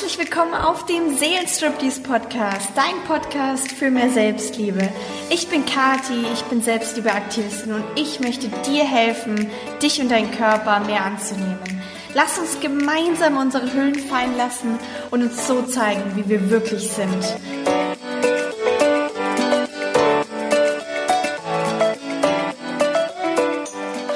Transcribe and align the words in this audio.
Herzlich 0.00 0.30
willkommen 0.30 0.54
auf 0.54 0.86
dem 0.86 1.14
Seelenstriptease 1.14 2.00
Podcast, 2.00 2.70
dein 2.74 3.04
Podcast 3.06 3.70
für 3.70 3.90
mehr 3.90 4.08
Selbstliebe. 4.08 4.88
Ich 5.28 5.48
bin 5.48 5.66
Kati, 5.66 6.24
ich 6.32 6.42
bin 6.44 6.62
Selbstliebeaktivistin 6.62 7.74
und 7.74 7.84
ich 7.96 8.18
möchte 8.18 8.48
dir 8.66 8.84
helfen, 8.84 9.50
dich 9.82 10.00
und 10.00 10.10
deinen 10.10 10.30
Körper 10.30 10.80
mehr 10.80 11.04
anzunehmen. 11.04 11.82
Lass 12.14 12.38
uns 12.38 12.60
gemeinsam 12.60 13.36
unsere 13.36 13.70
Hüllen 13.74 13.94
fallen 13.94 14.38
lassen 14.38 14.78
und 15.10 15.22
uns 15.22 15.46
so 15.46 15.60
zeigen, 15.64 16.16
wie 16.16 16.26
wir 16.30 16.48
wirklich 16.48 16.90
sind. 16.90 17.36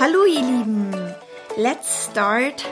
Hallo 0.01 0.25
ihr 0.25 0.41
Lieben, 0.41 1.15
let's 1.59 2.09
start 2.11 2.65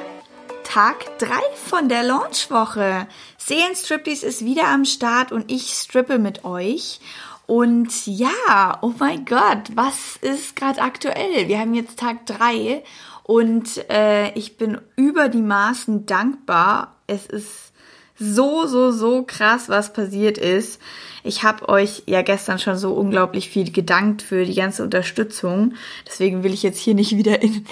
Tag 0.72 1.18
3 1.18 1.28
von 1.66 1.90
der 1.90 2.02
Launchwoche. 2.02 3.06
Seelenstriptease 3.36 4.24
ist 4.24 4.42
wieder 4.42 4.68
am 4.68 4.86
Start 4.86 5.30
und 5.30 5.52
ich 5.52 5.74
strippe 5.74 6.18
mit 6.18 6.46
euch. 6.46 6.98
Und 7.46 8.06
ja, 8.06 8.78
oh 8.80 8.94
mein 8.98 9.26
Gott, 9.26 9.68
was 9.74 10.16
ist 10.22 10.56
gerade 10.56 10.80
aktuell? 10.80 11.46
Wir 11.46 11.58
haben 11.58 11.74
jetzt 11.74 11.98
Tag 11.98 12.24
3 12.24 12.82
und 13.22 13.86
äh, 13.90 14.32
ich 14.32 14.56
bin 14.56 14.80
über 14.96 15.28
die 15.28 15.42
Maßen 15.42 16.06
dankbar. 16.06 16.96
Es 17.06 17.26
ist 17.26 17.72
so, 18.18 18.66
so, 18.66 18.92
so 18.92 19.24
krass, 19.24 19.68
was 19.68 19.92
passiert 19.92 20.38
ist. 20.38 20.80
Ich 21.22 21.42
habe 21.42 21.68
euch 21.68 22.04
ja 22.06 22.22
gestern 22.22 22.58
schon 22.58 22.78
so 22.78 22.94
unglaublich 22.94 23.50
viel 23.50 23.72
gedankt 23.72 24.22
für 24.22 24.46
die 24.46 24.54
ganze 24.54 24.82
Unterstützung. 24.84 25.74
Deswegen 26.06 26.42
will 26.42 26.54
ich 26.54 26.62
jetzt 26.62 26.78
hier 26.78 26.94
nicht 26.94 27.14
wieder 27.18 27.42
in 27.42 27.66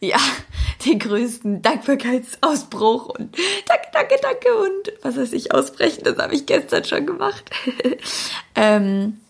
ja, 0.00 0.18
den 0.84 0.98
größten 0.98 1.62
Dankbarkeitsausbruch 1.62 3.06
und 3.06 3.36
danke, 3.66 3.88
danke, 3.92 4.16
danke 4.20 4.56
und 4.56 4.92
was 5.02 5.16
weiß 5.16 5.32
ich, 5.32 5.52
ausbrechen, 5.52 6.04
das 6.04 6.18
habe 6.18 6.34
ich 6.34 6.46
gestern 6.46 6.84
schon 6.84 7.06
gemacht. 7.06 7.50
ähm, 8.54 9.20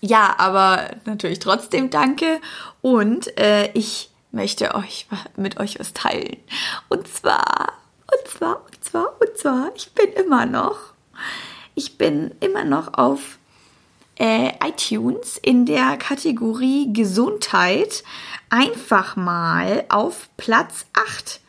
ja, 0.00 0.36
aber 0.38 0.90
natürlich 1.04 1.40
trotzdem 1.40 1.90
danke 1.90 2.40
und 2.80 3.36
äh, 3.38 3.70
ich 3.72 4.10
möchte 4.30 4.74
euch 4.74 5.06
mit 5.36 5.58
euch 5.58 5.80
was 5.80 5.92
teilen. 5.92 6.36
Und 6.88 7.08
zwar, 7.08 7.72
und 8.06 8.28
zwar, 8.28 8.64
und 8.64 8.84
zwar, 8.84 9.20
und 9.20 9.36
zwar, 9.36 9.70
ich 9.74 9.92
bin 9.92 10.12
immer 10.12 10.46
noch, 10.46 10.78
ich 11.74 11.98
bin 11.98 12.32
immer 12.40 12.64
noch 12.64 12.94
auf 12.94 13.38
äh, 14.18 14.50
iTunes 14.64 15.38
in 15.40 15.66
der 15.66 15.96
Kategorie 15.96 16.92
Gesundheit 16.92 18.02
einfach 18.50 19.16
mal 19.16 19.84
auf 19.88 20.28
Platz 20.36 20.86
8. 20.94 21.40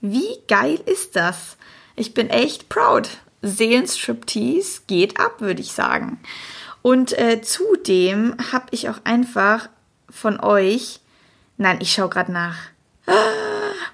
Wie 0.00 0.38
geil 0.46 0.80
ist 0.86 1.16
das? 1.16 1.56
Ich 1.96 2.14
bin 2.14 2.30
echt 2.30 2.68
proud. 2.68 3.08
Seelenstriptease 3.42 4.82
geht 4.86 5.20
ab, 5.20 5.40
würde 5.40 5.60
ich 5.60 5.72
sagen. 5.72 6.20
Und 6.82 7.16
äh, 7.18 7.40
zudem 7.42 8.36
habe 8.52 8.66
ich 8.70 8.88
auch 8.88 9.00
einfach 9.04 9.68
von 10.08 10.40
euch, 10.40 11.00
nein, 11.56 11.78
ich 11.80 11.92
schaue 11.92 12.08
gerade 12.08 12.32
nach. 12.32 12.56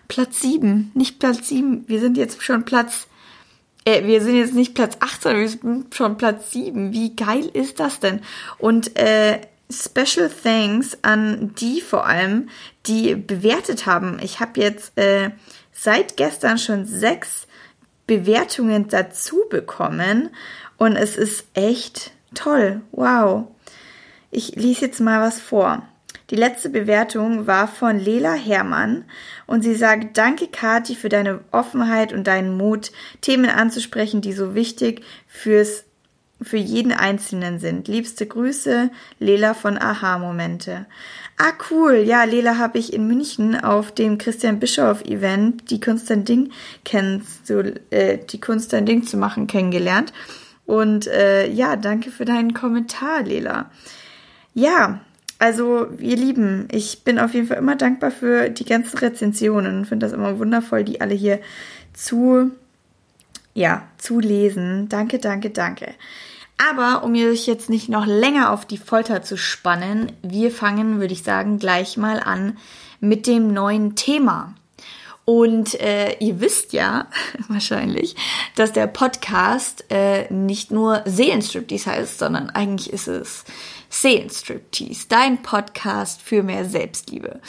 Platz 0.09 0.41
7, 0.41 0.93
nicht 0.95 1.19
Platz 1.19 1.49
7. 1.49 1.89
Wir 1.89 2.01
sind 2.01 2.17
jetzt 2.17 2.43
schon 2.43 2.65
Platz, 2.65 3.09
äh, 3.85 4.05
wir 4.05 4.23
sind 4.23 4.37
jetzt 4.37 4.55
nicht 4.55 4.75
Platz 4.75 4.97
8, 5.01 5.23
sondern 5.23 5.41
wir 5.43 5.49
sind 5.49 5.95
schon 5.95 6.17
Platz 6.19 6.53
7. 6.53 6.93
Wie 6.93 7.17
geil 7.17 7.47
ist 7.53 7.81
das 7.81 8.01
denn? 8.01 8.21
Und 8.59 8.97
äh, 8.99 9.41
Special 9.71 10.31
Thanks 10.31 10.99
an 11.03 11.55
die 11.55 11.81
vor 11.81 12.07
allem, 12.07 12.49
die 12.87 13.15
bewertet 13.15 13.87
haben. 13.87 14.19
Ich 14.23 14.41
habe 14.41 14.61
jetzt 14.61 14.97
äh, 14.99 15.31
seit 15.73 16.17
gestern 16.17 16.59
schon 16.59 16.87
sechs 16.87 17.47
Bewertungen 18.07 18.89
dazu 18.89 19.45
bekommen 19.49 20.31
und 20.77 20.97
es 20.97 21.17
ist 21.17 21.47
echt 21.55 22.13
toll. 22.35 22.83
Wow. 22.93 23.49
Ich 24.31 24.57
lese 24.57 24.87
jetzt 24.87 25.01
mal 25.01 25.21
was 25.21 25.41
vor. 25.41 25.83
Die 26.31 26.37
letzte 26.37 26.71
Bewertung 26.71 27.47
war 27.47 27.69
von 27.69 27.99
Lela 27.99 28.33
Hermann 28.33 29.05
und 29.47 29.63
sie 29.63 29.75
sagt, 29.75 30.17
danke 30.17 30.49
Kati 30.49 30.95
für 30.95 31.09
deine 31.09 31.41
Offenheit 31.53 32.13
und 32.13 32.27
deinen 32.27 32.57
Mut, 32.57 32.93
Themen 33.21 33.51
anzusprechen, 33.51 34.21
die 34.23 34.33
so 34.33 34.55
wichtig 34.55 35.03
fürs 35.27 35.85
für 36.45 36.57
jeden 36.57 36.93
Einzelnen 36.93 37.59
sind. 37.59 37.89
Liebste 37.89 38.27
Grüße, 38.27 38.91
Lela 39.19 39.55
von 39.55 39.79
Aha-Momente. 39.79 40.87
Ah, 41.37 41.53
cool. 41.71 41.97
Ja, 42.07 42.25
Lela 42.25 42.59
habe 42.59 42.79
ich 42.79 42.93
in 42.93 43.07
München 43.07 43.59
auf 43.59 43.93
dem 43.93 44.19
Christian 44.19 44.61
Bischoff 44.61 45.05
Event, 45.05 45.71
die 45.71 45.81
Kunst 45.81 46.11
ein 46.11 46.25
Ding 46.25 46.53
du, 47.49 47.75
äh, 47.91 48.19
die 48.19 48.41
Kunst 48.41 48.73
ein 48.75 48.87
Ding 48.87 49.05
zu 49.05 49.17
machen, 49.17 49.47
kennengelernt. 49.47 50.13
Und 50.67 51.07
äh, 51.09 51.49
ja, 51.51 51.77
danke 51.77 52.11
für 52.11 52.25
deinen 52.25 52.55
Kommentar, 52.55 53.23
Lela. 53.23 53.71
Ja, 54.55 55.01
also 55.39 55.89
ihr 55.99 56.17
Lieben, 56.17 56.69
ich 56.71 57.03
bin 57.03 57.19
auf 57.19 57.35
jeden 57.35 57.49
Fall 57.49 57.59
immer 57.59 57.77
dankbar 57.77 58.11
für 58.11 58.49
die 58.51 58.65
ganzen 58.65 58.99
Rezensionen 58.99 59.79
und 59.79 59.87
finde 59.87 60.07
das 60.07 60.13
immer 60.13 60.39
wundervoll, 60.39 60.85
die 60.85 61.01
alle 61.01 61.15
hier 61.15 61.41
zu 61.93 62.53
ja, 63.55 63.89
zu 63.99 64.21
lesen. 64.21 64.89
Danke, 64.89 65.19
danke, 65.19 65.51
danke. 65.51 65.95
Aber 66.57 67.03
um 67.03 67.15
euch 67.15 67.47
jetzt 67.47 67.69
nicht 67.69 67.89
noch 67.89 68.07
länger 68.07 68.51
auf 68.53 68.65
die 68.65 68.79
Folter 68.79 69.23
zu 69.23 69.37
spannen, 69.37 70.13
wir 70.23 70.51
fangen, 70.51 71.01
würde 71.01 71.13
ich 71.13 71.23
sagen, 71.23 71.59
gleich 71.59 71.97
mal 71.97 72.21
an 72.21 72.59
mit 73.01 73.27
dem 73.27 73.53
neuen 73.53 73.97
Thema. 73.97 74.55
Und 75.25 75.81
äh, 75.81 76.19
ihr 76.19 76.41
wisst 76.41 76.73
ja 76.75 77.09
wahrscheinlich, 77.49 78.15
dass 78.57 78.73
der 78.73 78.87
Podcast 78.87 79.85
äh, 79.91 80.33
nicht 80.33 80.71
nur 80.71 81.03
Seelenstriptease 81.07 81.91
heißt, 81.91 82.19
sondern 82.19 82.51
eigentlich 82.51 82.93
ist 82.93 83.09
es 83.09 83.45
Seelenstriptease, 83.89 85.07
dein 85.09 85.43
Podcast 85.43 86.21
für 86.21 86.43
mehr 86.43 86.65
Selbstliebe. 86.65 87.41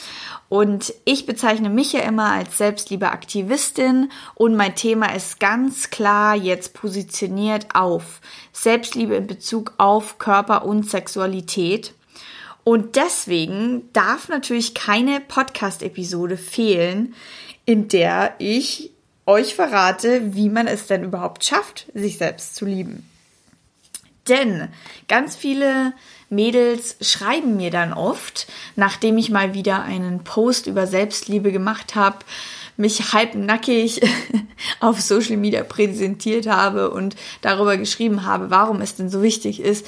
Und 0.48 0.94
ich 1.04 1.26
bezeichne 1.26 1.68
mich 1.68 1.92
ja 1.92 2.00
immer 2.00 2.30
als 2.30 2.56
Selbstliebeaktivistin 2.56 4.10
und 4.36 4.56
mein 4.56 4.76
Thema 4.76 5.14
ist 5.14 5.40
ganz 5.40 5.90
klar 5.90 6.36
jetzt 6.36 6.72
positioniert 6.72 7.74
auf 7.74 8.20
Selbstliebe 8.52 9.16
in 9.16 9.26
Bezug 9.26 9.74
auf 9.78 10.18
Körper 10.18 10.64
und 10.64 10.88
Sexualität. 10.88 11.94
Und 12.62 12.96
deswegen 12.96 13.92
darf 13.92 14.28
natürlich 14.28 14.74
keine 14.74 15.20
Podcast-Episode 15.20 16.36
fehlen, 16.36 17.14
in 17.66 17.88
der 17.88 18.34
ich 18.38 18.92
euch 19.26 19.54
verrate, 19.54 20.34
wie 20.34 20.48
man 20.48 20.66
es 20.68 20.86
denn 20.86 21.04
überhaupt 21.04 21.44
schafft, 21.44 21.86
sich 21.92 22.16
selbst 22.16 22.54
zu 22.54 22.64
lieben. 22.64 23.08
Denn 24.28 24.68
ganz 25.08 25.36
viele 25.36 25.92
Mädels 26.30 26.96
schreiben 27.00 27.56
mir 27.56 27.70
dann 27.70 27.92
oft, 27.92 28.46
nachdem 28.74 29.18
ich 29.18 29.30
mal 29.30 29.54
wieder 29.54 29.82
einen 29.82 30.24
Post 30.24 30.66
über 30.66 30.86
Selbstliebe 30.86 31.52
gemacht 31.52 31.94
habe, 31.94 32.18
mich 32.76 33.12
halbnackig 33.12 34.00
auf 34.80 35.00
Social 35.00 35.36
Media 35.36 35.62
präsentiert 35.62 36.46
habe 36.46 36.90
und 36.90 37.16
darüber 37.40 37.76
geschrieben 37.76 38.26
habe, 38.26 38.50
warum 38.50 38.80
es 38.80 38.96
denn 38.96 39.08
so 39.08 39.22
wichtig 39.22 39.60
ist, 39.60 39.86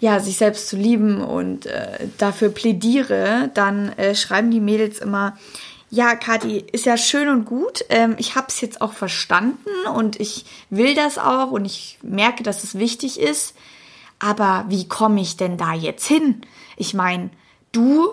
ja, 0.00 0.20
sich 0.20 0.36
selbst 0.36 0.68
zu 0.68 0.76
lieben 0.76 1.22
und 1.22 1.66
äh, 1.66 2.08
dafür 2.18 2.48
plädiere, 2.48 3.50
dann 3.54 3.90
äh, 3.90 4.14
schreiben 4.14 4.50
die 4.50 4.60
Mädels 4.60 4.98
immer, 4.98 5.38
ja, 5.94 6.16
Kathi, 6.16 6.64
ist 6.72 6.86
ja 6.86 6.96
schön 6.96 7.28
und 7.28 7.44
gut. 7.44 7.84
Ähm, 7.88 8.16
ich 8.18 8.34
habe 8.34 8.48
es 8.48 8.60
jetzt 8.60 8.80
auch 8.80 8.92
verstanden 8.92 9.70
und 9.94 10.18
ich 10.18 10.44
will 10.68 10.96
das 10.96 11.18
auch 11.18 11.52
und 11.52 11.64
ich 11.64 11.98
merke, 12.02 12.42
dass 12.42 12.64
es 12.64 12.76
wichtig 12.76 13.20
ist. 13.20 13.54
Aber 14.18 14.64
wie 14.68 14.88
komme 14.88 15.20
ich 15.20 15.36
denn 15.36 15.56
da 15.56 15.72
jetzt 15.72 16.06
hin? 16.06 16.40
Ich 16.76 16.94
meine, 16.94 17.30
du, 17.70 18.08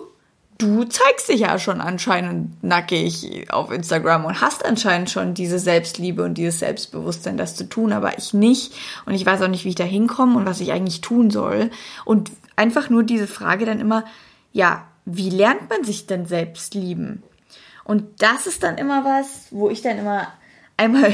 du 0.58 0.84
zeigst 0.84 1.28
dich 1.28 1.40
ja 1.40 1.58
schon 1.58 1.80
anscheinend 1.80 2.62
nackig 2.62 3.50
auf 3.50 3.72
Instagram 3.72 4.26
und 4.26 4.40
hast 4.40 4.64
anscheinend 4.64 5.10
schon 5.10 5.34
diese 5.34 5.58
Selbstliebe 5.58 6.22
und 6.22 6.34
dieses 6.34 6.60
Selbstbewusstsein, 6.60 7.36
das 7.36 7.56
zu 7.56 7.68
tun, 7.68 7.92
aber 7.92 8.16
ich 8.16 8.32
nicht. 8.32 8.74
Und 9.06 9.14
ich 9.14 9.26
weiß 9.26 9.42
auch 9.42 9.48
nicht, 9.48 9.64
wie 9.64 9.70
ich 9.70 9.74
da 9.74 9.84
hinkomme 9.84 10.36
und 10.36 10.46
was 10.46 10.60
ich 10.60 10.70
eigentlich 10.70 11.00
tun 11.00 11.32
soll. 11.32 11.70
Und 12.04 12.30
einfach 12.54 12.90
nur 12.90 13.02
diese 13.02 13.26
Frage 13.26 13.66
dann 13.66 13.80
immer, 13.80 14.04
ja, 14.52 14.86
wie 15.04 15.30
lernt 15.30 15.68
man 15.68 15.82
sich 15.82 16.06
denn 16.06 16.26
selbst 16.26 16.74
lieben? 16.74 17.24
Und 17.84 18.22
das 18.22 18.46
ist 18.46 18.62
dann 18.62 18.78
immer 18.78 19.04
was, 19.04 19.48
wo 19.50 19.70
ich 19.70 19.82
dann 19.82 19.98
immer 19.98 20.28
einmal 20.76 21.12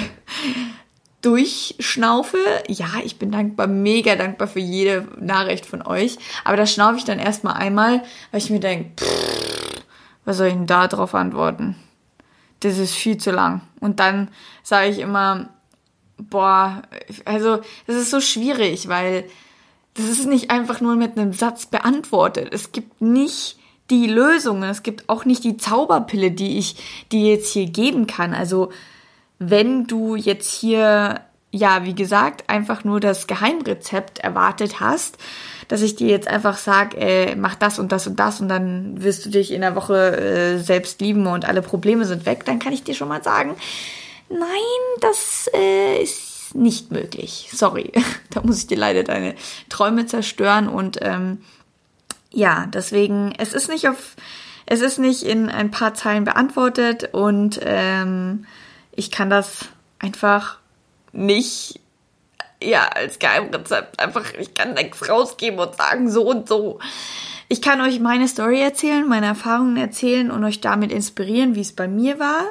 durchschnaufe. 1.23 2.38
Ja, 2.69 2.88
ich 3.05 3.19
bin 3.19 3.32
dankbar, 3.32 3.67
mega 3.67 4.17
dankbar 4.17 4.49
für 4.49 4.61
jede 4.61 5.09
Nachricht 5.19 5.67
von 5.67 5.82
euch. 5.82 6.19
Aber 6.44 6.56
da 6.56 6.67
schnaufe 6.67 6.97
ich 6.97 7.05
dann 7.05 7.19
erstmal 7.19 7.55
einmal, 7.55 8.03
weil 8.31 8.41
ich 8.41 8.50
mir 8.50 8.61
denke, 8.61 9.05
was 10.25 10.37
soll 10.37 10.49
ich 10.49 10.55
denn 10.55 10.67
da 10.67 10.88
drauf 10.88 11.15
antworten? 11.15 11.76
Das 12.61 12.79
ist 12.79 12.94
viel 12.94 13.19
zu 13.19 13.31
lang. 13.31 13.62
Und 13.81 14.00
dann 14.00 14.29
sage 14.62 14.91
ich 14.91 14.99
immer, 14.99 15.49
boah, 16.19 16.82
also 17.25 17.61
das 17.87 17.97
ist 17.97 18.11
so 18.11 18.21
schwierig, 18.21 18.88
weil 18.88 19.25
das 19.94 20.06
ist 20.06 20.26
nicht 20.26 20.50
einfach 20.50 20.81
nur 20.81 20.97
mit 20.97 21.17
einem 21.17 21.32
Satz 21.32 21.67
beantwortet. 21.67 22.49
Es 22.53 22.73
gibt 22.73 23.00
nicht 23.00 23.59
die 23.90 24.06
Lösungen, 24.06 24.69
es 24.69 24.82
gibt 24.82 25.08
auch 25.08 25.25
nicht 25.25 25.44
die 25.44 25.56
Zauberpille, 25.56 26.31
die 26.31 26.58
ich 26.58 26.76
dir 27.11 27.35
jetzt 27.35 27.52
hier 27.52 27.67
geben 27.67 28.06
kann. 28.06 28.35
Also 28.35 28.70
wenn 29.38 29.87
du 29.87 30.17
jetzt 30.17 30.52
hier 30.52 31.20
ja, 31.50 31.85
wie 31.85 31.94
gesagt, 31.94 32.44
einfach 32.49 32.85
nur 32.85 33.00
das 33.00 33.26
Geheimrezept 33.26 34.19
erwartet 34.19 34.81
hast, 34.81 35.17
dass 35.69 35.81
ich 35.81 35.96
dir 35.96 36.08
jetzt 36.08 36.29
einfach 36.29 36.58
sage, 36.58 36.96
äh, 36.99 37.37
mach 37.37 37.55
das 37.55 37.79
und 37.79 37.90
das 37.90 38.06
und 38.06 38.20
das 38.20 38.40
und 38.40 38.49
dann 38.49 39.02
wirst 39.02 39.25
du 39.25 39.31
dich 39.31 39.52
in 39.52 39.62
der 39.62 39.75
Woche 39.75 40.17
äh, 40.17 40.58
selbst 40.58 41.00
lieben 41.00 41.26
und 41.26 41.46
alle 41.46 41.62
Probleme 41.62 42.05
sind 42.05 42.26
weg, 42.26 42.44
dann 42.44 42.58
kann 42.58 42.73
ich 42.73 42.85
dir 42.85 42.94
schon 42.94 43.08
mal 43.08 43.23
sagen, 43.23 43.55
nein, 44.29 44.38
das 45.00 45.49
äh, 45.55 46.02
ist 46.02 46.55
nicht 46.55 46.90
möglich. 46.93 47.49
Sorry, 47.52 47.93
da 48.31 48.43
muss 48.43 48.58
ich 48.58 48.67
dir 48.67 48.79
leider 48.79 49.02
deine 49.02 49.35
Träume 49.70 50.05
zerstören 50.05 50.69
und 50.69 50.99
ähm, 51.00 51.38
ja, 52.32 52.66
deswegen, 52.66 53.32
es 53.38 53.52
ist 53.52 53.69
nicht 53.69 53.88
auf, 53.88 54.16
es 54.66 54.80
ist 54.80 54.98
nicht 54.98 55.22
in 55.22 55.48
ein 55.48 55.70
paar 55.70 55.94
Zeilen 55.94 56.25
beantwortet 56.25 57.10
und 57.12 57.58
ähm, 57.62 58.46
ich 58.92 59.10
kann 59.10 59.30
das 59.30 59.66
einfach 59.98 60.58
nicht 61.12 61.80
ja 62.62 62.88
als 62.88 63.19
Geheimrezept 63.19 64.00
einfach 64.00 64.32
ich 64.34 64.52
kann 64.54 64.75
nichts 64.75 65.08
rausgeben 65.08 65.58
und 65.58 65.76
sagen 65.76 66.10
so 66.10 66.22
und 66.25 66.48
so. 66.48 66.78
Ich 67.48 67.62
kann 67.62 67.80
euch 67.80 67.98
meine 67.98 68.28
Story 68.28 68.60
erzählen, 68.60 69.08
meine 69.08 69.26
Erfahrungen 69.26 69.78
erzählen 69.78 70.30
und 70.30 70.44
euch 70.44 70.60
damit 70.60 70.92
inspirieren, 70.92 71.54
wie 71.54 71.62
es 71.62 71.75
bei 71.75 71.88
mir 71.88 72.19
war. 72.19 72.42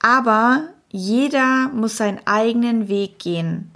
Aber 0.00 0.68
jeder 0.90 1.68
muss 1.72 1.96
seinen 1.96 2.20
eigenen 2.24 2.88
Weg 2.88 3.18
gehen. 3.18 3.72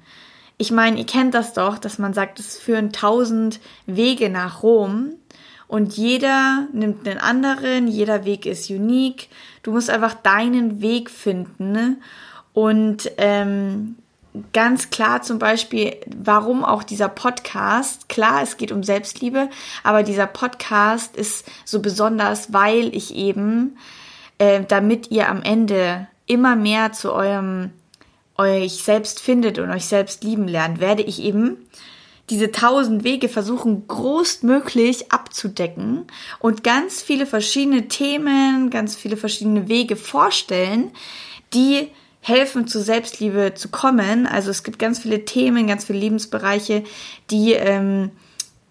Ich 0.61 0.71
meine, 0.71 0.99
ihr 0.99 1.07
kennt 1.07 1.33
das 1.33 1.55
doch, 1.55 1.79
dass 1.79 1.99
man 1.99 2.13
sagt, 2.13 2.39
es 2.39 2.59
führen 2.59 2.93
tausend 2.93 3.61
Wege 3.87 4.29
nach 4.29 4.63
Rom 4.63 5.15
und 5.69 5.97
jeder 5.97 6.67
nimmt 6.75 7.09
einen 7.09 7.19
anderen, 7.19 7.89
jeder 7.89 8.27
Weg 8.27 8.45
ist 8.45 8.69
unique. 8.69 9.31
Du 9.63 9.73
musst 9.73 9.89
einfach 9.89 10.13
deinen 10.13 10.83
Weg 10.83 11.09
finden. 11.09 12.03
Und 12.53 13.11
ähm, 13.17 13.97
ganz 14.53 14.91
klar 14.91 15.23
zum 15.23 15.39
Beispiel, 15.39 15.97
warum 16.15 16.63
auch 16.63 16.83
dieser 16.83 17.09
Podcast. 17.09 18.11
Klar, 18.11 18.43
es 18.43 18.59
geht 18.59 18.71
um 18.71 18.83
Selbstliebe, 18.83 19.49
aber 19.83 20.03
dieser 20.03 20.27
Podcast 20.27 21.17
ist 21.17 21.51
so 21.65 21.81
besonders, 21.81 22.53
weil 22.53 22.95
ich 22.95 23.15
eben, 23.15 23.79
äh, 24.37 24.63
damit 24.69 25.11
ihr 25.11 25.31
am 25.31 25.41
Ende 25.41 26.07
immer 26.27 26.55
mehr 26.55 26.93
zu 26.93 27.15
eurem 27.15 27.71
euch 28.41 28.83
selbst 28.83 29.21
findet 29.21 29.59
und 29.59 29.71
euch 29.71 29.85
selbst 29.85 30.25
lieben 30.25 30.49
lernt, 30.49 30.81
werde 30.81 31.03
ich 31.03 31.23
eben 31.23 31.59
diese 32.31 32.53
tausend 32.53 33.03
Wege 33.05 33.29
versuchen, 33.29 33.87
großmöglich 33.89 35.11
abzudecken 35.13 36.07
und 36.39 36.63
ganz 36.63 37.03
viele 37.03 37.27
verschiedene 37.27 37.89
Themen, 37.89 38.71
ganz 38.71 38.95
viele 38.95 39.17
verschiedene 39.17 39.69
Wege 39.69 39.97
vorstellen, 39.97 40.93
die 41.53 41.89
helfen, 42.21 42.67
zu 42.67 42.81
Selbstliebe 42.81 43.55
zu 43.55 43.69
kommen. 43.69 44.27
Also 44.27 44.51
es 44.51 44.63
gibt 44.63 44.79
ganz 44.79 45.01
viele 45.01 45.25
Themen, 45.25 45.67
ganz 45.67 45.85
viele 45.85 45.99
Lebensbereiche, 45.99 46.85
die, 47.31 47.55
ähm, 47.55 48.11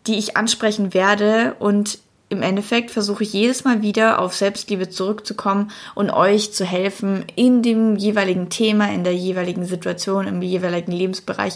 die 0.08 0.18
ich 0.18 0.38
ansprechen 0.38 0.94
werde 0.94 1.56
und 1.60 2.00
im 2.30 2.42
Endeffekt 2.42 2.92
versuche 2.92 3.24
ich 3.24 3.34
jedes 3.34 3.64
Mal 3.64 3.82
wieder 3.82 4.20
auf 4.20 4.36
Selbstliebe 4.36 4.90
zurückzukommen 4.90 5.72
und 5.96 6.12
euch 6.12 6.54
zu 6.54 6.64
helfen, 6.64 7.26
in 7.36 7.62
dem 7.62 7.96
jeweiligen 7.96 8.50
Thema, 8.50 8.92
in 8.92 9.04
der 9.04 9.16
jeweiligen 9.16 9.66
Situation, 9.66 10.28
im 10.28 10.42
jeweiligen 10.42 10.92
Lebensbereich 10.92 11.56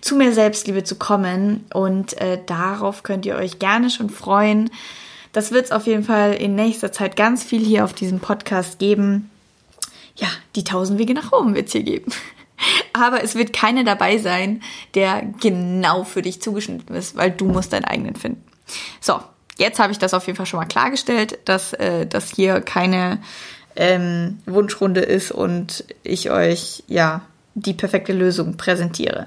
zu 0.00 0.16
mehr 0.16 0.32
Selbstliebe 0.32 0.84
zu 0.84 0.96
kommen. 0.96 1.64
Und 1.72 2.20
äh, 2.20 2.38
darauf 2.46 3.02
könnt 3.02 3.26
ihr 3.26 3.36
euch 3.36 3.58
gerne 3.58 3.90
schon 3.90 4.10
freuen. 4.10 4.70
Das 5.32 5.50
wird 5.50 5.66
es 5.66 5.72
auf 5.72 5.86
jeden 5.86 6.04
Fall 6.04 6.34
in 6.34 6.54
nächster 6.54 6.92
Zeit 6.92 7.16
ganz 7.16 7.42
viel 7.42 7.64
hier 7.64 7.84
auf 7.84 7.94
diesem 7.94 8.20
Podcast 8.20 8.78
geben 8.78 9.30
ja, 10.16 10.28
die 10.56 10.64
tausend 10.64 10.98
Wege 10.98 11.14
nach 11.14 11.32
Rom 11.32 11.54
wird 11.54 11.66
es 11.66 11.72
hier 11.72 11.82
geben. 11.82 12.12
Aber 12.92 13.22
es 13.22 13.34
wird 13.34 13.52
keiner 13.52 13.84
dabei 13.84 14.18
sein, 14.18 14.62
der 14.94 15.22
genau 15.40 16.04
für 16.04 16.22
dich 16.22 16.42
zugeschnitten 16.42 16.94
ist, 16.94 17.16
weil 17.16 17.30
du 17.30 17.46
musst 17.46 17.72
deinen 17.72 17.84
eigenen 17.84 18.14
finden. 18.14 18.44
So, 19.00 19.20
jetzt 19.58 19.78
habe 19.78 19.92
ich 19.92 19.98
das 19.98 20.14
auf 20.14 20.26
jeden 20.26 20.36
Fall 20.36 20.46
schon 20.46 20.60
mal 20.60 20.66
klargestellt, 20.66 21.38
dass 21.44 21.72
äh, 21.74 22.06
das 22.06 22.30
hier 22.30 22.60
keine 22.60 23.18
ähm, 23.76 24.38
Wunschrunde 24.46 25.00
ist 25.00 25.32
und 25.32 25.84
ich 26.02 26.30
euch 26.30 26.84
ja 26.86 27.22
die 27.54 27.74
perfekte 27.74 28.12
Lösung 28.12 28.56
präsentiere. 28.56 29.26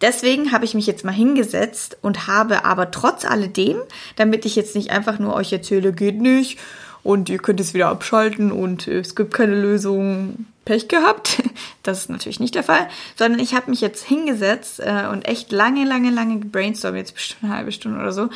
Deswegen 0.00 0.52
habe 0.52 0.64
ich 0.64 0.74
mich 0.74 0.86
jetzt 0.86 1.04
mal 1.04 1.12
hingesetzt 1.12 1.98
und 2.02 2.26
habe 2.26 2.64
aber 2.64 2.90
trotz 2.90 3.24
alledem, 3.24 3.76
damit 4.16 4.44
ich 4.44 4.56
jetzt 4.56 4.74
nicht 4.74 4.90
einfach 4.90 5.18
nur 5.18 5.34
euch 5.34 5.52
erzähle, 5.52 5.92
geht 5.92 6.20
nicht, 6.20 6.58
und 7.06 7.28
ihr 7.28 7.38
könnt 7.38 7.60
es 7.60 7.72
wieder 7.72 7.86
abschalten 7.88 8.50
und 8.50 8.88
es 8.88 9.14
gibt 9.14 9.32
keine 9.32 9.54
Lösung. 9.54 10.46
Pech 10.64 10.88
gehabt. 10.88 11.42
Das 11.84 12.00
ist 12.00 12.10
natürlich 12.10 12.40
nicht 12.40 12.56
der 12.56 12.64
Fall, 12.64 12.88
sondern 13.14 13.40
ich 13.40 13.54
habe 13.54 13.70
mich 13.70 13.80
jetzt 13.80 14.04
hingesetzt 14.04 14.80
äh, 14.80 15.06
und 15.12 15.28
echt 15.28 15.52
lange, 15.52 15.84
lange, 15.84 16.10
lange 16.10 16.40
gebrainstormt, 16.40 16.96
jetzt 16.96 17.14
bestimmt 17.14 17.44
eine 17.44 17.54
halbe 17.54 17.70
Stunde 17.70 18.00
oder 18.00 18.10
so, 18.10 18.28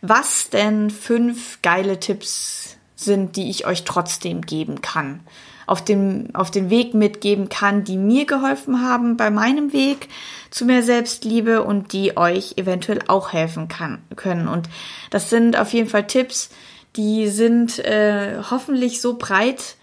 was 0.00 0.50
denn 0.50 0.90
fünf 0.90 1.60
geile 1.62 2.00
Tipps 2.00 2.76
sind, 2.96 3.36
die 3.36 3.50
ich 3.50 3.66
euch 3.66 3.84
trotzdem 3.84 4.42
geben 4.42 4.82
kann. 4.82 5.20
Auf 5.66 5.84
dem, 5.84 6.30
auf 6.34 6.50
den 6.50 6.70
Weg 6.70 6.94
mitgeben 6.94 7.48
kann, 7.50 7.84
die 7.84 7.98
mir 7.98 8.24
geholfen 8.24 8.80
haben 8.80 9.16
bei 9.16 9.30
meinem 9.30 9.72
Weg 9.72 10.08
zu 10.50 10.64
mehr 10.64 10.82
Selbstliebe 10.82 11.62
und 11.62 11.92
die 11.92 12.16
euch 12.16 12.54
eventuell 12.56 13.00
auch 13.06 13.32
helfen 13.32 13.68
kann, 13.68 14.02
können. 14.16 14.48
Und 14.48 14.68
das 15.10 15.28
sind 15.28 15.58
auf 15.58 15.72
jeden 15.74 15.88
Fall 15.88 16.06
Tipps, 16.06 16.48
die 16.96 17.28
sind 17.28 17.78
äh, 17.80 18.38
hoffentlich 18.50 19.02
so 19.02 19.18
breit 19.18 19.76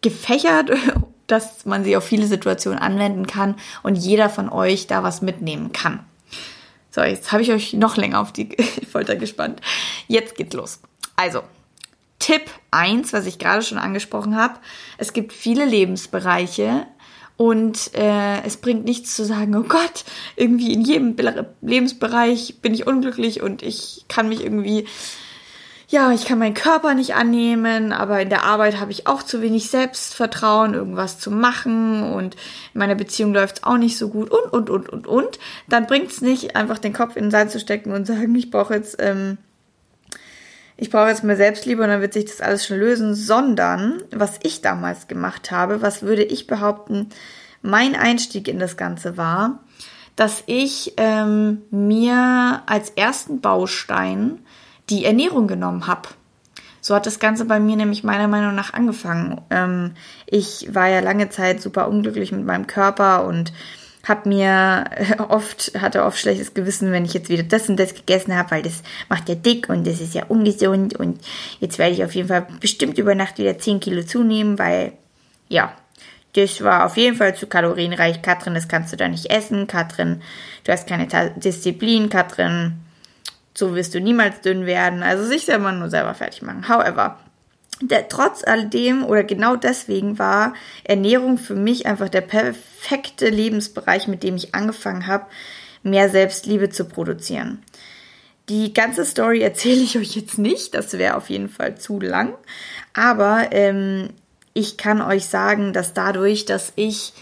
gefächert, 0.00 0.72
dass 1.28 1.64
man 1.64 1.84
sie 1.84 1.96
auf 1.96 2.04
viele 2.04 2.26
Situationen 2.26 2.80
anwenden 2.80 3.26
kann 3.26 3.54
und 3.84 3.94
jeder 3.94 4.28
von 4.28 4.48
euch 4.48 4.88
da 4.88 5.04
was 5.04 5.22
mitnehmen 5.22 5.72
kann. 5.72 6.00
So, 6.94 7.00
jetzt 7.02 7.32
habe 7.32 7.42
ich 7.42 7.50
euch 7.50 7.72
noch 7.72 7.96
länger 7.96 8.20
auf 8.20 8.32
die 8.32 8.54
Folter 8.92 9.16
gespannt. 9.16 9.60
Jetzt 10.08 10.36
geht's 10.36 10.54
los. 10.54 10.80
Also, 11.16 11.42
Tipp 12.18 12.42
1, 12.70 13.12
was 13.14 13.26
ich 13.26 13.38
gerade 13.38 13.62
schon 13.62 13.78
angesprochen 13.78 14.36
habe. 14.36 14.60
Es 14.98 15.14
gibt 15.14 15.32
viele 15.32 15.64
Lebensbereiche 15.64 16.86
und 17.38 17.94
äh, 17.94 18.42
es 18.42 18.58
bringt 18.58 18.84
nichts 18.84 19.16
zu 19.16 19.24
sagen, 19.24 19.56
oh 19.56 19.62
Gott, 19.62 20.04
irgendwie 20.36 20.72
in 20.72 20.82
jedem 20.82 21.16
Lebensbereich 21.62 22.60
bin 22.60 22.74
ich 22.74 22.86
unglücklich 22.86 23.42
und 23.42 23.62
ich 23.62 24.04
kann 24.08 24.28
mich 24.28 24.44
irgendwie 24.44 24.86
ja, 25.92 26.10
ich 26.10 26.24
kann 26.24 26.38
meinen 26.38 26.54
Körper 26.54 26.94
nicht 26.94 27.14
annehmen, 27.14 27.92
aber 27.92 28.22
in 28.22 28.30
der 28.30 28.44
Arbeit 28.44 28.80
habe 28.80 28.90
ich 28.90 29.06
auch 29.06 29.22
zu 29.22 29.42
wenig 29.42 29.68
Selbstvertrauen, 29.68 30.72
irgendwas 30.72 31.18
zu 31.18 31.30
machen 31.30 32.14
und 32.14 32.34
in 32.72 32.78
meiner 32.78 32.94
Beziehung 32.94 33.34
läuft 33.34 33.58
es 33.58 33.64
auch 33.64 33.76
nicht 33.76 33.98
so 33.98 34.08
gut 34.08 34.30
und, 34.30 34.54
und, 34.54 34.70
und, 34.70 34.88
und, 34.88 35.06
und. 35.06 35.38
Dann 35.68 35.86
bringt 35.86 36.10
es 36.10 36.22
nicht, 36.22 36.56
einfach 36.56 36.78
den 36.78 36.94
Kopf 36.94 37.16
in 37.16 37.24
den 37.24 37.30
Sand 37.30 37.50
zu 37.50 37.60
stecken 37.60 37.92
und 37.92 38.06
sagen, 38.06 38.34
ich 38.34 38.50
brauche 38.50 38.72
jetzt, 38.72 38.96
ähm, 39.00 39.36
ich 40.78 40.88
brauche 40.88 41.08
jetzt 41.08 41.24
mehr 41.24 41.36
Selbstliebe 41.36 41.82
und 41.82 41.90
dann 41.90 42.00
wird 42.00 42.14
sich 42.14 42.24
das 42.24 42.40
alles 42.40 42.66
schon 42.66 42.78
lösen, 42.78 43.14
sondern 43.14 44.02
was 44.10 44.40
ich 44.42 44.62
damals 44.62 45.08
gemacht 45.08 45.50
habe, 45.50 45.82
was 45.82 46.00
würde 46.00 46.22
ich 46.22 46.46
behaupten, 46.46 47.10
mein 47.60 47.96
Einstieg 47.96 48.48
in 48.48 48.58
das 48.58 48.78
Ganze 48.78 49.18
war, 49.18 49.62
dass 50.16 50.42
ich 50.46 50.94
ähm, 50.96 51.60
mir 51.70 52.62
als 52.64 52.88
ersten 52.88 53.42
Baustein 53.42 54.38
die 54.92 55.04
Ernährung 55.04 55.46
genommen 55.46 55.86
habe. 55.86 56.10
So 56.80 56.94
hat 56.94 57.06
das 57.06 57.18
Ganze 57.18 57.44
bei 57.44 57.60
mir 57.60 57.76
nämlich 57.76 58.04
meiner 58.04 58.28
Meinung 58.28 58.54
nach 58.54 58.74
angefangen. 58.74 59.40
Ähm, 59.50 59.92
ich 60.26 60.68
war 60.74 60.88
ja 60.88 61.00
lange 61.00 61.30
Zeit 61.30 61.62
super 61.62 61.88
unglücklich 61.88 62.32
mit 62.32 62.44
meinem 62.44 62.66
Körper 62.66 63.24
und 63.24 63.52
habe 64.06 64.28
mir 64.28 64.84
oft 65.28 65.72
hatte 65.80 66.04
oft 66.04 66.18
schlechtes 66.18 66.54
Gewissen, 66.54 66.92
wenn 66.92 67.04
ich 67.04 67.14
jetzt 67.14 67.28
wieder 67.28 67.44
das 67.44 67.68
und 67.68 67.78
das 67.78 67.94
gegessen 67.94 68.36
habe, 68.36 68.50
weil 68.50 68.62
das 68.62 68.82
macht 69.08 69.28
ja 69.28 69.36
dick 69.36 69.68
und 69.68 69.86
das 69.86 70.00
ist 70.00 70.14
ja 70.14 70.24
ungesund 70.26 70.94
und 70.96 71.20
jetzt 71.60 71.78
werde 71.78 71.94
ich 71.94 72.04
auf 72.04 72.14
jeden 72.14 72.28
Fall 72.28 72.46
bestimmt 72.60 72.98
über 72.98 73.14
Nacht 73.14 73.38
wieder 73.38 73.56
10 73.56 73.80
Kilo 73.80 74.02
zunehmen, 74.02 74.58
weil 74.58 74.92
ja, 75.48 75.72
das 76.34 76.62
war 76.64 76.86
auf 76.86 76.96
jeden 76.96 77.16
Fall 77.16 77.36
zu 77.36 77.46
kalorienreich. 77.46 78.22
Katrin, 78.22 78.54
das 78.54 78.66
kannst 78.66 78.92
du 78.92 78.96
da 78.96 79.06
nicht 79.06 79.30
essen. 79.30 79.66
Katrin, 79.66 80.22
du 80.64 80.72
hast 80.72 80.88
keine 80.88 81.06
Disziplin. 81.36 82.08
Katrin, 82.08 82.80
so 83.54 83.74
wirst 83.74 83.94
du 83.94 84.00
niemals 84.00 84.40
dünn 84.40 84.66
werden. 84.66 85.02
Also 85.02 85.24
sich 85.24 85.44
selber 85.44 85.72
nur 85.72 85.90
selber 85.90 86.14
fertig 86.14 86.42
machen. 86.42 86.68
However, 86.68 87.18
der, 87.80 88.08
trotz 88.08 88.44
alledem 88.44 89.04
oder 89.04 89.24
genau 89.24 89.56
deswegen 89.56 90.18
war 90.18 90.54
Ernährung 90.84 91.38
für 91.38 91.54
mich 91.54 91.86
einfach 91.86 92.08
der 92.08 92.20
perfekte 92.20 93.28
Lebensbereich, 93.28 94.08
mit 94.08 94.22
dem 94.22 94.36
ich 94.36 94.54
angefangen 94.54 95.06
habe, 95.06 95.26
mehr 95.82 96.08
Selbstliebe 96.08 96.70
zu 96.70 96.84
produzieren. 96.84 97.62
Die 98.48 98.72
ganze 98.72 99.04
Story 99.04 99.40
erzähle 99.42 99.82
ich 99.82 99.98
euch 99.98 100.14
jetzt 100.16 100.38
nicht, 100.38 100.74
das 100.74 100.92
wäre 100.94 101.16
auf 101.16 101.28
jeden 101.28 101.48
Fall 101.48 101.76
zu 101.76 102.00
lang. 102.00 102.34
Aber 102.94 103.48
ähm, 103.50 104.10
ich 104.54 104.76
kann 104.76 105.00
euch 105.00 105.26
sagen, 105.26 105.72
dass 105.72 105.94
dadurch, 105.94 106.44
dass 106.44 106.72
ich 106.76 107.12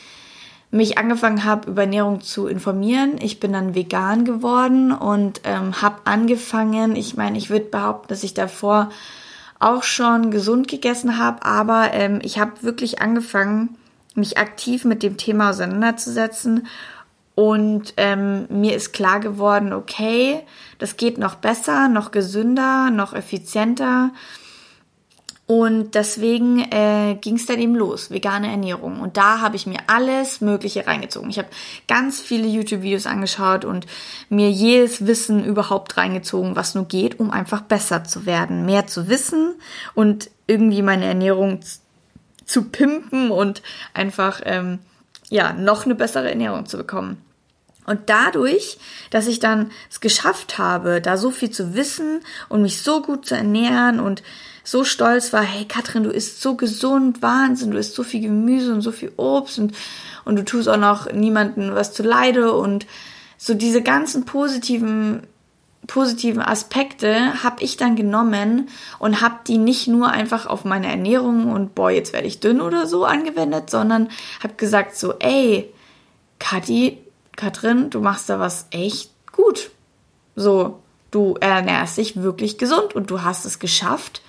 mich 0.71 0.99
angefangen 0.99 1.45
habe, 1.45 1.71
über 1.71 1.83
Ernährung 1.83 2.21
zu 2.21 2.47
informieren. 2.47 3.17
Ich 3.21 3.41
bin 3.41 3.53
dann 3.53 3.75
vegan 3.75 4.25
geworden 4.25 4.93
und 4.93 5.41
ähm, 5.45 5.83
habe 5.83 6.03
angefangen, 6.05 6.95
ich 6.95 7.17
meine, 7.17 7.39
ich 7.39 7.51
würde 7.51 7.67
behaupten, 7.67 8.09
dass 8.09 8.23
ich 8.23 8.35
davor 8.35 8.91
auch 9.59 9.83
schon 9.83 10.31
gesund 10.31 10.69
gegessen 10.69 11.19
habe, 11.19 11.45
aber 11.45 11.93
ähm, 11.93 12.21
ich 12.23 12.39
habe 12.39 12.63
wirklich 12.63 13.03
angefangen, 13.03 13.77
mich 14.15 14.39
aktiv 14.39 14.85
mit 14.85 15.03
dem 15.03 15.17
Thema 15.17 15.51
auseinanderzusetzen. 15.51 16.67
Und 17.35 17.95
ähm, 17.97 18.47
mir 18.49 18.75
ist 18.77 18.93
klar 18.93 19.21
geworden, 19.21 19.73
okay, 19.73 20.43
das 20.79 20.97
geht 20.97 21.19
noch 21.19 21.37
besser, 21.37 21.89
noch 21.89 22.11
gesünder, 22.11 22.91
noch 22.91 23.15
effizienter. 23.15 24.11
Und 25.51 25.97
deswegen 25.97 26.61
äh, 26.71 27.17
ging 27.21 27.35
es 27.35 27.47
dann 27.47 27.59
eben 27.59 27.75
los, 27.75 28.13
vegane 28.13 28.49
Ernährung. 28.49 29.01
Und 29.01 29.17
da 29.17 29.41
habe 29.41 29.57
ich 29.57 29.67
mir 29.67 29.79
alles 29.89 30.41
Mögliche 30.41 30.87
reingezogen. 30.87 31.29
Ich 31.29 31.39
habe 31.39 31.49
ganz 31.89 32.21
viele 32.21 32.47
YouTube-Videos 32.47 33.07
angeschaut 33.07 33.65
und 33.65 33.85
mir 34.29 34.49
jedes 34.49 35.09
Wissen 35.09 35.45
überhaupt 35.45 35.97
reingezogen, 35.97 36.55
was 36.55 36.77
nur 36.77 36.85
geht, 36.85 37.19
um 37.19 37.33
einfach 37.33 37.63
besser 37.63 38.05
zu 38.05 38.27
werden, 38.27 38.65
mehr 38.65 38.87
zu 38.87 39.09
wissen 39.09 39.57
und 39.95 40.31
irgendwie 40.47 40.83
meine 40.83 41.07
Ernährung 41.07 41.59
zu 42.45 42.67
pimpen 42.67 43.33
und 43.33 43.61
einfach 43.93 44.43
ähm, 44.45 44.79
ja 45.31 45.53
noch 45.53 45.85
eine 45.85 45.97
bessere 45.97 46.31
Ernährung 46.31 46.67
zu 46.67 46.77
bekommen. 46.77 47.17
Und 47.87 48.01
dadurch, 48.07 48.79
dass 49.11 49.27
ich 49.27 49.41
dann 49.41 49.71
es 49.91 50.01
geschafft 50.01 50.59
habe, 50.59 51.01
da 51.01 51.17
so 51.17 51.31
viel 51.31 51.51
zu 51.51 51.75
wissen 51.75 52.21
und 52.49 52.63
mich 52.63 52.83
so 52.83 53.03
gut 53.03 53.27
zu 53.27 53.35
ernähren 53.35 54.01
und 54.01 54.23
so 54.63 54.85
stolz 54.85 55.33
war, 55.33 55.43
hey 55.43 55.65
Katrin, 55.65 56.05
du 56.05 56.11
isst 56.11 56.41
so 56.41 56.55
gesund, 56.55 57.23
Wahnsinn, 57.23 57.71
du 57.71 57.79
isst 57.79 57.95
so 57.95 58.03
viel 58.03 58.21
Gemüse 58.21 58.73
und 58.73 58.83
so 58.83 58.93
viel 58.93 59.13
Obst 59.17 59.59
und, 59.59 59.75
und 60.25 60.37
du 60.37 60.45
tust 60.45 60.69
auch 60.69 60.77
noch 60.77 61.11
niemanden 61.11 61.75
was 61.75 61.93
zu 61.93 62.03
leide 62.03 62.53
und 62.53 62.87
so 63.37 63.55
diese 63.55 63.83
ganzen 63.83 64.25
positiven 64.27 65.23
positiven 65.87 66.43
Aspekte 66.43 67.43
habe 67.43 67.65
ich 67.65 67.77
dann 67.77 67.97
genommen 67.97 68.69
und 68.99 69.23
habe 69.23 69.37
die 69.49 69.59
nicht 69.59 69.89
nur 69.89 70.11
einfach 70.11 70.47
auf 70.47 70.65
meine 70.65 70.89
Ernährung 70.89 71.51
und 71.51 71.75
boah, 71.75 71.91
jetzt 71.91 72.13
werde 72.13 72.29
ich 72.29 72.39
dünn 72.39 72.61
oder 72.61 72.87
so 72.87 73.05
angewendet, 73.05 73.71
sondern 73.71 74.09
habe 74.41 74.55
gesagt 74.55 74.95
so, 74.95 75.15
ey, 75.19 75.73
Kathi, 76.39 76.99
Katrin, 77.41 77.89
du 77.89 78.01
machst 78.01 78.29
da 78.29 78.39
was 78.39 78.67
echt 78.71 79.11
gut. 79.33 79.71
So, 80.37 80.83
du 81.11 81.37
ernährst 81.41 81.97
dich 81.97 82.21
wirklich 82.21 82.59
gesund 82.59 82.95
und 82.95 83.11
du 83.11 83.23
hast 83.23 83.47
es 83.47 83.59
geschafft, 83.59 84.21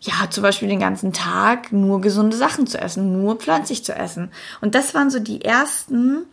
ja, 0.00 0.30
zum 0.30 0.44
Beispiel 0.44 0.68
den 0.68 0.78
ganzen 0.78 1.12
Tag 1.12 1.72
nur 1.72 2.00
gesunde 2.00 2.36
Sachen 2.36 2.68
zu 2.68 2.80
essen, 2.80 3.20
nur 3.20 3.36
pflanzlich 3.36 3.84
zu 3.84 3.92
essen. 3.92 4.30
Und 4.60 4.76
das 4.76 4.94
waren 4.94 5.10
so 5.10 5.18
die 5.18 5.44
ersten 5.44 6.26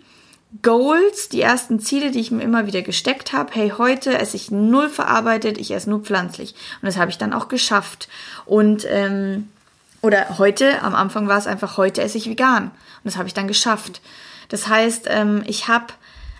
Goals, 0.61 1.27
die 1.27 1.41
ersten 1.41 1.79
Ziele, 1.79 2.11
die 2.11 2.19
ich 2.19 2.29
mir 2.29 2.43
immer 2.43 2.67
wieder 2.67 2.83
gesteckt 2.83 3.33
habe. 3.33 3.51
Hey, 3.53 3.73
heute 3.77 4.17
esse 4.17 4.37
ich 4.37 4.51
null 4.51 4.89
verarbeitet, 4.89 5.57
ich 5.57 5.71
esse 5.71 5.89
nur 5.89 6.01
pflanzlich. 6.01 6.53
Und 6.81 6.85
das 6.85 6.97
habe 6.97 7.09
ich 7.09 7.17
dann 7.17 7.33
auch 7.33 7.47
geschafft. 7.47 8.07
Und 8.45 8.85
ähm, 8.87 9.49
oder 10.01 10.37
heute, 10.37 10.83
am 10.83 10.93
Anfang 10.93 11.27
war 11.27 11.39
es 11.39 11.47
einfach, 11.47 11.77
heute 11.77 12.03
esse 12.03 12.19
ich 12.19 12.29
vegan. 12.29 12.65
Und 12.65 13.05
das 13.05 13.17
habe 13.17 13.27
ich 13.27 13.33
dann 13.33 13.47
geschafft. 13.47 14.01
Das 14.49 14.67
heißt, 14.67 15.05
ähm, 15.09 15.43
ich 15.45 15.67
habe 15.67 15.87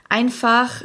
einfach 0.09 0.83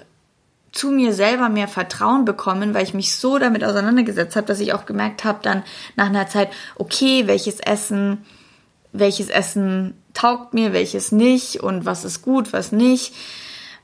zu 0.72 0.90
mir 0.90 1.12
selber 1.12 1.50
mehr 1.50 1.68
Vertrauen 1.68 2.24
bekommen, 2.24 2.72
weil 2.74 2.84
ich 2.84 2.94
mich 2.94 3.14
so 3.16 3.38
damit 3.38 3.62
auseinandergesetzt 3.62 4.36
habe, 4.36 4.46
dass 4.46 4.60
ich 4.60 4.72
auch 4.72 4.86
gemerkt 4.86 5.24
habe 5.24 5.40
dann 5.42 5.62
nach 5.96 6.06
einer 6.06 6.28
Zeit, 6.28 6.48
okay, 6.76 7.26
welches 7.26 7.60
Essen, 7.60 8.24
welches 8.92 9.28
Essen 9.28 9.94
taugt 10.14 10.54
mir, 10.54 10.72
welches 10.72 11.12
nicht 11.12 11.60
und 11.60 11.84
was 11.84 12.04
ist 12.04 12.22
gut, 12.22 12.52
was 12.54 12.72
nicht, 12.72 13.14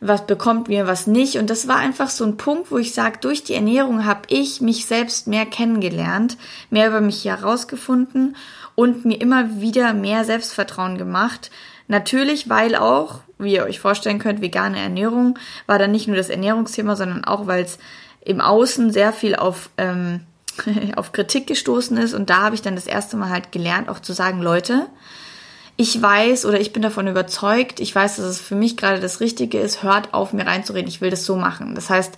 was 0.00 0.26
bekommt 0.26 0.68
mir, 0.68 0.86
was 0.86 1.06
nicht. 1.06 1.36
Und 1.36 1.50
das 1.50 1.68
war 1.68 1.76
einfach 1.76 2.08
so 2.08 2.24
ein 2.24 2.38
Punkt, 2.38 2.70
wo 2.70 2.78
ich 2.78 2.94
sage, 2.94 3.18
durch 3.20 3.44
die 3.44 3.54
Ernährung 3.54 4.06
habe 4.06 4.22
ich 4.28 4.60
mich 4.60 4.86
selbst 4.86 5.26
mehr 5.26 5.44
kennengelernt, 5.44 6.38
mehr 6.70 6.88
über 6.88 7.00
mich 7.00 7.24
herausgefunden 7.24 8.36
und 8.74 9.04
mir 9.04 9.20
immer 9.20 9.60
wieder 9.60 9.92
mehr 9.92 10.24
Selbstvertrauen 10.24 10.96
gemacht. 10.96 11.50
Natürlich, 11.88 12.48
weil 12.50 12.76
auch, 12.76 13.20
wie 13.38 13.54
ihr 13.54 13.64
euch 13.64 13.80
vorstellen 13.80 14.18
könnt, 14.18 14.42
vegane 14.42 14.78
Ernährung 14.78 15.38
war 15.66 15.78
dann 15.78 15.90
nicht 15.90 16.06
nur 16.06 16.16
das 16.16 16.28
Ernährungsthema, 16.28 16.96
sondern 16.96 17.24
auch, 17.24 17.46
weil 17.46 17.64
es 17.64 17.78
im 18.20 18.40
Außen 18.40 18.92
sehr 18.92 19.12
viel 19.12 19.34
auf, 19.34 19.70
ähm, 19.78 20.20
auf 20.96 21.12
Kritik 21.12 21.46
gestoßen 21.46 21.96
ist. 21.96 22.12
Und 22.12 22.30
da 22.30 22.42
habe 22.42 22.54
ich 22.54 22.62
dann 22.62 22.74
das 22.74 22.86
erste 22.86 23.16
Mal 23.16 23.30
halt 23.30 23.52
gelernt, 23.52 23.88
auch 23.88 24.00
zu 24.00 24.12
sagen, 24.12 24.42
Leute, 24.42 24.86
ich 25.76 26.00
weiß 26.00 26.44
oder 26.44 26.60
ich 26.60 26.72
bin 26.72 26.82
davon 26.82 27.06
überzeugt, 27.06 27.80
ich 27.80 27.94
weiß, 27.94 28.16
dass 28.16 28.26
es 28.26 28.40
für 28.40 28.56
mich 28.56 28.76
gerade 28.76 29.00
das 29.00 29.20
Richtige 29.20 29.58
ist, 29.58 29.82
hört 29.82 30.12
auf, 30.12 30.32
mir 30.32 30.44
reinzureden, 30.44 30.88
ich 30.88 31.00
will 31.00 31.10
das 31.10 31.24
so 31.24 31.36
machen. 31.36 31.74
Das 31.74 31.88
heißt, 31.88 32.14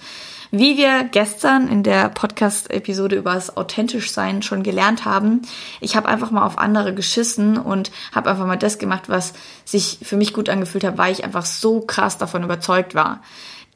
wie 0.50 0.76
wir 0.76 1.04
gestern 1.04 1.69
in 1.69 1.83
der 1.83 2.09
Podcast-Episode 2.09 3.16
über 3.16 3.35
das 3.35 3.57
authentisch 3.57 4.11
sein 4.11 4.42
schon 4.42 4.62
gelernt 4.62 5.04
haben, 5.04 5.42
ich 5.80 5.97
habe 5.97 6.09
einfach 6.09 6.30
mal 6.30 6.45
auf 6.45 6.59
andere 6.59 6.95
geschissen 6.95 7.57
und 7.57 7.90
habe 8.12 8.30
einfach 8.30 8.47
mal 8.47 8.57
das 8.57 8.78
gemacht, 8.78 9.09
was 9.09 9.33
sich 9.64 9.99
für 10.02 10.16
mich 10.16 10.33
gut 10.33 10.49
angefühlt 10.49 10.85
hat, 10.85 10.99
weil 10.99 11.12
ich 11.12 11.25
einfach 11.25 11.47
so 11.47 11.80
krass 11.80 12.19
davon 12.19 12.42
überzeugt 12.42 12.95
war. 12.95 13.23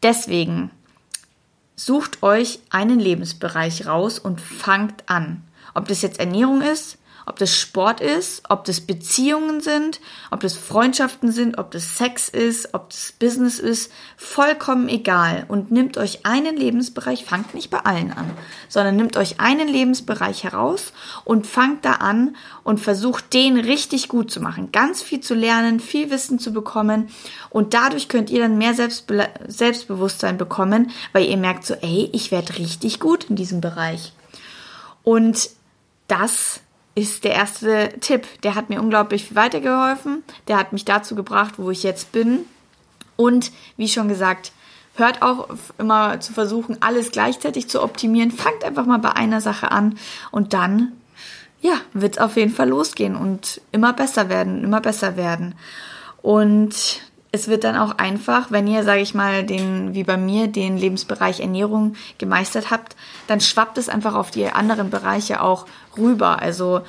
Deswegen 0.02 0.70
sucht 1.76 2.22
euch 2.22 2.60
einen 2.70 2.98
Lebensbereich 2.98 3.86
raus 3.86 4.18
und 4.18 4.40
fangt 4.40 5.08
an. 5.08 5.42
Ob 5.74 5.88
das 5.88 6.02
jetzt 6.02 6.20
Ernährung 6.20 6.60
ist, 6.60 6.98
ob 7.26 7.38
das 7.38 7.56
Sport 7.56 8.00
ist, 8.00 8.42
ob 8.48 8.64
das 8.64 8.80
Beziehungen 8.80 9.60
sind, 9.60 10.00
ob 10.30 10.40
das 10.40 10.56
Freundschaften 10.56 11.32
sind, 11.32 11.58
ob 11.58 11.70
das 11.70 11.96
Sex 11.96 12.28
ist, 12.28 12.74
ob 12.74 12.90
das 12.90 13.12
Business 13.12 13.58
ist, 13.58 13.90
vollkommen 14.16 14.88
egal. 14.88 15.44
Und 15.48 15.70
nimmt 15.70 15.96
euch 15.96 16.26
einen 16.26 16.56
Lebensbereich, 16.56 17.24
fangt 17.24 17.54
nicht 17.54 17.70
bei 17.70 17.78
allen 17.78 18.12
an, 18.12 18.30
sondern 18.68 18.96
nimmt 18.96 19.16
euch 19.16 19.40
einen 19.40 19.68
Lebensbereich 19.68 20.44
heraus 20.44 20.92
und 21.24 21.46
fangt 21.46 21.84
da 21.84 21.94
an 21.94 22.36
und 22.62 22.80
versucht 22.80 23.32
den 23.32 23.58
richtig 23.58 24.08
gut 24.08 24.30
zu 24.30 24.40
machen. 24.40 24.72
Ganz 24.72 25.02
viel 25.02 25.20
zu 25.20 25.34
lernen, 25.34 25.80
viel 25.80 26.10
Wissen 26.10 26.38
zu 26.38 26.52
bekommen 26.52 27.08
und 27.50 27.74
dadurch 27.74 28.08
könnt 28.08 28.30
ihr 28.30 28.40
dann 28.40 28.58
mehr 28.58 28.74
Selbstbe 28.74 29.28
Selbstbewusstsein 29.46 30.38
bekommen, 30.38 30.90
weil 31.12 31.26
ihr 31.26 31.36
merkt 31.36 31.64
so, 31.64 31.74
ey, 31.74 32.10
ich 32.12 32.30
werde 32.30 32.58
richtig 32.58 33.00
gut 33.00 33.24
in 33.24 33.36
diesem 33.36 33.60
Bereich. 33.60 34.12
Und 35.02 35.50
das 36.08 36.60
ist 36.94 37.24
der 37.24 37.34
erste 37.34 37.92
Tipp. 38.00 38.26
Der 38.42 38.54
hat 38.54 38.70
mir 38.70 38.80
unglaublich 38.80 39.34
weitergeholfen. 39.34 40.22
Der 40.48 40.58
hat 40.58 40.72
mich 40.72 40.84
dazu 40.84 41.14
gebracht, 41.14 41.54
wo 41.56 41.70
ich 41.70 41.82
jetzt 41.82 42.12
bin. 42.12 42.40
Und 43.16 43.52
wie 43.76 43.88
schon 43.88 44.08
gesagt, 44.08 44.52
hört 44.94 45.22
auch 45.22 45.48
immer 45.78 46.20
zu 46.20 46.32
versuchen, 46.32 46.78
alles 46.80 47.10
gleichzeitig 47.10 47.68
zu 47.68 47.82
optimieren. 47.82 48.30
Fangt 48.30 48.64
einfach 48.64 48.86
mal 48.86 48.98
bei 48.98 49.12
einer 49.12 49.40
Sache 49.40 49.70
an 49.70 49.98
und 50.30 50.52
dann, 50.52 50.92
ja, 51.60 51.74
wird 51.92 52.14
es 52.16 52.20
auf 52.20 52.36
jeden 52.36 52.52
Fall 52.52 52.68
losgehen 52.68 53.16
und 53.16 53.60
immer 53.72 53.92
besser 53.92 54.28
werden, 54.28 54.62
immer 54.62 54.80
besser 54.80 55.16
werden. 55.16 55.54
Und 56.22 57.02
es 57.34 57.48
wird 57.48 57.64
dann 57.64 57.76
auch 57.76 57.98
einfach, 57.98 58.52
wenn 58.52 58.68
ihr, 58.68 58.84
sage 58.84 59.00
ich 59.00 59.12
mal, 59.12 59.42
den, 59.42 59.92
wie 59.92 60.04
bei 60.04 60.16
mir, 60.16 60.46
den 60.46 60.78
Lebensbereich 60.78 61.40
Ernährung 61.40 61.96
gemeistert 62.16 62.70
habt, 62.70 62.94
dann 63.26 63.40
schwappt 63.40 63.76
es 63.76 63.88
einfach 63.88 64.14
auf 64.14 64.30
die 64.30 64.46
anderen 64.46 64.88
Bereiche 64.88 65.42
auch 65.42 65.66
rüber. 65.98 66.40
Also 66.40 66.82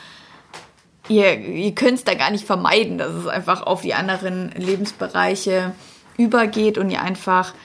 ihr, 1.09 1.39
ihr 1.39 1.73
könnt 1.73 1.97
es 1.97 2.03
da 2.03 2.13
gar 2.13 2.29
nicht 2.29 2.45
vermeiden, 2.45 2.99
dass 2.99 3.11
es 3.11 3.25
einfach 3.25 3.63
auf 3.63 3.81
die 3.81 3.95
anderen 3.95 4.51
Lebensbereiche 4.51 5.73
übergeht 6.15 6.77
und 6.77 6.91
ihr 6.91 7.01
einfach 7.01 7.55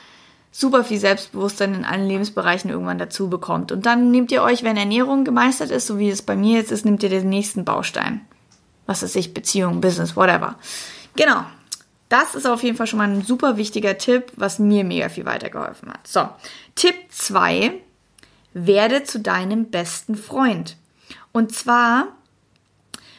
super 0.51 0.83
viel 0.83 0.99
Selbstbewusstsein 0.99 1.75
in 1.75 1.85
allen 1.85 2.09
Lebensbereichen 2.09 2.71
irgendwann 2.71 2.99
dazu 2.99 3.29
bekommt. 3.29 3.73
Und 3.73 3.85
dann 3.85 4.11
nehmt 4.11 4.33
ihr 4.33 4.43
euch, 4.43 4.63
wenn 4.63 4.79
Ernährung 4.79 5.25
gemeistert 5.25 5.71
ist, 5.71 5.87
so 5.87 5.99
wie 5.99 6.09
es 6.09 6.23
bei 6.23 6.35
mir 6.35 6.57
jetzt 6.57 6.73
ist, 6.73 6.87
nehmt 6.87 7.03
ihr 7.03 7.11
den 7.11 7.29
nächsten 7.29 7.67
Baustein. 7.67 8.23
Was 8.87 9.03
ist 9.03 9.13
sich, 9.13 9.35
Beziehung, 9.35 9.83
Business, 9.83 10.17
whatever. 10.17 10.55
Genau. 11.15 11.45
Das 12.11 12.35
ist 12.35 12.45
auf 12.45 12.65
jeden 12.65 12.77
Fall 12.77 12.89
schon 12.89 12.99
mal 12.99 13.09
ein 13.09 13.23
super 13.23 13.57
wichtiger 13.57 13.97
Tipp, 13.97 14.33
was 14.35 14.59
mir 14.59 14.83
mega 14.85 15.09
viel 15.09 15.25
weitergeholfen 15.25 15.91
hat. 15.91 16.07
So, 16.09 16.29
Tipp 16.75 16.97
2, 17.09 17.73
werde 18.53 19.05
zu 19.05 19.21
deinem 19.21 19.71
besten 19.71 20.17
Freund. 20.17 20.77
Und 21.31 21.55
zwar 21.55 22.09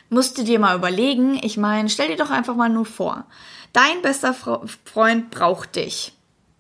musst 0.10 0.38
du 0.38 0.44
dir 0.44 0.60
mal 0.60 0.76
überlegen, 0.76 1.40
ich 1.42 1.56
meine, 1.56 1.90
stell 1.90 2.10
dir 2.10 2.18
doch 2.18 2.32
einfach 2.32 2.56
mal 2.56 2.68
nur 2.68 2.86
vor, 2.86 3.26
dein 3.72 4.02
bester 4.02 4.34
Freund 4.34 5.32
braucht 5.32 5.78
dich. 5.78 6.14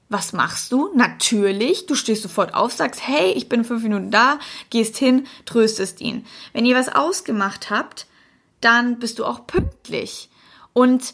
Was 0.07 0.31
machst 0.31 0.71
du? 0.71 0.89
Natürlich, 0.95 1.85
du 1.85 1.95
stehst 1.95 2.23
sofort 2.23 2.53
auf, 2.53 2.71
sagst, 2.71 3.05
hey, 3.05 3.33
ich 3.33 3.49
bin 3.49 3.65
fünf 3.65 3.83
Minuten 3.83 4.09
da, 4.09 4.39
gehst 4.69 4.97
hin, 4.97 5.27
tröstest 5.45 5.99
ihn. 5.99 6.25
Wenn 6.53 6.65
ihr 6.65 6.77
was 6.77 6.87
ausgemacht 6.87 7.69
habt, 7.69 8.07
dann 8.61 8.99
bist 8.99 9.19
du 9.19 9.25
auch 9.25 9.47
pünktlich. 9.47 10.29
Und 10.71 11.13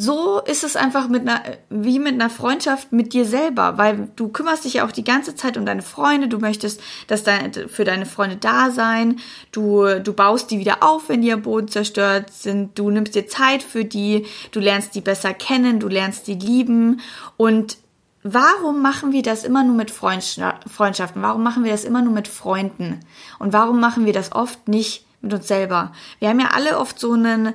so 0.00 0.40
ist 0.40 0.62
es 0.62 0.76
einfach 0.76 1.08
mit 1.08 1.22
einer, 1.22 1.42
wie 1.70 1.98
mit 1.98 2.14
einer 2.14 2.30
Freundschaft 2.30 2.92
mit 2.92 3.12
dir 3.14 3.24
selber, 3.24 3.78
weil 3.78 4.08
du 4.14 4.28
kümmerst 4.28 4.64
dich 4.64 4.74
ja 4.74 4.86
auch 4.86 4.92
die 4.92 5.02
ganze 5.02 5.34
Zeit 5.34 5.56
um 5.56 5.66
deine 5.66 5.82
Freunde, 5.82 6.28
du 6.28 6.38
möchtest, 6.38 6.80
dass 7.08 7.24
deine, 7.24 7.68
für 7.68 7.82
deine 7.82 8.06
Freunde 8.06 8.36
da 8.36 8.70
sein, 8.70 9.18
du, 9.50 9.98
du 9.98 10.12
baust 10.12 10.52
die 10.52 10.60
wieder 10.60 10.84
auf, 10.84 11.08
wenn 11.08 11.20
die 11.20 11.32
am 11.32 11.42
Boden 11.42 11.66
zerstört 11.66 12.32
sind, 12.32 12.78
du 12.78 12.90
nimmst 12.90 13.16
dir 13.16 13.26
Zeit 13.26 13.60
für 13.60 13.84
die, 13.84 14.26
du 14.52 14.60
lernst 14.60 14.94
die 14.94 15.00
besser 15.00 15.34
kennen, 15.34 15.80
du 15.80 15.88
lernst 15.88 16.28
die 16.28 16.36
lieben 16.36 17.00
und 17.36 17.76
Warum 18.24 18.82
machen 18.82 19.12
wir 19.12 19.22
das 19.22 19.44
immer 19.44 19.62
nur 19.62 19.76
mit 19.76 19.92
Freundschaften? 19.92 21.22
Warum 21.22 21.42
machen 21.42 21.64
wir 21.64 21.70
das 21.70 21.84
immer 21.84 22.02
nur 22.02 22.12
mit 22.12 22.26
Freunden? 22.26 23.00
Und 23.38 23.52
warum 23.52 23.78
machen 23.78 24.06
wir 24.06 24.12
das 24.12 24.32
oft 24.32 24.66
nicht 24.66 25.06
mit 25.22 25.32
uns 25.32 25.46
selber? 25.46 25.92
Wir 26.18 26.28
haben 26.28 26.40
ja 26.40 26.48
alle 26.52 26.78
oft 26.78 26.98
so 26.98 27.12
einen, 27.12 27.54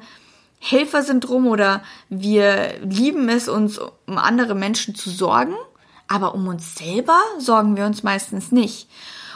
Helfersyndrom 0.66 1.48
oder 1.48 1.84
wir 2.08 2.76
lieben 2.84 3.28
es, 3.28 3.50
uns 3.50 3.80
um 3.80 4.18
andere 4.18 4.56
Menschen 4.56 4.96
zu 4.96 5.10
sorgen, 5.10 5.56
aber 6.08 6.34
um 6.34 6.48
uns 6.48 6.76
selber 6.76 7.20
sorgen 7.38 7.76
wir 7.76 7.86
uns 7.86 8.04
meistens 8.04 8.54
nicht. 8.54 8.88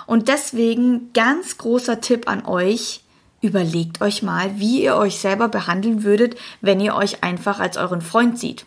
Und 0.05 0.29
deswegen 0.29 1.12
ganz 1.12 1.57
großer 1.57 2.00
Tipp 2.00 2.29
an 2.29 2.46
euch, 2.46 3.03
überlegt 3.41 4.01
euch 4.01 4.24
mal, 4.24 4.57
wie 4.57 4.84
ihr 4.84 4.96
euch 4.96 5.19
selber 5.19 5.50
behandeln 5.50 6.03
würdet, 6.03 6.38
wenn 6.62 6.79
ihr 6.79 6.96
euch 6.96 7.24
einfach 7.25 7.60
als 7.60 7.75
euren 7.75 8.01
Freund 8.01 8.39
sieht. 8.39 8.65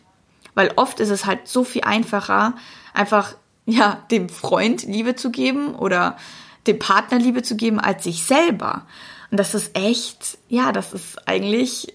Weil 0.54 0.70
oft 0.76 1.00
ist 1.00 1.10
es 1.10 1.24
halt 1.24 1.48
so 1.48 1.64
viel 1.64 1.82
einfacher, 1.84 2.54
einfach, 2.92 3.36
ja, 3.64 4.04
dem 4.10 4.28
Freund 4.28 4.82
Liebe 4.82 5.16
zu 5.16 5.30
geben 5.30 5.74
oder 5.74 6.18
dem 6.66 6.78
Partner 6.78 7.18
Liebe 7.18 7.42
zu 7.42 7.56
geben 7.56 7.80
als 7.80 8.04
sich 8.04 8.24
selber. 8.24 8.86
Und 9.30 9.40
das 9.40 9.54
ist 9.54 9.78
echt, 9.78 10.36
ja, 10.48 10.72
das 10.72 10.92
ist 10.92 11.26
eigentlich, 11.26 11.94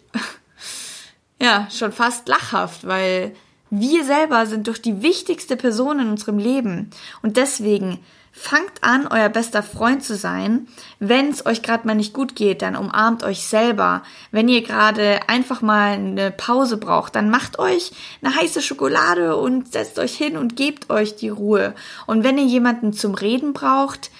ja, 1.41 1.67
schon 1.71 1.91
fast 1.91 2.27
lachhaft, 2.27 2.87
weil 2.87 3.35
wir 3.69 4.03
selber 4.03 4.45
sind 4.45 4.67
doch 4.67 4.77
die 4.77 5.01
wichtigste 5.01 5.57
Person 5.57 5.99
in 5.99 6.09
unserem 6.09 6.37
Leben. 6.37 6.91
Und 7.21 7.37
deswegen 7.37 7.99
fangt 8.37 8.83
an, 8.83 9.07
euer 9.07 9.29
bester 9.29 9.63
Freund 9.63 10.03
zu 10.03 10.17
sein. 10.17 10.67
Wenn 10.99 11.29
es 11.29 11.45
euch 11.45 11.61
gerade 11.61 11.87
mal 11.87 11.95
nicht 11.95 12.13
gut 12.13 12.35
geht, 12.35 12.61
dann 12.61 12.75
umarmt 12.75 13.23
euch 13.23 13.47
selber. 13.47 14.03
Wenn 14.31 14.49
ihr 14.49 14.61
gerade 14.61 15.21
einfach 15.27 15.61
mal 15.61 15.93
eine 15.93 16.31
Pause 16.31 16.77
braucht, 16.77 17.15
dann 17.15 17.29
macht 17.29 17.59
euch 17.59 17.93
eine 18.21 18.35
heiße 18.35 18.61
Schokolade 18.61 19.37
und 19.37 19.71
setzt 19.71 19.99
euch 19.99 20.15
hin 20.15 20.35
und 20.35 20.57
gebt 20.57 20.89
euch 20.89 21.15
die 21.15 21.29
Ruhe. 21.29 21.73
Und 22.07 22.25
wenn 22.25 22.37
ihr 22.37 22.45
jemanden 22.45 22.91
zum 22.91 23.15
Reden 23.15 23.53
braucht, 23.53 24.11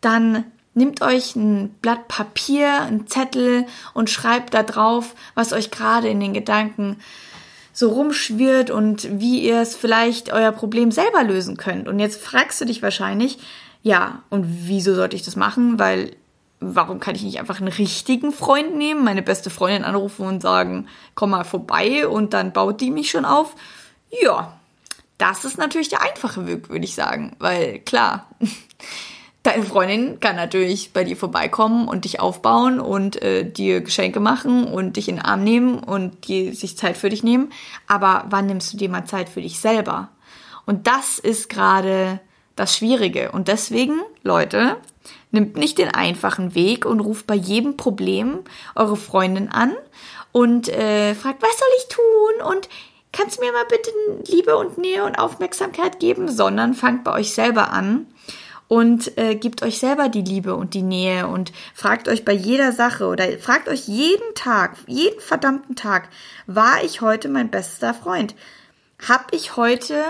dann 0.00 0.44
Nehmt 0.74 1.02
euch 1.02 1.36
ein 1.36 1.70
Blatt 1.82 2.08
Papier, 2.08 2.82
einen 2.82 3.06
Zettel 3.06 3.66
und 3.92 4.08
schreibt 4.08 4.54
da 4.54 4.62
drauf, 4.62 5.14
was 5.34 5.52
euch 5.52 5.70
gerade 5.70 6.08
in 6.08 6.20
den 6.20 6.32
Gedanken 6.32 6.98
so 7.74 7.90
rumschwirrt 7.90 8.70
und 8.70 9.20
wie 9.20 9.40
ihr 9.40 9.60
es 9.60 9.76
vielleicht 9.76 10.32
euer 10.32 10.52
Problem 10.52 10.90
selber 10.90 11.24
lösen 11.24 11.56
könnt. 11.56 11.88
Und 11.88 11.98
jetzt 11.98 12.22
fragst 12.22 12.60
du 12.60 12.64
dich 12.64 12.82
wahrscheinlich, 12.82 13.38
ja, 13.82 14.22
und 14.30 14.46
wieso 14.66 14.94
sollte 14.94 15.16
ich 15.16 15.22
das 15.22 15.36
machen? 15.36 15.78
Weil 15.78 16.16
warum 16.60 17.00
kann 17.00 17.14
ich 17.14 17.22
nicht 17.22 17.40
einfach 17.40 17.58
einen 17.58 17.72
richtigen 17.72 18.32
Freund 18.32 18.76
nehmen, 18.76 19.04
meine 19.04 19.22
beste 19.22 19.50
Freundin 19.50 19.84
anrufen 19.84 20.26
und 20.26 20.42
sagen, 20.42 20.86
komm 21.14 21.30
mal 21.30 21.44
vorbei 21.44 22.06
und 22.06 22.32
dann 22.34 22.52
baut 22.52 22.80
die 22.80 22.90
mich 22.90 23.10
schon 23.10 23.24
auf? 23.24 23.54
Ja, 24.22 24.56
das 25.18 25.44
ist 25.44 25.58
natürlich 25.58 25.88
der 25.88 26.02
einfache 26.02 26.46
Weg, 26.46 26.68
würde 26.68 26.84
ich 26.84 26.94
sagen, 26.94 27.34
weil 27.38 27.80
klar, 27.80 28.26
Deine 29.42 29.64
Freundin 29.64 30.20
kann 30.20 30.36
natürlich 30.36 30.92
bei 30.92 31.02
dir 31.02 31.16
vorbeikommen 31.16 31.88
und 31.88 32.04
dich 32.04 32.20
aufbauen 32.20 32.78
und 32.78 33.20
äh, 33.22 33.44
dir 33.44 33.80
Geschenke 33.80 34.20
machen 34.20 34.66
und 34.66 34.96
dich 34.96 35.08
in 35.08 35.16
den 35.16 35.24
Arm 35.24 35.42
nehmen 35.42 35.80
und 35.80 36.28
die, 36.28 36.52
sich 36.52 36.78
Zeit 36.78 36.96
für 36.96 37.08
dich 37.08 37.24
nehmen. 37.24 37.52
Aber 37.88 38.26
wann 38.30 38.46
nimmst 38.46 38.72
du 38.72 38.76
dir 38.76 38.88
mal 38.88 39.04
Zeit 39.04 39.28
für 39.28 39.42
dich 39.42 39.58
selber? 39.58 40.10
Und 40.64 40.86
das 40.86 41.18
ist 41.18 41.48
gerade 41.48 42.20
das 42.54 42.76
Schwierige. 42.76 43.32
Und 43.32 43.48
deswegen, 43.48 44.00
Leute, 44.22 44.76
nimmt 45.32 45.56
nicht 45.56 45.78
den 45.78 45.88
einfachen 45.88 46.54
Weg 46.54 46.86
und 46.86 47.00
ruft 47.00 47.26
bei 47.26 47.34
jedem 47.34 47.76
Problem 47.76 48.40
eure 48.76 48.96
Freundin 48.96 49.48
an 49.48 49.72
und 50.30 50.68
äh, 50.68 51.16
fragt, 51.16 51.42
was 51.42 51.58
soll 51.58 51.68
ich 51.78 51.88
tun? 51.88 52.52
Und 52.52 52.68
kannst 53.10 53.38
du 53.38 53.44
mir 53.44 53.50
mal 53.50 53.66
bitte 53.68 53.90
Liebe 54.32 54.56
und 54.56 54.78
Nähe 54.78 55.04
und 55.04 55.18
Aufmerksamkeit 55.18 55.98
geben? 55.98 56.28
Sondern 56.28 56.74
fangt 56.74 57.02
bei 57.02 57.12
euch 57.12 57.34
selber 57.34 57.72
an 57.72 58.06
und 58.72 59.18
äh, 59.18 59.34
gebt 59.34 59.62
euch 59.62 59.78
selber 59.80 60.08
die 60.08 60.22
Liebe 60.22 60.56
und 60.56 60.72
die 60.72 60.80
Nähe 60.80 61.26
und 61.26 61.52
fragt 61.74 62.08
euch 62.08 62.24
bei 62.24 62.32
jeder 62.32 62.72
Sache 62.72 63.04
oder 63.04 63.38
fragt 63.38 63.68
euch 63.68 63.86
jeden 63.86 64.34
Tag, 64.34 64.78
jeden 64.86 65.20
verdammten 65.20 65.76
Tag, 65.76 66.08
war 66.46 66.82
ich 66.82 67.02
heute 67.02 67.28
mein 67.28 67.50
bester 67.50 67.92
Freund? 67.92 68.34
Hab 69.06 69.34
ich 69.34 69.58
heute 69.58 70.02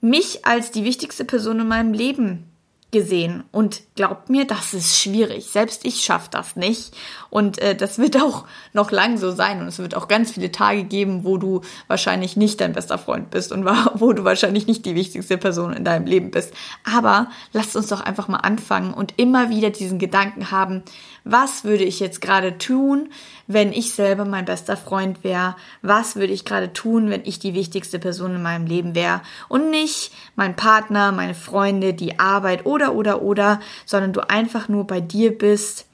mich 0.00 0.44
als 0.44 0.72
die 0.72 0.82
wichtigste 0.82 1.24
Person 1.24 1.60
in 1.60 1.68
meinem 1.68 1.92
Leben 1.92 2.50
gesehen. 2.90 3.44
Und 3.52 3.82
glaubt 3.94 4.30
mir, 4.30 4.44
das 4.46 4.74
ist 4.74 4.98
schwierig. 4.98 5.46
Selbst 5.46 5.84
ich 5.84 6.02
schaffe 6.02 6.30
das 6.30 6.56
nicht. 6.56 6.96
Und 7.36 7.58
äh, 7.58 7.76
das 7.76 7.98
wird 7.98 8.16
auch 8.22 8.46
noch 8.72 8.90
lang 8.90 9.18
so 9.18 9.30
sein. 9.30 9.60
Und 9.60 9.68
es 9.68 9.78
wird 9.78 9.94
auch 9.94 10.08
ganz 10.08 10.30
viele 10.30 10.50
Tage 10.50 10.84
geben, 10.84 11.22
wo 11.22 11.36
du 11.36 11.60
wahrscheinlich 11.86 12.34
nicht 12.34 12.62
dein 12.62 12.72
bester 12.72 12.96
Freund 12.96 13.28
bist 13.28 13.52
und 13.52 13.66
wo 13.94 14.14
du 14.14 14.24
wahrscheinlich 14.24 14.66
nicht 14.66 14.86
die 14.86 14.94
wichtigste 14.94 15.36
Person 15.36 15.74
in 15.74 15.84
deinem 15.84 16.06
Leben 16.06 16.30
bist. 16.30 16.54
Aber 16.90 17.28
lasst 17.52 17.76
uns 17.76 17.88
doch 17.88 18.00
einfach 18.00 18.28
mal 18.28 18.38
anfangen 18.38 18.94
und 18.94 19.12
immer 19.18 19.50
wieder 19.50 19.68
diesen 19.68 19.98
Gedanken 19.98 20.50
haben, 20.50 20.82
was 21.24 21.62
würde 21.62 21.84
ich 21.84 22.00
jetzt 22.00 22.22
gerade 22.22 22.56
tun, 22.56 23.10
wenn 23.46 23.70
ich 23.70 23.92
selber 23.92 24.24
mein 24.24 24.46
bester 24.46 24.78
Freund 24.78 25.22
wäre? 25.22 25.56
Was 25.82 26.16
würde 26.16 26.32
ich 26.32 26.46
gerade 26.46 26.72
tun, 26.72 27.10
wenn 27.10 27.26
ich 27.26 27.38
die 27.38 27.52
wichtigste 27.52 27.98
Person 27.98 28.36
in 28.36 28.42
meinem 28.42 28.66
Leben 28.66 28.94
wäre? 28.94 29.20
Und 29.48 29.68
nicht 29.68 30.10
mein 30.36 30.56
Partner, 30.56 31.12
meine 31.12 31.34
Freunde, 31.34 31.92
die 31.92 32.18
Arbeit 32.18 32.64
oder, 32.64 32.94
oder, 32.94 33.20
oder, 33.20 33.60
sondern 33.84 34.14
du 34.14 34.26
einfach 34.26 34.68
nur 34.68 34.86
bei 34.86 35.02
dir 35.02 35.36
bist 35.36 35.84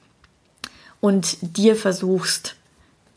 und 1.03 1.35
dir 1.41 1.75
versuchst, 1.75 2.55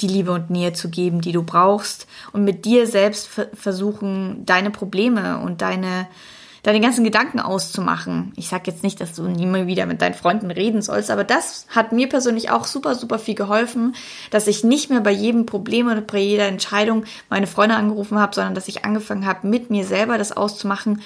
die 0.01 0.09
Liebe 0.09 0.33
und 0.33 0.51
Nähe 0.51 0.72
zu 0.72 0.90
geben, 0.90 1.20
die 1.20 1.31
du 1.31 1.44
brauchst 1.44 2.09
und 2.33 2.42
mit 2.42 2.64
dir 2.64 2.88
selbst 2.88 3.29
versuchen, 3.55 4.44
deine 4.44 4.72
Probleme 4.72 5.38
und 5.38 5.62
deine 5.62 6.09
deine 6.64 6.81
ganzen 6.81 7.05
Gedanken 7.05 7.38
auszumachen. 7.38 8.33
Ich 8.35 8.49
sage 8.49 8.72
jetzt 8.72 8.83
nicht, 8.83 9.01
dass 9.01 9.12
du 9.12 9.22
nie 9.29 9.46
mehr 9.46 9.68
wieder 9.68 9.87
mit 9.87 10.03
deinen 10.03 10.14
Freunden 10.14 10.51
reden 10.51 10.83
sollst, 10.83 11.12
aber 11.12 11.22
das 11.22 11.68
hat 11.68 11.92
mir 11.92 12.09
persönlich 12.09 12.51
auch 12.51 12.64
super, 12.64 12.96
super 12.96 13.20
viel 13.20 13.37
geholfen, 13.37 13.94
dass 14.33 14.49
ich 14.49 14.64
nicht 14.64 14.90
mehr 14.90 15.01
bei 15.01 15.12
jedem 15.12 15.46
Problem 15.46 15.87
oder 15.87 16.01
bei 16.01 16.18
jeder 16.18 16.49
Entscheidung 16.49 17.05
meine 17.31 17.46
Freunde 17.46 17.77
angerufen 17.77 18.18
habe, 18.18 18.35
sondern 18.35 18.57
dass 18.57 18.66
ich 18.66 18.85
angefangen 18.85 19.27
habe, 19.27 19.46
mit 19.46 19.70
mir 19.70 19.85
selber 19.85 20.18
das 20.18 20.37
auszumachen, 20.37 21.03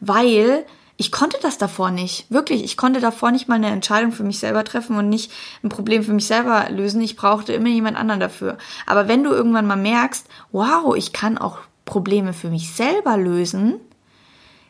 weil 0.00 0.66
ich 0.96 1.10
konnte 1.10 1.38
das 1.42 1.58
davor 1.58 1.90
nicht. 1.90 2.30
Wirklich, 2.30 2.62
ich 2.62 2.76
konnte 2.76 3.00
davor 3.00 3.32
nicht 3.32 3.48
mal 3.48 3.56
eine 3.56 3.70
Entscheidung 3.70 4.12
für 4.12 4.22
mich 4.22 4.38
selber 4.38 4.64
treffen 4.64 4.96
und 4.96 5.08
nicht 5.08 5.32
ein 5.62 5.68
Problem 5.68 6.04
für 6.04 6.12
mich 6.12 6.26
selber 6.26 6.68
lösen. 6.70 7.00
Ich 7.00 7.16
brauchte 7.16 7.52
immer 7.52 7.68
jemand 7.68 7.96
anderen 7.96 8.20
dafür. 8.20 8.58
Aber 8.86 9.08
wenn 9.08 9.24
du 9.24 9.30
irgendwann 9.30 9.66
mal 9.66 9.76
merkst, 9.76 10.26
wow, 10.52 10.94
ich 10.94 11.12
kann 11.12 11.36
auch 11.36 11.58
Probleme 11.84 12.32
für 12.32 12.48
mich 12.48 12.72
selber 12.72 13.16
lösen, 13.16 13.80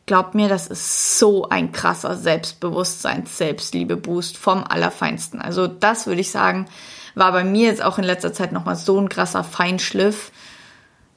Glaubt 0.06 0.34
mir, 0.34 0.50
das 0.50 0.66
ist 0.66 1.18
so 1.18 1.48
ein 1.48 1.72
krasser 1.72 2.14
Selbstbewusstseins, 2.14 3.38
Selbstliebe-Boost 3.38 4.36
vom 4.36 4.62
Allerfeinsten. 4.62 5.40
Also 5.40 5.66
das 5.66 6.06
würde 6.06 6.20
ich 6.20 6.30
sagen, 6.30 6.66
war 7.14 7.32
bei 7.32 7.42
mir 7.42 7.68
jetzt 7.68 7.82
auch 7.82 7.96
in 7.96 8.04
letzter 8.04 8.34
Zeit 8.34 8.52
nochmal 8.52 8.76
so 8.76 9.00
ein 9.00 9.08
krasser 9.08 9.44
Feinschliff. 9.44 10.30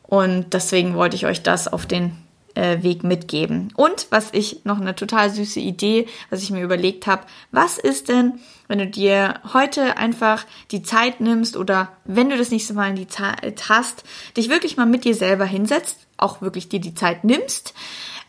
Und 0.04 0.54
deswegen 0.54 0.96
wollte 0.96 1.18
ich 1.18 1.26
euch 1.26 1.44
das 1.44 1.68
auf 1.68 1.86
den 1.86 2.16
äh, 2.58 2.82
Weg 2.82 3.04
mitgeben. 3.04 3.72
Und 3.76 4.08
was 4.10 4.30
ich 4.34 4.66
noch 4.66 4.82
eine 4.82 4.96
total 4.96 5.30
süße 5.30 5.60
Idee, 5.60 6.08
was 6.30 6.42
ich 6.42 6.50
mir 6.50 6.64
überlegt 6.64 7.06
habe, 7.06 7.24
was 7.52 7.78
ist 7.78 8.10
denn, 8.10 8.40
wenn 8.68 8.80
du 8.80 8.88
dir 8.88 9.40
heute 9.54 9.98
einfach 9.98 10.46
die 10.72 10.82
Zeit 10.82 11.22
nimmst 11.22 11.56
oder 11.56 11.92
wenn 12.04 12.30
du 12.30 12.38
das 12.38 12.50
nächste 12.50 12.74
Mal 12.74 12.90
in 12.90 12.96
die 12.96 13.08
Zeit 13.08 13.70
hast, 13.70 14.04
dich 14.36 14.50
wirklich 14.50 14.76
mal 14.76 14.88
mit 14.88 15.06
dir 15.06 15.14
selber 15.14 15.46
hinsetzt, 15.46 16.08
auch 16.18 16.42
wirklich 16.42 16.68
dir 16.68 16.80
die 16.80 16.96
Zeit 16.96 17.24
nimmst, 17.24 17.76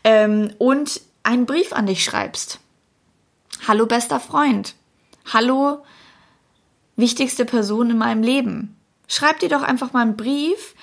ähm, 0.03 0.51
und 0.59 1.01
einen 1.23 1.45
Brief 1.45 1.73
an 1.73 1.87
dich 1.87 2.03
schreibst. 2.03 2.59
Hallo 3.67 3.87
bester 3.87 4.19
Freund. 4.19 4.75
Hallo 5.33 5.83
wichtigste 6.95 7.45
Person 7.45 7.89
in 7.89 7.97
meinem 7.97 8.23
Leben. 8.23 8.75
Schreib 9.07 9.39
dir 9.39 9.49
doch 9.49 9.63
einfach 9.63 9.91
mal 9.91 10.01
einen 10.01 10.17
Brief, 10.17 10.75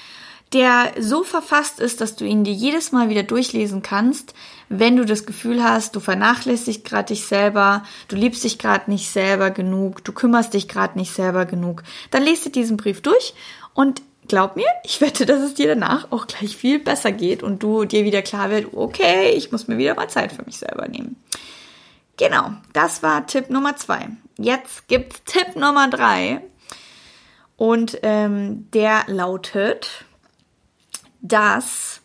der 0.56 0.94
so 0.98 1.22
verfasst 1.22 1.80
ist, 1.80 2.00
dass 2.00 2.16
du 2.16 2.24
ihn 2.24 2.42
dir 2.42 2.54
jedes 2.54 2.90
Mal 2.90 3.10
wieder 3.10 3.22
durchlesen 3.22 3.82
kannst, 3.82 4.32
wenn 4.70 4.96
du 4.96 5.04
das 5.04 5.26
Gefühl 5.26 5.62
hast, 5.62 5.94
du 5.94 6.00
vernachlässigst 6.00 6.82
gerade 6.82 7.08
dich 7.08 7.26
selber, 7.26 7.82
du 8.08 8.16
liebst 8.16 8.42
dich 8.42 8.58
gerade 8.58 8.90
nicht 8.90 9.10
selber 9.10 9.50
genug, 9.50 10.02
du 10.02 10.12
kümmerst 10.12 10.54
dich 10.54 10.66
gerade 10.66 10.98
nicht 10.98 11.12
selber 11.12 11.44
genug. 11.44 11.82
Dann 12.10 12.22
lest 12.22 12.46
dir 12.46 12.52
diesen 12.52 12.78
Brief 12.78 13.02
durch 13.02 13.34
und 13.74 14.00
glaub 14.28 14.56
mir, 14.56 14.64
ich 14.84 15.02
wette, 15.02 15.26
dass 15.26 15.42
es 15.42 15.52
dir 15.52 15.66
danach 15.66 16.10
auch 16.10 16.26
gleich 16.26 16.56
viel 16.56 16.78
besser 16.78 17.12
geht 17.12 17.42
und 17.42 17.62
du 17.62 17.84
dir 17.84 18.04
wieder 18.04 18.22
klar 18.22 18.48
wird, 18.48 18.72
okay, 18.72 19.32
ich 19.32 19.52
muss 19.52 19.68
mir 19.68 19.76
wieder 19.76 19.94
mal 19.94 20.08
Zeit 20.08 20.32
für 20.32 20.44
mich 20.46 20.56
selber 20.56 20.88
nehmen. 20.88 21.16
Genau, 22.16 22.52
das 22.72 23.02
war 23.02 23.26
Tipp 23.26 23.50
Nummer 23.50 23.76
zwei. 23.76 24.08
Jetzt 24.38 24.88
gibt's 24.88 25.22
Tipp 25.24 25.54
Nummer 25.54 25.90
drei 25.90 26.40
und 27.58 27.98
ähm, 28.02 28.70
der 28.70 29.04
lautet, 29.06 30.05
dass 31.20 32.00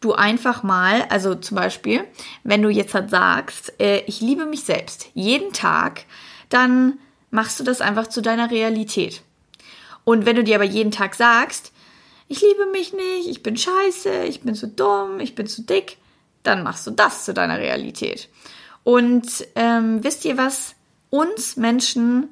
du 0.00 0.12
einfach 0.12 0.62
mal, 0.62 1.02
also 1.08 1.34
zum 1.34 1.56
Beispiel, 1.56 2.04
wenn 2.44 2.62
du 2.62 2.68
jetzt 2.68 2.94
halt 2.94 3.10
sagst, 3.10 3.80
äh, 3.80 4.02
ich 4.06 4.20
liebe 4.20 4.46
mich 4.46 4.62
selbst 4.62 5.08
jeden 5.14 5.52
Tag, 5.52 6.04
dann 6.48 6.98
machst 7.30 7.58
du 7.58 7.64
das 7.64 7.80
einfach 7.80 8.06
zu 8.06 8.22
deiner 8.22 8.50
Realität. 8.50 9.22
Und 10.04 10.26
wenn 10.26 10.36
du 10.36 10.44
dir 10.44 10.56
aber 10.56 10.64
jeden 10.64 10.92
Tag 10.92 11.14
sagst, 11.14 11.72
ich 12.28 12.40
liebe 12.40 12.66
mich 12.66 12.92
nicht, 12.92 13.28
ich 13.28 13.42
bin 13.42 13.56
scheiße, 13.56 14.24
ich 14.24 14.42
bin 14.42 14.54
zu 14.54 14.68
dumm, 14.68 15.20
ich 15.20 15.34
bin 15.34 15.46
zu 15.46 15.62
dick, 15.62 15.98
dann 16.42 16.62
machst 16.62 16.86
du 16.86 16.90
das 16.90 17.24
zu 17.24 17.34
deiner 17.34 17.58
Realität. 17.58 18.28
Und 18.84 19.26
ähm, 19.56 20.04
wisst 20.04 20.24
ihr, 20.24 20.36
was 20.36 20.74
uns 21.10 21.56
Menschen 21.56 22.28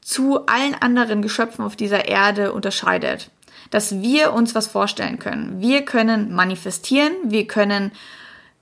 zu 0.00 0.46
allen 0.46 0.74
anderen 0.74 1.22
Geschöpfen 1.22 1.64
auf 1.64 1.76
dieser 1.76 2.06
Erde 2.06 2.52
unterscheidet. 2.52 3.30
Dass 3.70 4.00
wir 4.00 4.32
uns 4.32 4.54
was 4.54 4.66
vorstellen 4.66 5.18
können. 5.18 5.60
Wir 5.60 5.84
können 5.84 6.34
manifestieren, 6.34 7.12
wir 7.24 7.46
können 7.46 7.92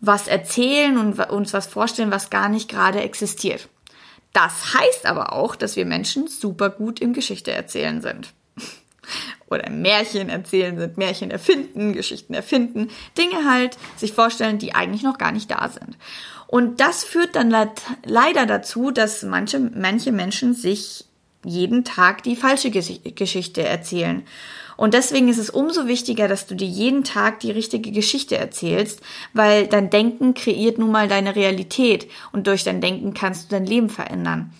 was 0.01 0.29
erzählen 0.29 0.97
und 0.99 1.19
uns 1.31 1.53
was 1.53 1.67
vorstellen, 1.67 2.11
was 2.11 2.31
gar 2.31 2.49
nicht 2.49 2.69
gerade 2.69 3.01
existiert. 3.01 3.69
Das 4.33 4.75
heißt 4.75 5.07
aber 5.07 5.33
auch, 5.33 5.57
dass 5.57 5.77
wir 5.77 5.85
Menschen 5.85 6.29
super 6.29 6.71
gut 6.71 7.01
im 7.01 7.13
Geschichte 7.13 7.51
erzählen 7.51 8.01
sind. 8.01 8.33
Oder 9.51 9.71
Märchen 9.71 10.29
erzählen 10.29 10.79
sind, 10.79 10.99
Märchen 10.99 11.31
erfinden, 11.31 11.95
Geschichten 11.95 12.35
erfinden, 12.35 12.89
Dinge 13.17 13.51
halt 13.51 13.79
sich 13.97 14.13
vorstellen, 14.13 14.59
die 14.59 14.75
eigentlich 14.75 15.03
noch 15.03 15.19
gar 15.19 15.33
nicht 15.33 15.51
da 15.51 15.69
sind. 15.69 15.97
Und 16.47 16.81
das 16.81 17.05
führt 17.05 17.37
dann 17.37 17.55
leider 18.05 18.47
dazu, 18.47 18.91
dass 18.91 19.23
manche, 19.23 19.59
manche 19.59 20.13
Menschen 20.13 20.55
sich 20.55 21.05
jeden 21.45 21.85
Tag 21.85 22.23
die 22.23 22.37
falsche 22.37 22.71
Geschichte 22.71 23.63
erzählen. 23.63 24.25
Und 24.79 24.95
deswegen 24.95 25.29
ist 25.29 25.39
es 25.39 25.51
umso 25.51 25.89
wichtiger, 25.89 26.29
dass 26.29 26.47
du 26.47 26.55
dir 26.55 26.69
jeden 26.69 27.03
Tag 27.03 27.41
die 27.41 27.51
richtige 27.51 27.91
Geschichte 27.91 28.37
erzählst, 28.37 29.01
weil 29.33 29.67
dein 29.67 29.91
Denken 29.91 30.35
kreiert 30.35 30.79
nun 30.79 30.93
mal 30.93 31.09
deine 31.09 31.35
Realität 31.35 32.09
und 32.31 32.47
durch 32.47 32.63
dein 32.63 32.81
Denken 32.81 33.13
kannst 33.13 33.47
du 33.47 33.57
dein 33.57 33.67
Leben 33.67 33.91
verändern. 33.91 34.53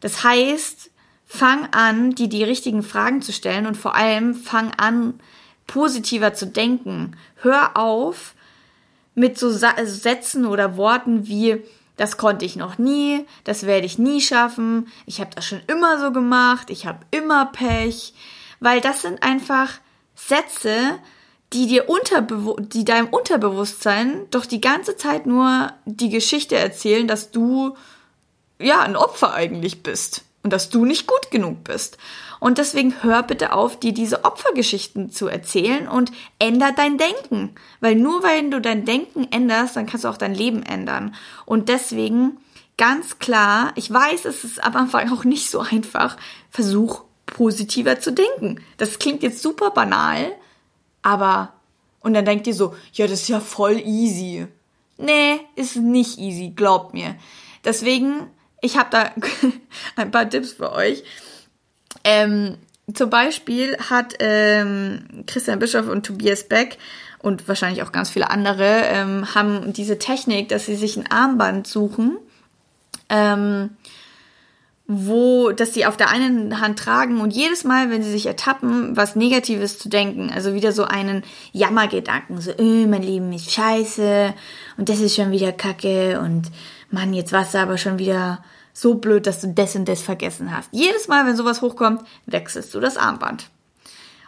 Das 0.00 0.24
heißt, 0.24 0.90
fang 1.26 1.68
an, 1.72 2.14
dir 2.14 2.30
die 2.30 2.44
richtigen 2.44 2.82
Fragen 2.82 3.20
zu 3.20 3.30
stellen 3.30 3.66
und 3.66 3.76
vor 3.76 3.94
allem 3.94 4.34
fang 4.34 4.72
an, 4.78 5.20
positiver 5.66 6.32
zu 6.32 6.46
denken. 6.46 7.14
Hör 7.42 7.76
auf 7.76 8.34
mit 9.14 9.38
so 9.38 9.50
Sätzen 9.50 10.46
oder 10.46 10.78
Worten 10.78 11.26
wie 11.26 11.62
das 11.98 12.16
konnte 12.16 12.44
ich 12.46 12.56
noch 12.56 12.78
nie, 12.78 13.26
das 13.44 13.66
werde 13.66 13.84
ich 13.84 13.98
nie 13.98 14.20
schaffen, 14.22 14.86
ich 15.04 15.20
habe 15.20 15.30
das 15.34 15.44
schon 15.44 15.60
immer 15.66 15.98
so 15.98 16.12
gemacht, 16.12 16.70
ich 16.70 16.86
habe 16.86 17.00
immer 17.10 17.46
Pech, 17.46 18.14
weil 18.60 18.80
das 18.80 19.02
sind 19.02 19.22
einfach 19.22 19.74
Sätze, 20.14 20.98
die 21.52 21.66
dir 21.66 21.88
unterbewu 21.88 22.56
die 22.60 22.84
deinem 22.84 23.08
Unterbewusstsein 23.08 24.26
doch 24.30 24.44
die 24.44 24.60
ganze 24.60 24.96
Zeit 24.96 25.26
nur 25.26 25.72
die 25.86 26.10
Geschichte 26.10 26.56
erzählen, 26.56 27.08
dass 27.08 27.30
du 27.30 27.76
ja 28.58 28.80
ein 28.82 28.96
Opfer 28.96 29.32
eigentlich 29.32 29.82
bist 29.82 30.24
und 30.42 30.52
dass 30.52 30.68
du 30.68 30.84
nicht 30.84 31.06
gut 31.06 31.30
genug 31.30 31.64
bist. 31.64 31.96
Und 32.40 32.58
deswegen 32.58 33.02
hör 33.02 33.22
bitte 33.22 33.52
auf, 33.52 33.80
dir 33.80 33.92
diese 33.92 34.24
Opfergeschichten 34.24 35.10
zu 35.10 35.26
erzählen 35.26 35.88
und 35.88 36.12
änder 36.38 36.72
dein 36.72 36.98
Denken. 36.98 37.54
Weil 37.80 37.96
nur 37.96 38.22
wenn 38.22 38.50
du 38.50 38.60
dein 38.60 38.84
Denken 38.84 39.26
änderst, 39.30 39.74
dann 39.76 39.86
kannst 39.86 40.04
du 40.04 40.08
auch 40.08 40.18
dein 40.18 40.34
Leben 40.34 40.62
ändern. 40.62 41.14
Und 41.46 41.68
deswegen 41.68 42.38
ganz 42.76 43.18
klar, 43.18 43.72
ich 43.74 43.92
weiß, 43.92 44.24
es 44.24 44.44
ist 44.44 44.62
am 44.62 44.76
Anfang 44.76 45.12
auch 45.12 45.24
nicht 45.24 45.50
so 45.50 45.60
einfach, 45.60 46.16
versuch 46.50 47.02
positiver 47.34 48.00
zu 48.00 48.12
denken. 48.12 48.60
Das 48.76 48.98
klingt 48.98 49.22
jetzt 49.22 49.42
super 49.42 49.70
banal, 49.70 50.32
aber 51.02 51.52
und 52.00 52.14
dann 52.14 52.24
denkt 52.24 52.46
ihr 52.46 52.54
so, 52.54 52.74
ja, 52.92 53.06
das 53.06 53.22
ist 53.22 53.28
ja 53.28 53.40
voll 53.40 53.80
easy. 53.84 54.46
Nee, 54.98 55.40
ist 55.56 55.76
nicht 55.76 56.18
easy, 56.18 56.52
glaubt 56.54 56.94
mir. 56.94 57.16
Deswegen, 57.64 58.28
ich 58.60 58.76
habe 58.76 58.88
da 58.90 59.12
ein 59.96 60.10
paar 60.10 60.28
Tipps 60.28 60.52
für 60.52 60.72
euch. 60.72 61.02
Ähm, 62.04 62.56
zum 62.92 63.10
Beispiel 63.10 63.76
hat 63.90 64.14
ähm, 64.20 65.24
Christian 65.26 65.58
Bischof 65.58 65.88
und 65.88 66.06
Tobias 66.06 66.44
Beck 66.48 66.78
und 67.18 67.46
wahrscheinlich 67.48 67.82
auch 67.82 67.92
ganz 67.92 68.10
viele 68.10 68.30
andere 68.30 68.82
ähm, 68.84 69.34
haben 69.34 69.72
diese 69.72 69.98
Technik, 69.98 70.48
dass 70.48 70.66
sie 70.66 70.76
sich 70.76 70.96
ein 70.96 71.10
Armband 71.10 71.66
suchen. 71.66 72.16
Ähm, 73.10 73.76
wo, 74.90 75.52
dass 75.52 75.74
sie 75.74 75.84
auf 75.84 75.98
der 75.98 76.08
einen 76.08 76.62
Hand 76.62 76.78
tragen 76.78 77.20
und 77.20 77.34
jedes 77.34 77.62
Mal, 77.62 77.90
wenn 77.90 78.02
sie 78.02 78.10
sich 78.10 78.24
ertappen, 78.24 78.96
was 78.96 79.16
Negatives 79.16 79.78
zu 79.78 79.90
denken, 79.90 80.30
also 80.34 80.54
wieder 80.54 80.72
so 80.72 80.84
einen 80.84 81.24
Jammergedanken, 81.52 82.40
so, 82.40 82.52
öh, 82.52 82.86
mein 82.86 83.02
Leben 83.02 83.30
ist 83.34 83.50
scheiße 83.50 84.32
und 84.78 84.88
das 84.88 85.00
ist 85.00 85.14
schon 85.14 85.30
wieder 85.30 85.52
Kacke 85.52 86.18
und 86.20 86.50
Mann, 86.90 87.12
jetzt 87.12 87.32
warst 87.32 87.52
du 87.52 87.58
aber 87.58 87.76
schon 87.76 87.98
wieder 87.98 88.42
so 88.72 88.94
blöd, 88.94 89.26
dass 89.26 89.42
du 89.42 89.48
das 89.48 89.76
und 89.76 89.86
das 89.86 90.00
vergessen 90.00 90.56
hast. 90.56 90.70
Jedes 90.72 91.06
Mal, 91.06 91.26
wenn 91.26 91.36
sowas 91.36 91.60
hochkommt, 91.60 92.02
wechselst 92.24 92.74
du 92.74 92.80
das 92.80 92.96
Armband. 92.96 93.50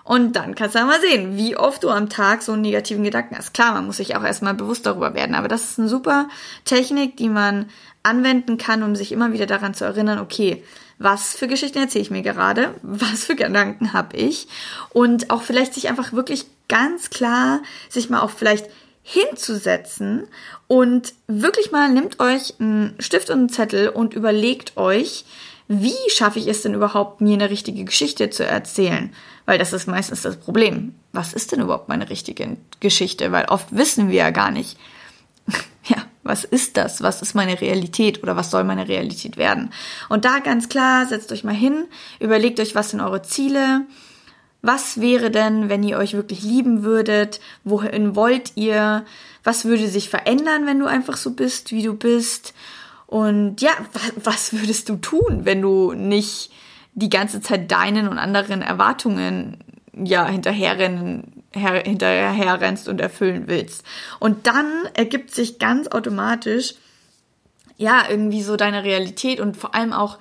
Und 0.04 0.34
dann 0.34 0.54
kannst 0.54 0.74
du 0.74 0.84
mal 0.84 1.00
sehen, 1.00 1.36
wie 1.36 1.56
oft 1.56 1.84
du 1.84 1.90
am 1.90 2.08
Tag 2.08 2.42
so 2.42 2.52
einen 2.52 2.62
negativen 2.62 3.04
Gedanken 3.04 3.36
hast. 3.36 3.54
Klar, 3.54 3.74
man 3.74 3.86
muss 3.86 3.98
sich 3.98 4.16
auch 4.16 4.24
erstmal 4.24 4.54
bewusst 4.54 4.86
darüber 4.86 5.14
werden, 5.14 5.34
aber 5.34 5.48
das 5.48 5.64
ist 5.64 5.78
eine 5.78 5.88
super 5.88 6.28
Technik, 6.64 7.16
die 7.16 7.28
man 7.28 7.66
anwenden 8.02 8.58
kann, 8.58 8.82
um 8.82 8.96
sich 8.96 9.12
immer 9.12 9.32
wieder 9.32 9.46
daran 9.46 9.74
zu 9.74 9.84
erinnern, 9.84 10.18
okay, 10.18 10.64
was 10.98 11.34
für 11.34 11.48
Geschichten 11.48 11.78
erzähle 11.78 12.02
ich 12.02 12.10
mir 12.10 12.22
gerade, 12.22 12.74
was 12.82 13.24
für 13.24 13.34
Gedanken 13.34 13.92
habe 13.92 14.16
ich 14.16 14.48
und 14.90 15.30
auch 15.30 15.42
vielleicht 15.42 15.74
sich 15.74 15.88
einfach 15.88 16.12
wirklich 16.12 16.46
ganz 16.68 17.10
klar 17.10 17.62
sich 17.88 18.10
mal 18.10 18.20
auch 18.20 18.30
vielleicht 18.30 18.66
hinzusetzen 19.02 20.28
und 20.66 21.14
wirklich 21.26 21.72
mal 21.72 21.90
nehmt 21.90 22.20
euch 22.20 22.54
einen 22.60 22.94
Stift 23.00 23.30
und 23.30 23.38
einen 23.38 23.48
Zettel 23.48 23.88
und 23.88 24.14
überlegt 24.14 24.76
euch, 24.76 25.24
wie 25.72 26.10
schaffe 26.12 26.40
ich 26.40 26.48
es 26.48 26.62
denn 26.62 26.74
überhaupt, 26.74 27.20
mir 27.20 27.34
eine 27.34 27.48
richtige 27.48 27.84
Geschichte 27.84 28.28
zu 28.28 28.44
erzählen? 28.44 29.14
Weil 29.46 29.56
das 29.56 29.72
ist 29.72 29.86
meistens 29.86 30.22
das 30.22 30.36
Problem. 30.36 30.96
Was 31.12 31.32
ist 31.32 31.52
denn 31.52 31.60
überhaupt 31.60 31.88
meine 31.88 32.10
richtige 32.10 32.56
Geschichte? 32.80 33.30
Weil 33.30 33.44
oft 33.44 33.68
wissen 33.70 34.08
wir 34.08 34.16
ja 34.16 34.30
gar 34.30 34.50
nicht, 34.50 34.76
ja, 35.84 35.98
was 36.24 36.42
ist 36.42 36.76
das? 36.76 37.02
Was 37.02 37.22
ist 37.22 37.36
meine 37.36 37.60
Realität 37.60 38.20
oder 38.24 38.34
was 38.34 38.50
soll 38.50 38.64
meine 38.64 38.88
Realität 38.88 39.36
werden? 39.36 39.72
Und 40.08 40.24
da 40.24 40.40
ganz 40.40 40.68
klar, 40.68 41.06
setzt 41.06 41.30
euch 41.30 41.44
mal 41.44 41.54
hin, 41.54 41.84
überlegt 42.18 42.58
euch, 42.58 42.74
was 42.74 42.90
sind 42.90 43.00
eure 43.00 43.22
Ziele? 43.22 43.82
Was 44.62 45.00
wäre 45.00 45.30
denn, 45.30 45.68
wenn 45.68 45.84
ihr 45.84 45.98
euch 45.98 46.14
wirklich 46.14 46.42
lieben 46.42 46.82
würdet? 46.82 47.38
Wohin 47.62 48.16
wollt 48.16 48.56
ihr? 48.56 49.04
Was 49.44 49.64
würde 49.64 49.86
sich 49.86 50.10
verändern, 50.10 50.66
wenn 50.66 50.80
du 50.80 50.86
einfach 50.86 51.16
so 51.16 51.30
bist, 51.30 51.70
wie 51.70 51.84
du 51.84 51.94
bist? 51.94 52.54
Und 53.10 53.60
ja, 53.60 53.72
was 54.14 54.52
würdest 54.52 54.88
du 54.88 54.94
tun, 54.94 55.40
wenn 55.42 55.60
du 55.60 55.94
nicht 55.94 56.52
die 56.94 57.10
ganze 57.10 57.40
Zeit 57.40 57.68
deinen 57.72 58.06
und 58.06 58.18
anderen 58.18 58.62
Erwartungen 58.62 59.56
ja 59.92 60.28
hinterherrennen 60.28 61.42
her 61.52 61.82
hinterher 61.84 62.60
rennst 62.60 62.88
und 62.88 63.00
erfüllen 63.00 63.48
willst. 63.48 63.82
Und 64.20 64.46
dann 64.46 64.70
ergibt 64.94 65.34
sich 65.34 65.58
ganz 65.58 65.88
automatisch 65.88 66.74
ja 67.76 68.04
irgendwie 68.08 68.44
so 68.44 68.54
deine 68.54 68.84
Realität 68.84 69.40
und 69.40 69.56
vor 69.56 69.74
allem 69.74 69.92
auch 69.92 70.20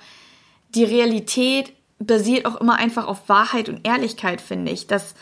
die 0.74 0.82
Realität 0.82 1.72
basiert 2.00 2.44
auch 2.44 2.60
immer 2.60 2.74
einfach 2.74 3.06
auf 3.06 3.28
Wahrheit 3.28 3.68
und 3.68 3.86
Ehrlichkeit, 3.86 4.40
finde 4.40 4.72
ich. 4.72 4.88
Dass 4.88 5.14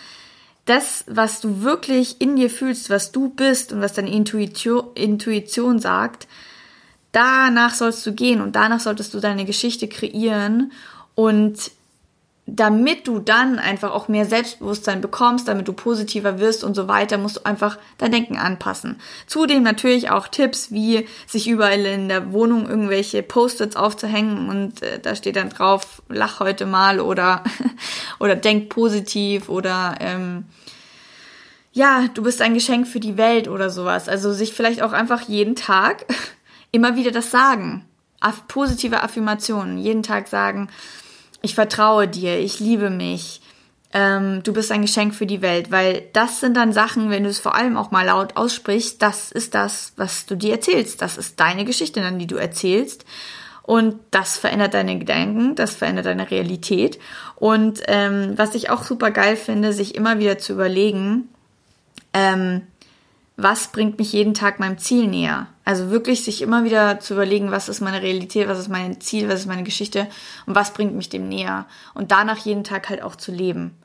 das, 0.64 1.04
was 1.06 1.42
du 1.42 1.60
wirklich 1.60 2.18
in 2.22 2.36
dir 2.36 2.48
fühlst, 2.48 2.88
was 2.88 3.12
du 3.12 3.28
bist 3.28 3.74
und 3.74 3.82
was 3.82 3.92
deine 3.92 4.10
Intuition, 4.10 4.86
Intuition 4.94 5.80
sagt, 5.80 6.28
danach 7.12 7.74
sollst 7.74 8.06
du 8.06 8.12
gehen 8.12 8.40
und 8.40 8.56
danach 8.56 8.80
solltest 8.80 9.14
du 9.14 9.20
deine 9.20 9.44
Geschichte 9.44 9.88
kreieren 9.88 10.72
und 11.14 11.70
damit 12.50 13.06
du 13.06 13.18
dann 13.18 13.58
einfach 13.58 13.92
auch 13.92 14.08
mehr 14.08 14.24
Selbstbewusstsein 14.24 15.02
bekommst, 15.02 15.48
damit 15.48 15.68
du 15.68 15.74
positiver 15.74 16.38
wirst 16.38 16.64
und 16.64 16.74
so 16.74 16.88
weiter, 16.88 17.18
musst 17.18 17.36
du 17.36 17.44
einfach 17.44 17.78
dein 17.98 18.10
Denken 18.10 18.38
anpassen. 18.38 18.96
Zudem 19.26 19.62
natürlich 19.62 20.10
auch 20.10 20.28
Tipps, 20.28 20.72
wie 20.72 21.06
sich 21.26 21.46
überall 21.46 21.84
in 21.84 22.08
der 22.08 22.32
Wohnung 22.32 22.66
irgendwelche 22.66 23.22
Post-its 23.22 23.76
aufzuhängen 23.76 24.48
und 24.48 24.82
äh, 24.82 24.98
da 24.98 25.14
steht 25.14 25.36
dann 25.36 25.50
drauf, 25.50 26.02
lach 26.08 26.40
heute 26.40 26.64
mal 26.64 27.00
oder, 27.00 27.44
oder 28.18 28.34
denk 28.34 28.70
positiv 28.70 29.50
oder 29.50 29.96
ähm, 30.00 30.46
ja, 31.72 32.06
du 32.14 32.22
bist 32.22 32.40
ein 32.40 32.54
Geschenk 32.54 32.88
für 32.88 32.98
die 32.98 33.18
Welt 33.18 33.46
oder 33.46 33.68
sowas. 33.68 34.08
Also 34.08 34.32
sich 34.32 34.54
vielleicht 34.54 34.82
auch 34.82 34.92
einfach 34.92 35.22
jeden 35.28 35.54
Tag 35.54 36.06
immer 36.70 36.96
wieder 36.96 37.10
das 37.10 37.30
sagen. 37.30 37.84
Positive 38.48 39.02
Affirmationen. 39.02 39.78
Jeden 39.78 40.02
Tag 40.02 40.28
sagen, 40.28 40.68
ich 41.40 41.54
vertraue 41.54 42.08
dir, 42.08 42.38
ich 42.38 42.58
liebe 42.58 42.90
mich, 42.90 43.40
ähm, 43.94 44.42
du 44.42 44.52
bist 44.52 44.70
ein 44.70 44.82
Geschenk 44.82 45.14
für 45.14 45.26
die 45.26 45.40
Welt, 45.40 45.70
weil 45.70 46.02
das 46.12 46.40
sind 46.40 46.56
dann 46.56 46.72
Sachen, 46.72 47.10
wenn 47.10 47.24
du 47.24 47.30
es 47.30 47.38
vor 47.38 47.54
allem 47.54 47.76
auch 47.76 47.90
mal 47.90 48.04
laut 48.04 48.36
aussprichst, 48.36 49.00
das 49.00 49.32
ist 49.32 49.54
das, 49.54 49.92
was 49.96 50.26
du 50.26 50.36
dir 50.36 50.52
erzählst. 50.52 51.00
Das 51.00 51.16
ist 51.16 51.40
deine 51.40 51.64
Geschichte 51.64 52.00
dann, 52.00 52.18
die 52.18 52.26
du 52.26 52.36
erzählst. 52.36 53.04
Und 53.62 53.96
das 54.10 54.38
verändert 54.38 54.74
deine 54.74 54.98
Gedanken, 54.98 55.54
das 55.54 55.74
verändert 55.74 56.06
deine 56.06 56.30
Realität. 56.30 56.98
Und 57.36 57.82
ähm, 57.86 58.32
was 58.36 58.54
ich 58.54 58.70
auch 58.70 58.82
super 58.82 59.10
geil 59.10 59.36
finde, 59.36 59.72
sich 59.72 59.94
immer 59.94 60.18
wieder 60.18 60.38
zu 60.38 60.54
überlegen, 60.54 61.28
ähm, 62.14 62.62
was 63.40 63.68
bringt 63.68 64.00
mich 64.00 64.12
jeden 64.12 64.34
Tag 64.34 64.58
meinem 64.58 64.78
Ziel 64.78 65.06
näher? 65.06 65.46
Also 65.64 65.90
wirklich 65.90 66.24
sich 66.24 66.42
immer 66.42 66.64
wieder 66.64 66.98
zu 66.98 67.14
überlegen, 67.14 67.52
was 67.52 67.68
ist 67.68 67.80
meine 67.80 68.02
Realität, 68.02 68.48
was 68.48 68.58
ist 68.58 68.68
mein 68.68 69.00
Ziel, 69.00 69.28
was 69.28 69.40
ist 69.40 69.46
meine 69.46 69.62
Geschichte 69.62 70.08
und 70.46 70.56
was 70.56 70.72
bringt 70.72 70.96
mich 70.96 71.08
dem 71.08 71.28
näher. 71.28 71.66
Und 71.94 72.10
danach 72.10 72.38
jeden 72.38 72.64
Tag 72.64 72.88
halt 72.88 73.00
auch 73.00 73.14
zu 73.14 73.30
leben. 73.30 73.76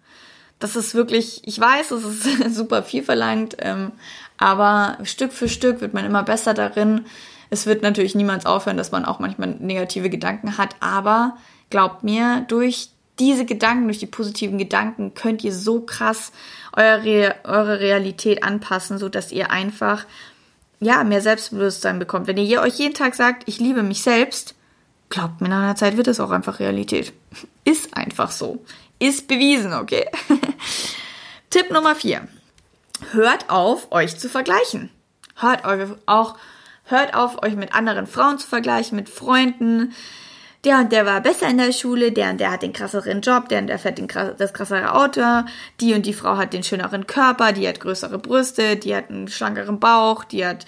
Das 0.57 0.75
ist 0.75 0.95
wirklich, 0.95 1.47
ich 1.47 1.59
weiß, 1.59 1.91
es 1.91 2.03
ist 2.03 2.55
super 2.55 2.81
viel 2.81 3.03
verlangt, 3.03 3.55
ähm, 3.59 3.91
aber 4.39 4.97
Stück 5.03 5.31
für 5.31 5.47
Stück 5.47 5.81
wird 5.81 5.93
man 5.93 6.05
immer 6.05 6.23
besser 6.23 6.55
darin, 6.55 7.05
es 7.51 7.67
wird 7.67 7.83
natürlich 7.83 8.15
niemals 8.15 8.47
aufhören, 8.47 8.77
dass 8.77 8.91
man 8.91 9.05
auch 9.05 9.19
manchmal 9.19 9.49
negative 9.49 10.09
Gedanken 10.09 10.57
hat, 10.57 10.75
aber 10.79 11.37
glaubt 11.69 12.03
mir, 12.03 12.43
durch 12.47 12.89
diese 13.19 13.45
Gedanken, 13.45 13.85
durch 13.85 13.99
die 13.99 14.07
positiven 14.07 14.57
Gedanken 14.57 15.13
könnt 15.13 15.43
ihr 15.43 15.53
so 15.53 15.81
krass 15.81 16.31
eure, 16.75 17.35
eure 17.43 17.79
Realität 17.79 18.43
anpassen, 18.43 18.97
so 18.97 19.09
dass 19.09 19.31
ihr 19.31 19.51
einfach 19.51 20.05
ja 20.79 21.03
mehr 21.03 21.21
Selbstbewusstsein 21.21 21.99
bekommt. 21.99 22.27
Wenn 22.27 22.37
ihr 22.37 22.61
euch 22.61 22.79
jeden 22.79 22.93
Tag 22.93 23.15
sagt, 23.15 23.43
ich 23.47 23.59
liebe 23.59 23.83
mich 23.83 24.01
selbst, 24.01 24.55
glaubt 25.09 25.41
mir, 25.41 25.49
nach 25.49 25.61
einer 25.61 25.75
Zeit 25.75 25.97
wird 25.97 26.07
es 26.07 26.19
auch 26.19 26.31
einfach 26.31 26.59
Realität. 26.59 27.13
Ist 27.63 27.95
einfach 27.95 28.31
so. 28.31 28.63
Ist 28.99 29.27
bewiesen, 29.27 29.73
okay? 29.73 30.09
Tipp 31.49 31.71
Nummer 31.71 31.95
vier. 31.95 32.27
Hört 33.11 33.49
auf, 33.49 33.91
euch 33.91 34.17
zu 34.17 34.29
vergleichen. 34.29 34.89
Hört 35.35 35.65
auch, 35.65 36.37
hört 36.85 37.13
auf, 37.13 37.43
euch 37.43 37.55
mit 37.55 37.73
anderen 37.73 38.07
Frauen 38.07 38.39
zu 38.39 38.47
vergleichen, 38.47 38.95
mit 38.95 39.09
Freunden, 39.09 39.93
der 40.63 40.79
und 40.79 40.91
der 40.91 41.05
war 41.05 41.21
besser 41.21 41.49
in 41.49 41.57
der 41.57 41.71
Schule, 41.73 42.11
der 42.11 42.29
und 42.29 42.39
der 42.39 42.51
hat 42.51 42.61
den 42.61 42.73
krasseren 42.73 43.21
Job, 43.21 43.49
der 43.49 43.59
und 43.59 43.67
der 43.67 43.79
fährt 43.79 43.97
den, 43.97 44.07
das 44.07 44.53
krassere 44.53 44.93
Auto, 44.93 45.21
die 45.79 45.93
und 45.93 46.05
die 46.05 46.13
Frau 46.13 46.37
hat 46.37 46.53
den 46.53 46.63
schöneren 46.63 47.05
Körper, 47.05 47.51
die 47.51 47.67
hat 47.67 47.79
größere 47.79 48.17
Brüste, 48.17 48.77
die 48.77 48.95
hat 48.95 49.09
einen 49.09 49.27
schlankeren 49.27 49.79
Bauch, 49.79 50.23
die 50.23 50.45
hat 50.45 50.65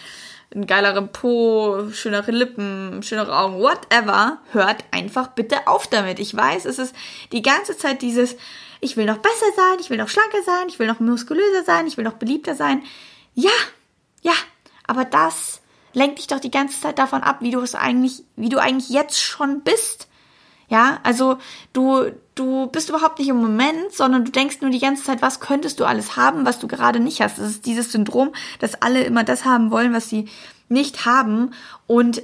einen 0.54 0.68
geileren 0.68 1.12
Po, 1.12 1.90
schönere 1.92 2.32
Lippen, 2.32 3.04
schönere 3.04 3.38
Augen, 3.38 3.60
whatever. 3.60 4.40
Hört 4.52 4.84
einfach 4.92 5.30
bitte 5.30 5.68
auf 5.68 5.88
damit. 5.88 6.20
Ich 6.20 6.36
weiß, 6.36 6.66
es 6.66 6.80
ist 6.80 6.96
die 7.32 7.42
ganze 7.42 7.78
Zeit 7.78 8.02
dieses, 8.02 8.36
ich 8.80 8.96
will 8.98 9.06
noch 9.06 9.18
besser 9.18 9.46
sein, 9.56 9.78
ich 9.80 9.90
will 9.90 9.98
noch 9.98 10.10
schlanker 10.10 10.44
sein, 10.46 10.68
ich 10.68 10.80
will 10.80 10.88
noch 10.88 11.00
muskulöser 11.00 11.64
sein, 11.66 11.88
ich 11.88 11.98
will 11.98 12.06
noch 12.06 12.14
beliebter 12.14 12.56
sein. 12.56 12.84
Ja, 13.34 13.52
ja, 14.22 14.34
aber 14.88 15.06
das 15.06 15.62
lenk 15.96 16.18
dich 16.18 16.28
doch 16.28 16.40
die 16.40 16.52
ganze 16.52 16.80
Zeit 16.80 17.00
davon 17.00 17.24
ab, 17.24 17.38
wie 17.40 17.52
du 17.52 17.62
es 17.62 17.74
eigentlich, 17.74 18.24
wie 18.36 18.50
du 18.50 18.58
eigentlich 18.60 18.90
jetzt 18.90 19.22
schon 19.22 19.62
bist. 19.62 20.08
Ja, 20.68 21.00
also 21.04 21.38
du, 21.74 22.12
du 22.34 22.68
bist 22.68 22.90
überhaupt 22.90 23.20
nicht 23.20 23.30
im 23.30 23.38
Moment, 23.38 23.94
sondern 23.94 24.26
du 24.26 24.32
denkst 24.32 24.62
nur 24.62 24.72
die 24.72 24.80
ganze 24.80 25.04
Zeit, 25.04 25.22
was 25.22 25.40
könntest 25.40 25.80
du 25.80 25.86
alles 25.86 26.18
haben, 26.18 26.46
was 26.46 26.60
du 26.60 26.68
gerade 26.68 27.00
nicht 27.00 27.22
hast. 27.22 27.38
Das 27.38 27.48
ist 27.48 27.66
dieses 27.66 27.92
Syndrom, 27.92 28.34
dass 28.60 28.82
alle 28.82 29.04
immer 29.04 29.24
das 29.24 29.46
haben 29.46 29.72
wollen, 29.72 29.94
was 29.94 30.10
sie 30.10 30.28
nicht 30.68 31.06
haben. 31.06 31.52
Und 31.86 32.24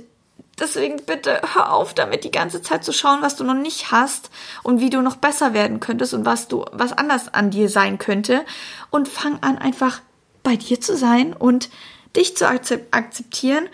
deswegen 0.59 0.97
bitte 1.05 1.39
hör 1.53 1.71
auf 1.71 1.93
damit, 1.93 2.23
die 2.23 2.31
ganze 2.31 2.63
Zeit 2.63 2.83
zu 2.83 2.93
schauen, 2.93 3.21
was 3.21 3.35
du 3.35 3.43
noch 3.43 3.53
nicht 3.53 3.91
hast 3.91 4.31
und 4.63 4.79
wie 4.79 4.89
du 4.89 5.01
noch 5.01 5.17
besser 5.17 5.53
werden 5.53 5.79
könntest 5.79 6.15
und 6.15 6.25
was 6.25 6.47
du, 6.47 6.65
was 6.71 6.93
anders 6.93 7.31
an 7.33 7.51
dir 7.51 7.69
sein 7.69 7.99
könnte. 7.99 8.43
Und 8.89 9.07
fang 9.07 9.37
an, 9.41 9.59
einfach 9.59 10.01
bei 10.41 10.55
dir 10.55 10.81
zu 10.81 10.97
sein 10.97 11.33
und 11.33 11.69
dich 12.15 12.35
zu 12.35 12.47
akzeptieren. 12.47 13.69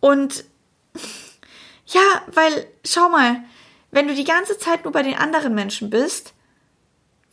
Und 0.00 0.44
ja, 1.86 2.22
weil, 2.32 2.66
schau 2.84 3.08
mal, 3.08 3.42
wenn 3.90 4.08
du 4.08 4.14
die 4.14 4.24
ganze 4.24 4.58
Zeit 4.58 4.84
nur 4.84 4.92
bei 4.92 5.02
den 5.02 5.16
anderen 5.16 5.54
Menschen 5.54 5.90
bist, 5.90 6.32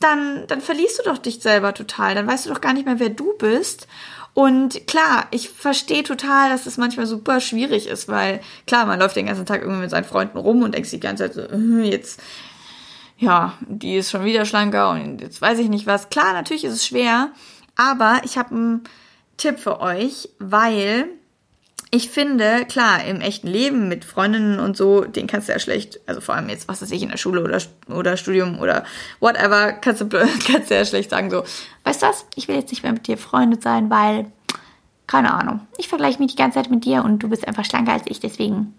dann, 0.00 0.46
dann 0.46 0.60
verlierst 0.60 1.00
du 1.00 1.02
doch 1.04 1.18
dich 1.18 1.40
selber 1.40 1.74
total. 1.74 2.14
Dann 2.14 2.26
weißt 2.26 2.46
du 2.46 2.50
doch 2.50 2.60
gar 2.60 2.72
nicht 2.72 2.86
mehr, 2.86 3.00
wer 3.00 3.10
du 3.10 3.36
bist. 3.36 3.88
Und 4.34 4.86
klar, 4.86 5.26
ich 5.32 5.48
verstehe 5.48 6.04
total, 6.04 6.50
dass 6.50 6.60
es 6.60 6.66
das 6.66 6.76
manchmal 6.76 7.06
super 7.06 7.40
schwierig 7.40 7.88
ist, 7.88 8.06
weil 8.06 8.40
klar, 8.68 8.86
man 8.86 9.00
läuft 9.00 9.16
den 9.16 9.26
ganzen 9.26 9.46
Tag 9.46 9.62
irgendwie 9.62 9.80
mit 9.80 9.90
seinen 9.90 10.04
Freunden 10.04 10.38
rum 10.38 10.62
und 10.62 10.74
denkt 10.74 10.88
sich 10.88 11.00
die 11.00 11.06
ganze 11.06 11.24
Zeit 11.24 11.34
so, 11.34 11.40
äh, 11.40 11.90
jetzt, 11.90 12.20
ja, 13.16 13.54
die 13.60 13.96
ist 13.96 14.12
schon 14.12 14.24
wieder 14.24 14.44
schlanker 14.44 14.90
und 14.90 15.20
jetzt 15.20 15.40
weiß 15.40 15.58
ich 15.58 15.68
nicht 15.68 15.86
was. 15.86 16.08
Klar, 16.08 16.34
natürlich 16.34 16.62
ist 16.62 16.74
es 16.74 16.86
schwer, 16.86 17.32
aber 17.74 18.20
ich 18.22 18.38
habe 18.38 18.54
ein 18.54 18.84
Tipp 19.38 19.58
für 19.58 19.80
euch, 19.80 20.28
weil 20.38 21.08
ich 21.90 22.10
finde, 22.10 22.66
klar, 22.66 23.02
im 23.04 23.22
echten 23.22 23.46
Leben 23.46 23.88
mit 23.88 24.04
Freundinnen 24.04 24.60
und 24.60 24.76
so, 24.76 25.04
den 25.04 25.26
kannst 25.26 25.48
du 25.48 25.52
ja 25.52 25.58
schlecht, 25.58 26.00
also 26.06 26.20
vor 26.20 26.34
allem 26.34 26.50
jetzt, 26.50 26.68
was 26.68 26.82
weiß 26.82 26.90
ich, 26.90 27.02
in 27.02 27.08
der 27.08 27.16
Schule 27.16 27.42
oder, 27.42 27.58
oder 27.88 28.18
Studium 28.18 28.58
oder 28.58 28.84
whatever, 29.20 29.72
kannst 29.72 30.02
du, 30.02 30.08
kannst 30.08 30.70
du 30.70 30.74
ja 30.74 30.84
schlecht 30.84 31.10
sagen 31.10 31.30
so, 31.30 31.44
weißt 31.84 32.02
du 32.02 32.06
was, 32.06 32.26
ich 32.34 32.46
will 32.46 32.56
jetzt 32.56 32.70
nicht 32.70 32.82
mehr 32.82 32.92
mit 32.92 33.06
dir 33.06 33.16
Freunde 33.16 33.58
sein, 33.60 33.88
weil, 33.88 34.30
keine 35.06 35.32
Ahnung, 35.32 35.60
ich 35.78 35.88
vergleiche 35.88 36.18
mich 36.18 36.32
die 36.32 36.36
ganze 36.36 36.58
Zeit 36.58 36.70
mit 36.70 36.84
dir 36.84 37.04
und 37.04 37.20
du 37.20 37.28
bist 37.30 37.48
einfach 37.48 37.64
schlanker 37.64 37.92
als 37.92 38.04
ich, 38.06 38.20
deswegen 38.20 38.74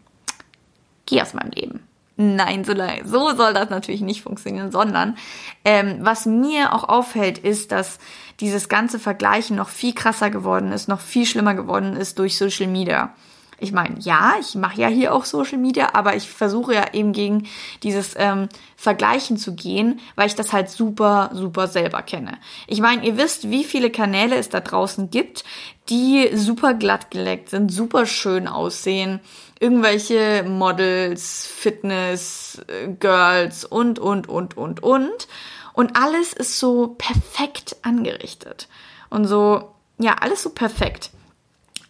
geh 1.08 1.22
aus 1.22 1.34
meinem 1.34 1.52
Leben. 1.52 1.89
Nein, 2.22 2.66
so, 2.66 2.74
so 3.06 3.34
soll 3.34 3.54
das 3.54 3.70
natürlich 3.70 4.02
nicht 4.02 4.24
funktionieren, 4.24 4.74
sondern 4.74 5.16
ähm, 5.64 6.00
was 6.02 6.26
mir 6.26 6.74
auch 6.74 6.90
auffällt, 6.90 7.38
ist, 7.38 7.72
dass 7.72 7.98
dieses 8.42 8.68
ganze 8.68 9.00
Vergleichen 9.00 9.56
noch 9.56 9.70
viel 9.70 9.94
krasser 9.94 10.30
geworden 10.30 10.74
ist, 10.74 10.90
noch 10.90 11.00
viel 11.00 11.26
schlimmer 11.26 11.54
geworden 11.54 11.96
ist 11.96 12.20
durch 12.20 12.38
Social 12.38 12.68
Media. 12.68 13.14
Ich 13.58 13.72
meine, 13.72 13.96
ja, 14.00 14.36
ich 14.38 14.56
mache 14.56 14.82
ja 14.82 14.90
hier 14.90 15.14
auch 15.14 15.24
Social 15.24 15.60
Media, 15.60 15.92
aber 15.94 16.18
ich 16.18 16.30
versuche 16.30 16.74
ja 16.74 16.94
eben 16.94 17.14
gegen 17.14 17.48
dieses 17.84 18.16
ähm, 18.18 18.50
Vergleichen 18.76 19.38
zu 19.38 19.56
gehen, 19.56 20.02
weil 20.16 20.28
ich 20.28 20.36
das 20.36 20.52
halt 20.52 20.70
super, 20.70 21.30
super 21.34 21.68
selber 21.68 22.02
kenne. 22.02 22.38
Ich 22.68 22.82
meine, 22.82 23.06
ihr 23.06 23.18
wisst, 23.18 23.50
wie 23.50 23.64
viele 23.64 23.92
Kanäle 23.92 24.36
es 24.36 24.50
da 24.50 24.60
draußen 24.60 25.10
gibt, 25.10 25.46
die 25.90 26.30
super 26.34 26.74
glatt 26.74 27.12
geleckt 27.12 27.50
sind, 27.50 27.72
super 27.72 28.06
schön 28.06 28.48
aussehen, 28.48 29.22
irgendwelche 29.60 30.44
Models, 30.44 31.46
Fitness, 31.46 32.62
äh, 32.68 32.88
Girls 32.88 33.66
und, 33.66 34.00
und, 34.00 34.28
und, 34.28 34.58
und, 34.58 34.84
und. 34.84 35.28
Und 35.74 35.96
alles 35.96 36.34
ist 36.34 36.60
so 36.60 36.96
perfekt 36.98 37.78
angerichtet. 37.82 38.68
Und 39.10 39.26
so, 39.26 39.76
ja, 39.98 40.16
alles 40.20 40.44
so 40.44 40.50
perfekt. 40.50 41.12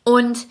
Und 0.03 0.47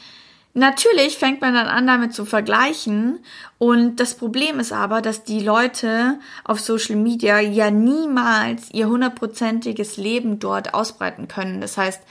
Natürlich 0.58 1.18
fängt 1.18 1.40
man 1.40 1.54
dann 1.54 1.68
an, 1.68 1.86
damit 1.86 2.14
zu 2.14 2.24
vergleichen. 2.24 3.20
Und 3.58 4.00
das 4.00 4.16
Problem 4.16 4.58
ist 4.58 4.72
aber, 4.72 5.02
dass 5.02 5.22
die 5.22 5.38
Leute 5.38 6.18
auf 6.42 6.58
Social 6.58 6.96
Media 6.96 7.38
ja 7.38 7.70
niemals 7.70 8.68
ihr 8.72 8.88
hundertprozentiges 8.88 9.98
Leben 9.98 10.40
dort 10.40 10.74
ausbreiten 10.74 11.28
können. 11.28 11.60
Das 11.60 11.76
heißt, 11.76 12.02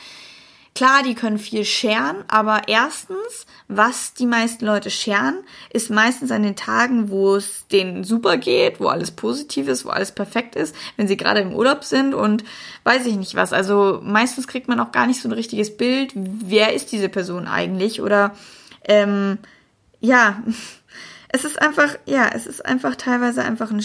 Klar, 0.78 1.02
die 1.02 1.16
können 1.16 1.40
viel 1.40 1.66
scheren, 1.66 2.24
aber 2.28 2.68
erstens, 2.68 3.48
was 3.68 4.14
die 4.14 4.28
meisten 4.28 4.64
Leute 4.64 4.92
scheren, 4.92 5.40
ist 5.72 5.90
meistens 5.90 6.30
an 6.30 6.44
den 6.44 6.56
Tagen, 6.56 7.10
wo 7.10 7.36
es 7.36 7.66
denen 7.66 8.04
super 8.04 8.38
geht, 8.38 8.80
wo 8.80 8.86
alles 8.86 9.10
positiv 9.10 9.70
ist, 9.70 9.86
wo 9.86 9.90
alles 9.90 10.12
perfekt 10.12 10.56
ist, 10.56 10.76
wenn 10.96 11.08
sie 11.08 11.18
gerade 11.18 11.40
im 11.40 11.56
Urlaub 11.56 11.84
sind 11.84 12.14
und 12.14 12.44
weiß 12.84 13.08
ich 13.08 13.16
nicht 13.16 13.34
was. 13.34 13.54
Also 13.54 14.02
meistens 14.04 14.48
kriegt 14.48 14.68
man 14.68 14.80
auch 14.80 14.92
gar 14.92 15.08
nicht 15.08 15.20
so 15.20 15.28
ein 15.28 15.32
richtiges 15.32 15.76
Bild, 15.76 16.12
wer 16.14 16.76
ist 16.76 16.92
diese 16.92 17.10
Person 17.10 17.48
eigentlich 17.48 18.00
oder 18.00 18.36
ähm, 18.84 19.40
ja, 20.00 20.44
es 21.30 21.44
ist 21.44 21.60
einfach, 21.60 21.98
ja, 22.06 22.30
es 22.36 22.46
ist 22.46 22.64
einfach 22.64 22.96
teilweise 22.96 23.42
einfach 23.42 23.72
ein 23.72 23.82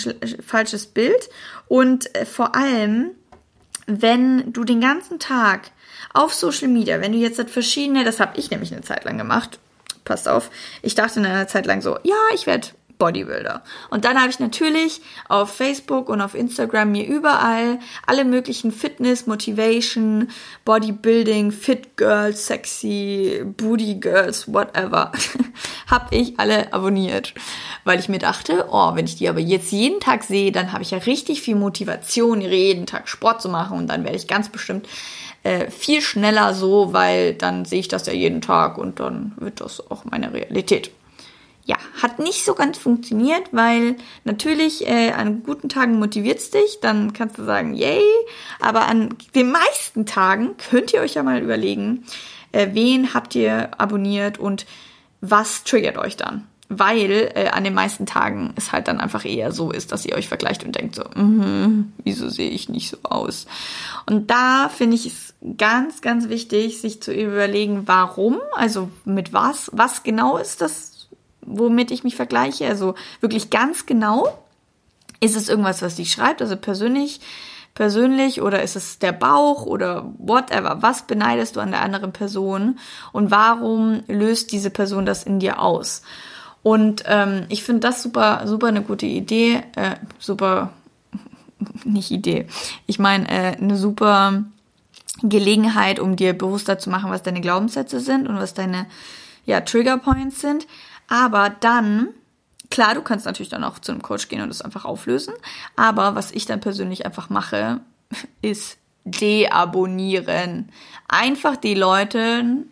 falsches 0.46 0.88
Bild 0.88 1.30
und 1.68 2.14
äh, 2.14 2.26
vor 2.26 2.54
allem, 2.54 3.12
wenn 3.86 4.52
du 4.52 4.64
den 4.64 4.80
ganzen 4.80 5.18
Tag 5.18 5.70
auf 6.12 6.34
Social 6.34 6.68
Media, 6.68 7.00
wenn 7.00 7.12
du 7.12 7.18
jetzt 7.18 7.38
das 7.38 7.50
verschiedene, 7.50 8.04
das 8.04 8.20
habe 8.20 8.38
ich 8.38 8.50
nämlich 8.50 8.72
eine 8.72 8.82
Zeit 8.82 9.04
lang 9.04 9.18
gemacht, 9.18 9.58
passt 10.04 10.28
auf, 10.28 10.50
ich 10.82 10.94
dachte 10.94 11.20
in 11.20 11.26
einer 11.26 11.48
Zeit 11.48 11.66
lang 11.66 11.80
so, 11.80 11.98
ja, 12.02 12.16
ich 12.34 12.46
werde 12.46 12.68
Bodybuilder. 12.98 13.62
Und 13.90 14.04
dann 14.04 14.20
habe 14.20 14.30
ich 14.30 14.38
natürlich 14.38 15.00
auf 15.28 15.54
Facebook 15.54 16.08
und 16.08 16.20
auf 16.20 16.34
Instagram 16.34 16.92
mir 16.92 17.06
überall 17.06 17.78
alle 18.06 18.24
möglichen 18.24 18.72
Fitness, 18.72 19.26
Motivation, 19.26 20.28
Bodybuilding, 20.64 21.52
Fit 21.52 21.96
Girls, 21.96 22.46
Sexy, 22.46 23.42
Booty 23.44 23.96
Girls, 23.96 24.52
whatever, 24.52 25.12
habe 25.88 26.14
ich 26.14 26.38
alle 26.38 26.72
abonniert. 26.72 27.34
Weil 27.84 27.98
ich 27.98 28.08
mir 28.08 28.18
dachte, 28.18 28.66
oh, 28.70 28.94
wenn 28.94 29.06
ich 29.06 29.16
die 29.16 29.28
aber 29.28 29.40
jetzt 29.40 29.72
jeden 29.72 30.00
Tag 30.00 30.22
sehe, 30.22 30.52
dann 30.52 30.72
habe 30.72 30.82
ich 30.82 30.92
ja 30.92 30.98
richtig 30.98 31.42
viel 31.42 31.56
Motivation, 31.56 32.40
jeden 32.40 32.86
Tag 32.86 33.08
Sport 33.08 33.42
zu 33.42 33.48
machen 33.48 33.78
und 33.78 33.88
dann 33.88 34.04
werde 34.04 34.16
ich 34.16 34.28
ganz 34.28 34.48
bestimmt 34.48 34.88
äh, 35.42 35.70
viel 35.70 36.00
schneller 36.00 36.54
so, 36.54 36.92
weil 36.92 37.34
dann 37.34 37.64
sehe 37.64 37.80
ich 37.80 37.88
das 37.88 38.06
ja 38.06 38.12
jeden 38.12 38.40
Tag 38.40 38.78
und 38.78 39.00
dann 39.00 39.32
wird 39.36 39.60
das 39.60 39.90
auch 39.90 40.04
meine 40.04 40.32
Realität. 40.32 40.90
Ja, 41.64 41.76
hat 42.02 42.18
nicht 42.18 42.44
so 42.44 42.54
ganz 42.54 42.76
funktioniert, 42.76 43.44
weil 43.52 43.96
natürlich 44.24 44.86
äh, 44.88 45.12
an 45.12 45.44
guten 45.44 45.68
Tagen 45.68 45.98
motiviert's 45.98 46.50
dich, 46.50 46.80
dann 46.80 47.12
kannst 47.12 47.38
du 47.38 47.44
sagen, 47.44 47.74
yay, 47.74 48.02
aber 48.60 48.88
an 48.88 49.14
den 49.36 49.52
meisten 49.52 50.04
Tagen 50.04 50.56
könnt 50.56 50.92
ihr 50.92 51.00
euch 51.00 51.14
ja 51.14 51.22
mal 51.22 51.40
überlegen, 51.40 52.04
äh, 52.50 52.68
wen 52.72 53.14
habt 53.14 53.36
ihr 53.36 53.80
abonniert 53.80 54.38
und 54.38 54.66
was 55.20 55.62
triggert 55.62 55.98
euch 55.98 56.16
dann 56.16 56.48
weil 56.78 57.30
äh, 57.34 57.48
an 57.48 57.64
den 57.64 57.74
meisten 57.74 58.06
Tagen 58.06 58.52
es 58.56 58.72
halt 58.72 58.88
dann 58.88 59.00
einfach 59.00 59.24
eher 59.24 59.52
so 59.52 59.70
ist, 59.70 59.92
dass 59.92 60.06
ihr 60.06 60.16
euch 60.16 60.28
vergleicht 60.28 60.64
und 60.64 60.74
denkt 60.74 60.94
so, 60.94 61.02
mm, 61.02 61.92
wieso 62.02 62.28
sehe 62.28 62.50
ich 62.50 62.68
nicht 62.68 62.90
so 62.90 62.98
aus? 63.02 63.46
Und 64.06 64.30
da 64.30 64.68
finde 64.68 64.96
ich 64.96 65.06
es 65.06 65.34
ganz, 65.56 66.00
ganz 66.00 66.28
wichtig, 66.28 66.80
sich 66.80 67.02
zu 67.02 67.12
überlegen, 67.12 67.82
warum, 67.86 68.38
also 68.54 68.88
mit 69.04 69.32
was, 69.32 69.70
was 69.72 70.02
genau 70.02 70.38
ist 70.38 70.60
das, 70.60 70.91
womit 71.44 71.90
ich 71.90 72.04
mich 72.04 72.16
vergleiche, 72.16 72.66
also 72.66 72.94
wirklich 73.20 73.50
ganz 73.50 73.86
genau. 73.86 74.38
Ist 75.20 75.36
es 75.36 75.48
irgendwas, 75.48 75.82
was 75.82 75.96
sie 75.96 76.06
schreibt? 76.06 76.42
Also 76.42 76.56
persönlich 76.56 77.20
persönlich 77.74 78.42
oder 78.42 78.62
ist 78.62 78.76
es 78.76 78.98
der 78.98 79.12
Bauch 79.12 79.64
oder 79.64 80.12
whatever? 80.18 80.82
Was 80.82 81.06
beneidest 81.06 81.56
du 81.56 81.60
an 81.60 81.70
der 81.70 81.82
anderen 81.82 82.12
Person 82.12 82.78
und 83.12 83.30
warum 83.30 84.02
löst 84.08 84.52
diese 84.52 84.70
Person 84.70 85.06
das 85.06 85.24
in 85.24 85.38
dir 85.40 85.60
aus? 85.60 86.02
Und 86.62 87.02
ähm, 87.06 87.46
ich 87.48 87.64
finde 87.64 87.80
das 87.80 88.02
super, 88.02 88.42
super 88.46 88.68
eine 88.68 88.82
gute 88.82 89.06
Idee, 89.06 89.62
äh, 89.74 89.96
super, 90.18 90.72
nicht 91.84 92.10
Idee. 92.10 92.46
Ich 92.86 92.98
meine, 92.98 93.28
äh, 93.28 93.56
eine 93.56 93.76
super 93.76 94.44
Gelegenheit, 95.22 95.98
um 95.98 96.16
dir 96.16 96.32
bewusster 96.34 96.78
zu 96.78 96.90
machen, 96.90 97.10
was 97.10 97.22
deine 97.22 97.40
Glaubenssätze 97.40 98.00
sind 98.00 98.28
und 98.28 98.36
was 98.36 98.54
deine 98.54 98.86
ja, 99.44 99.60
Trigger 99.60 99.98
Points 99.98 100.40
sind. 100.40 100.66
Aber 101.08 101.50
dann, 101.50 102.08
klar, 102.70 102.94
du 102.94 103.02
kannst 103.02 103.26
natürlich 103.26 103.50
dann 103.50 103.64
auch 103.64 103.78
zu 103.78 103.92
einem 103.92 104.02
Coach 104.02 104.28
gehen 104.28 104.42
und 104.42 104.48
das 104.48 104.62
einfach 104.62 104.84
auflösen. 104.84 105.34
Aber 105.76 106.14
was 106.14 106.32
ich 106.32 106.46
dann 106.46 106.60
persönlich 106.60 107.06
einfach 107.06 107.30
mache, 107.30 107.80
ist 108.42 108.78
deabonnieren. 109.04 110.70
Einfach 111.08 111.56
die 111.56 111.74
Leute 111.74 112.64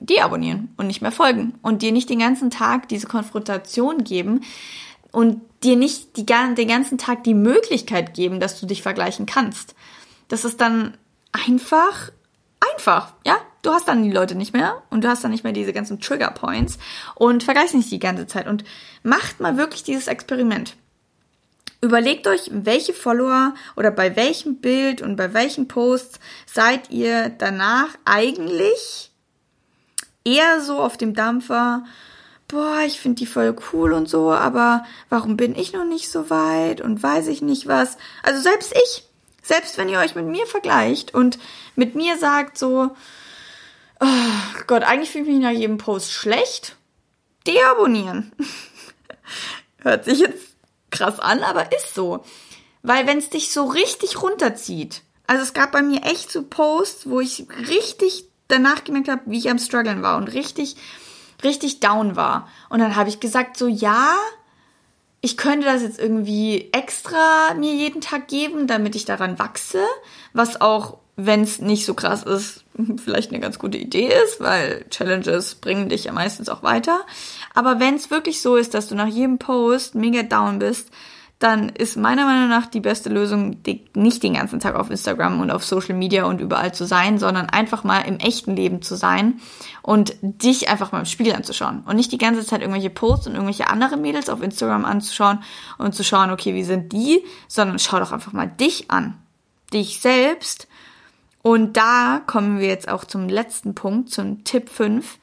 deabonnieren 0.00 0.74
und 0.76 0.88
nicht 0.88 1.00
mehr 1.00 1.12
folgen 1.12 1.54
und 1.62 1.82
dir 1.82 1.92
nicht 1.92 2.10
den 2.10 2.18
ganzen 2.18 2.50
Tag 2.50 2.88
diese 2.88 3.06
Konfrontation 3.06 4.02
geben 4.02 4.40
und 5.12 5.40
dir 5.62 5.76
nicht 5.76 6.16
die, 6.16 6.26
den 6.26 6.68
ganzen 6.68 6.98
Tag 6.98 7.22
die 7.24 7.34
Möglichkeit 7.34 8.14
geben, 8.14 8.40
dass 8.40 8.58
du 8.58 8.66
dich 8.66 8.82
vergleichen 8.82 9.26
kannst. 9.26 9.74
Das 10.28 10.44
ist 10.44 10.60
dann 10.60 10.94
einfach, 11.30 12.10
einfach, 12.72 13.12
ja? 13.26 13.36
Du 13.62 13.70
hast 13.70 13.86
dann 13.86 14.02
die 14.02 14.10
Leute 14.10 14.34
nicht 14.34 14.52
mehr 14.52 14.82
und 14.90 15.04
du 15.04 15.08
hast 15.08 15.22
dann 15.22 15.30
nicht 15.30 15.44
mehr 15.44 15.52
diese 15.52 15.72
ganzen 15.72 16.00
Trigger 16.00 16.32
Points 16.32 16.78
und 17.14 17.44
vergleichst 17.44 17.74
nicht 17.74 17.92
die 17.92 18.00
ganze 18.00 18.26
Zeit 18.26 18.48
und 18.48 18.64
macht 19.04 19.38
mal 19.38 19.56
wirklich 19.56 19.84
dieses 19.84 20.08
Experiment. 20.08 20.76
Überlegt 21.80 22.26
euch, 22.26 22.50
welche 22.52 22.92
Follower 22.92 23.54
oder 23.76 23.90
bei 23.92 24.16
welchem 24.16 24.60
Bild 24.60 25.00
und 25.00 25.16
bei 25.16 25.32
welchen 25.32 25.68
Posts 25.68 26.18
seid 26.46 26.90
ihr 26.90 27.28
danach 27.28 27.88
eigentlich 28.04 29.12
eher 30.24 30.60
so 30.60 30.78
auf 30.78 30.96
dem 30.96 31.14
Dampfer, 31.14 31.84
boah, 32.48 32.80
ich 32.86 33.00
finde 33.00 33.20
die 33.20 33.26
voll 33.26 33.56
cool 33.72 33.92
und 33.92 34.08
so, 34.08 34.30
aber 34.32 34.84
warum 35.08 35.36
bin 35.36 35.56
ich 35.56 35.72
noch 35.72 35.84
nicht 35.84 36.10
so 36.10 36.30
weit 36.30 36.80
und 36.80 37.02
weiß 37.02 37.28
ich 37.28 37.42
nicht 37.42 37.66
was. 37.66 37.96
Also 38.22 38.40
selbst 38.40 38.74
ich, 38.74 39.04
selbst 39.42 39.76
wenn 39.76 39.88
ihr 39.88 39.98
euch 39.98 40.14
mit 40.14 40.26
mir 40.26 40.46
vergleicht 40.46 41.14
und 41.14 41.38
mit 41.76 41.94
mir 41.94 42.16
sagt 42.16 42.56
so, 42.56 42.94
oh 44.00 44.62
Gott, 44.66 44.82
eigentlich 44.82 45.10
fühle 45.10 45.24
ich 45.24 45.30
mich 45.30 45.42
nach 45.42 45.50
jedem 45.50 45.78
Post 45.78 46.12
schlecht, 46.12 46.76
deabonnieren. 47.46 48.32
Hört 49.78 50.04
sich 50.04 50.20
jetzt 50.20 50.54
krass 50.90 51.18
an, 51.18 51.42
aber 51.42 51.72
ist 51.72 51.94
so. 51.94 52.24
Weil 52.82 53.06
wenn 53.06 53.18
es 53.18 53.30
dich 53.30 53.52
so 53.52 53.64
richtig 53.64 54.22
runterzieht, 54.22 55.02
also 55.26 55.42
es 55.42 55.54
gab 55.54 55.72
bei 55.72 55.82
mir 55.82 56.02
echt 56.04 56.30
so 56.30 56.42
Posts, 56.42 57.08
wo 57.08 57.20
ich 57.20 57.46
richtig 57.68 58.26
danach 58.48 58.84
gemerkt 58.84 59.08
habe, 59.08 59.22
wie 59.26 59.38
ich 59.38 59.50
am 59.50 59.58
struggeln 59.58 60.02
war 60.02 60.18
und 60.18 60.28
richtig, 60.32 60.76
richtig 61.42 61.80
down 61.80 62.16
war. 62.16 62.48
Und 62.68 62.80
dann 62.80 62.96
habe 62.96 63.08
ich 63.08 63.20
gesagt, 63.20 63.56
so 63.56 63.66
ja, 63.66 64.16
ich 65.24 65.36
könnte 65.36 65.64
das 65.66 65.82
jetzt 65.82 66.00
irgendwie 66.00 66.68
extra 66.72 67.54
mir 67.56 67.72
jeden 67.72 68.00
Tag 68.00 68.26
geben, 68.26 68.66
damit 68.66 68.96
ich 68.96 69.04
daran 69.04 69.38
wachse, 69.38 69.82
was 70.32 70.60
auch, 70.60 70.98
wenn 71.14 71.42
es 71.42 71.60
nicht 71.60 71.86
so 71.86 71.94
krass 71.94 72.24
ist, 72.24 72.64
vielleicht 73.04 73.30
eine 73.30 73.38
ganz 73.38 73.60
gute 73.60 73.78
Idee 73.78 74.12
ist, 74.24 74.40
weil 74.40 74.84
Challenges 74.90 75.54
bringen 75.54 75.88
dich 75.88 76.04
ja 76.04 76.12
meistens 76.12 76.48
auch 76.48 76.64
weiter. 76.64 77.06
Aber 77.54 77.78
wenn 77.78 77.94
es 77.94 78.10
wirklich 78.10 78.42
so 78.42 78.56
ist, 78.56 78.74
dass 78.74 78.88
du 78.88 78.96
nach 78.96 79.06
jedem 79.06 79.38
Post 79.38 79.94
mega 79.94 80.24
down 80.24 80.58
bist, 80.58 80.90
dann 81.42 81.70
ist 81.70 81.96
meiner 81.96 82.24
Meinung 82.24 82.48
nach 82.48 82.66
die 82.66 82.80
beste 82.80 83.08
Lösung, 83.08 83.56
nicht 83.94 84.22
den 84.22 84.34
ganzen 84.34 84.60
Tag 84.60 84.76
auf 84.76 84.90
Instagram 84.90 85.40
und 85.40 85.50
auf 85.50 85.64
Social 85.64 85.96
Media 85.96 86.24
und 86.24 86.40
überall 86.40 86.72
zu 86.72 86.84
sein, 86.84 87.18
sondern 87.18 87.48
einfach 87.48 87.82
mal 87.82 88.00
im 88.02 88.18
echten 88.18 88.54
Leben 88.54 88.80
zu 88.80 88.94
sein 88.94 89.40
und 89.82 90.14
dich 90.22 90.68
einfach 90.68 90.92
mal 90.92 91.00
im 91.00 91.06
Spiegel 91.06 91.34
anzuschauen 91.34 91.82
und 91.84 91.96
nicht 91.96 92.12
die 92.12 92.18
ganze 92.18 92.44
Zeit 92.46 92.60
irgendwelche 92.60 92.90
Posts 92.90 93.26
und 93.26 93.34
irgendwelche 93.34 93.68
andere 93.68 93.96
Mädels 93.96 94.28
auf 94.28 94.40
Instagram 94.40 94.84
anzuschauen 94.84 95.42
und 95.78 95.94
zu 95.94 96.04
schauen, 96.04 96.30
okay, 96.30 96.54
wie 96.54 96.62
sind 96.62 96.92
die, 96.92 97.24
sondern 97.48 97.80
schau 97.80 97.98
doch 97.98 98.12
einfach 98.12 98.32
mal 98.32 98.46
dich 98.46 98.90
an, 98.90 99.18
dich 99.72 100.00
selbst. 100.00 100.68
Und 101.42 101.76
da 101.76 102.22
kommen 102.24 102.60
wir 102.60 102.68
jetzt 102.68 102.88
auch 102.88 103.04
zum 103.04 103.28
letzten 103.28 103.74
Punkt, 103.74 104.10
zum 104.10 104.44
Tipp 104.44 104.68
5. 104.68 105.18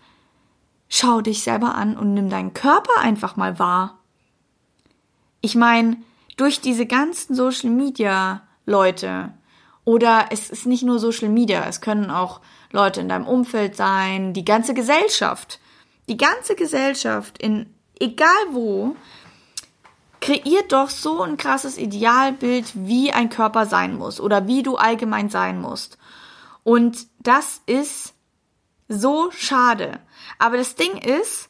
Schau 0.90 1.22
dich 1.22 1.44
selber 1.44 1.76
an 1.76 1.96
und 1.96 2.14
nimm 2.14 2.30
deinen 2.30 2.54
Körper 2.54 3.00
einfach 3.00 3.38
mal 3.38 3.58
wahr. 3.58 4.00
Ich 5.40 5.56
meine, 5.56 5.96
durch 6.40 6.62
diese 6.62 6.86
ganzen 6.86 7.36
Social 7.36 7.70
Media 7.70 8.42
Leute 8.66 9.34
oder 9.84 10.28
es 10.30 10.50
ist 10.50 10.66
nicht 10.66 10.84
nur 10.84 11.00
Social 11.00 11.30
Media, 11.30 11.66
es 11.68 11.82
können 11.82 12.12
auch 12.12 12.40
Leute 12.72 13.02
in 13.02 13.10
deinem 13.10 13.28
Umfeld 13.28 13.76
sein, 13.76 14.34
die 14.34 14.46
ganze 14.46 14.74
Gesellschaft. 14.74 15.60
Die 16.08 16.18
ganze 16.18 16.56
Gesellschaft 16.56 17.38
in 17.40 17.74
egal 18.00 18.30
wo 18.52 18.96
kreiert 20.22 20.72
doch 20.72 20.90
so 20.90 21.22
ein 21.22 21.38
krasses 21.38 21.78
Idealbild, 21.78 22.72
wie 22.76 23.12
ein 23.12 23.30
Körper 23.30 23.66
sein 23.66 23.98
muss 23.98 24.20
oder 24.20 24.48
wie 24.48 24.64
du 24.64 24.76
allgemein 24.76 25.30
sein 25.30 25.60
musst. 25.60 25.98
Und 26.64 27.08
das 27.20 27.62
ist 27.66 28.14
so 28.88 29.32
schade. 29.32 30.00
Aber 30.38 30.58
das 30.58 30.76
Ding 30.76 30.98
ist, 30.98 31.50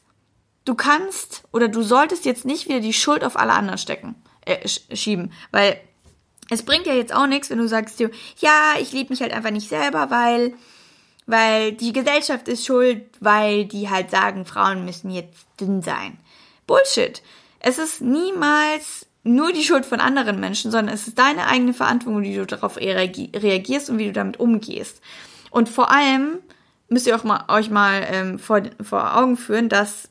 du 0.64 0.74
kannst 0.74 1.44
oder 1.52 1.68
du 1.68 1.82
solltest 1.82 2.24
jetzt 2.24 2.44
nicht 2.44 2.68
wieder 2.68 2.80
die 2.80 2.92
Schuld 2.92 3.24
auf 3.24 3.38
alle 3.38 3.52
anderen 3.52 3.78
stecken 3.78 4.14
äh, 4.50 4.96
schieben. 4.96 5.32
Weil 5.50 5.80
es 6.50 6.64
bringt 6.64 6.86
ja 6.86 6.94
jetzt 6.94 7.14
auch 7.14 7.26
nichts, 7.26 7.50
wenn 7.50 7.58
du 7.58 7.68
sagst, 7.68 8.00
ja, 8.00 8.74
ich 8.80 8.92
liebe 8.92 9.10
mich 9.10 9.20
halt 9.20 9.32
einfach 9.32 9.50
nicht 9.50 9.68
selber, 9.68 10.10
weil, 10.10 10.54
weil 11.26 11.72
die 11.72 11.92
Gesellschaft 11.92 12.48
ist 12.48 12.66
schuld, 12.66 13.04
weil 13.20 13.64
die 13.66 13.88
halt 13.88 14.10
sagen, 14.10 14.44
Frauen 14.44 14.84
müssen 14.84 15.10
jetzt 15.10 15.46
dünn 15.60 15.82
sein. 15.82 16.18
Bullshit. 16.66 17.22
Es 17.60 17.78
ist 17.78 18.00
niemals 18.00 19.06
nur 19.22 19.52
die 19.52 19.64
Schuld 19.64 19.84
von 19.84 20.00
anderen 20.00 20.40
Menschen, 20.40 20.70
sondern 20.70 20.94
es 20.94 21.06
ist 21.06 21.18
deine 21.18 21.46
eigene 21.46 21.74
Verantwortung, 21.74 22.22
wie 22.22 22.34
du 22.34 22.46
darauf 22.46 22.78
reagierst 22.78 23.90
und 23.90 23.98
wie 23.98 24.06
du 24.06 24.12
damit 24.12 24.40
umgehst. 24.40 25.00
Und 25.50 25.68
vor 25.68 25.90
allem 25.90 26.38
müsst 26.88 27.06
ihr 27.06 27.16
auch 27.16 27.24
mal, 27.24 27.44
euch 27.48 27.70
mal 27.70 28.06
ähm, 28.10 28.38
vor, 28.38 28.62
vor 28.82 29.16
Augen 29.16 29.36
führen, 29.36 29.68
dass 29.68 30.08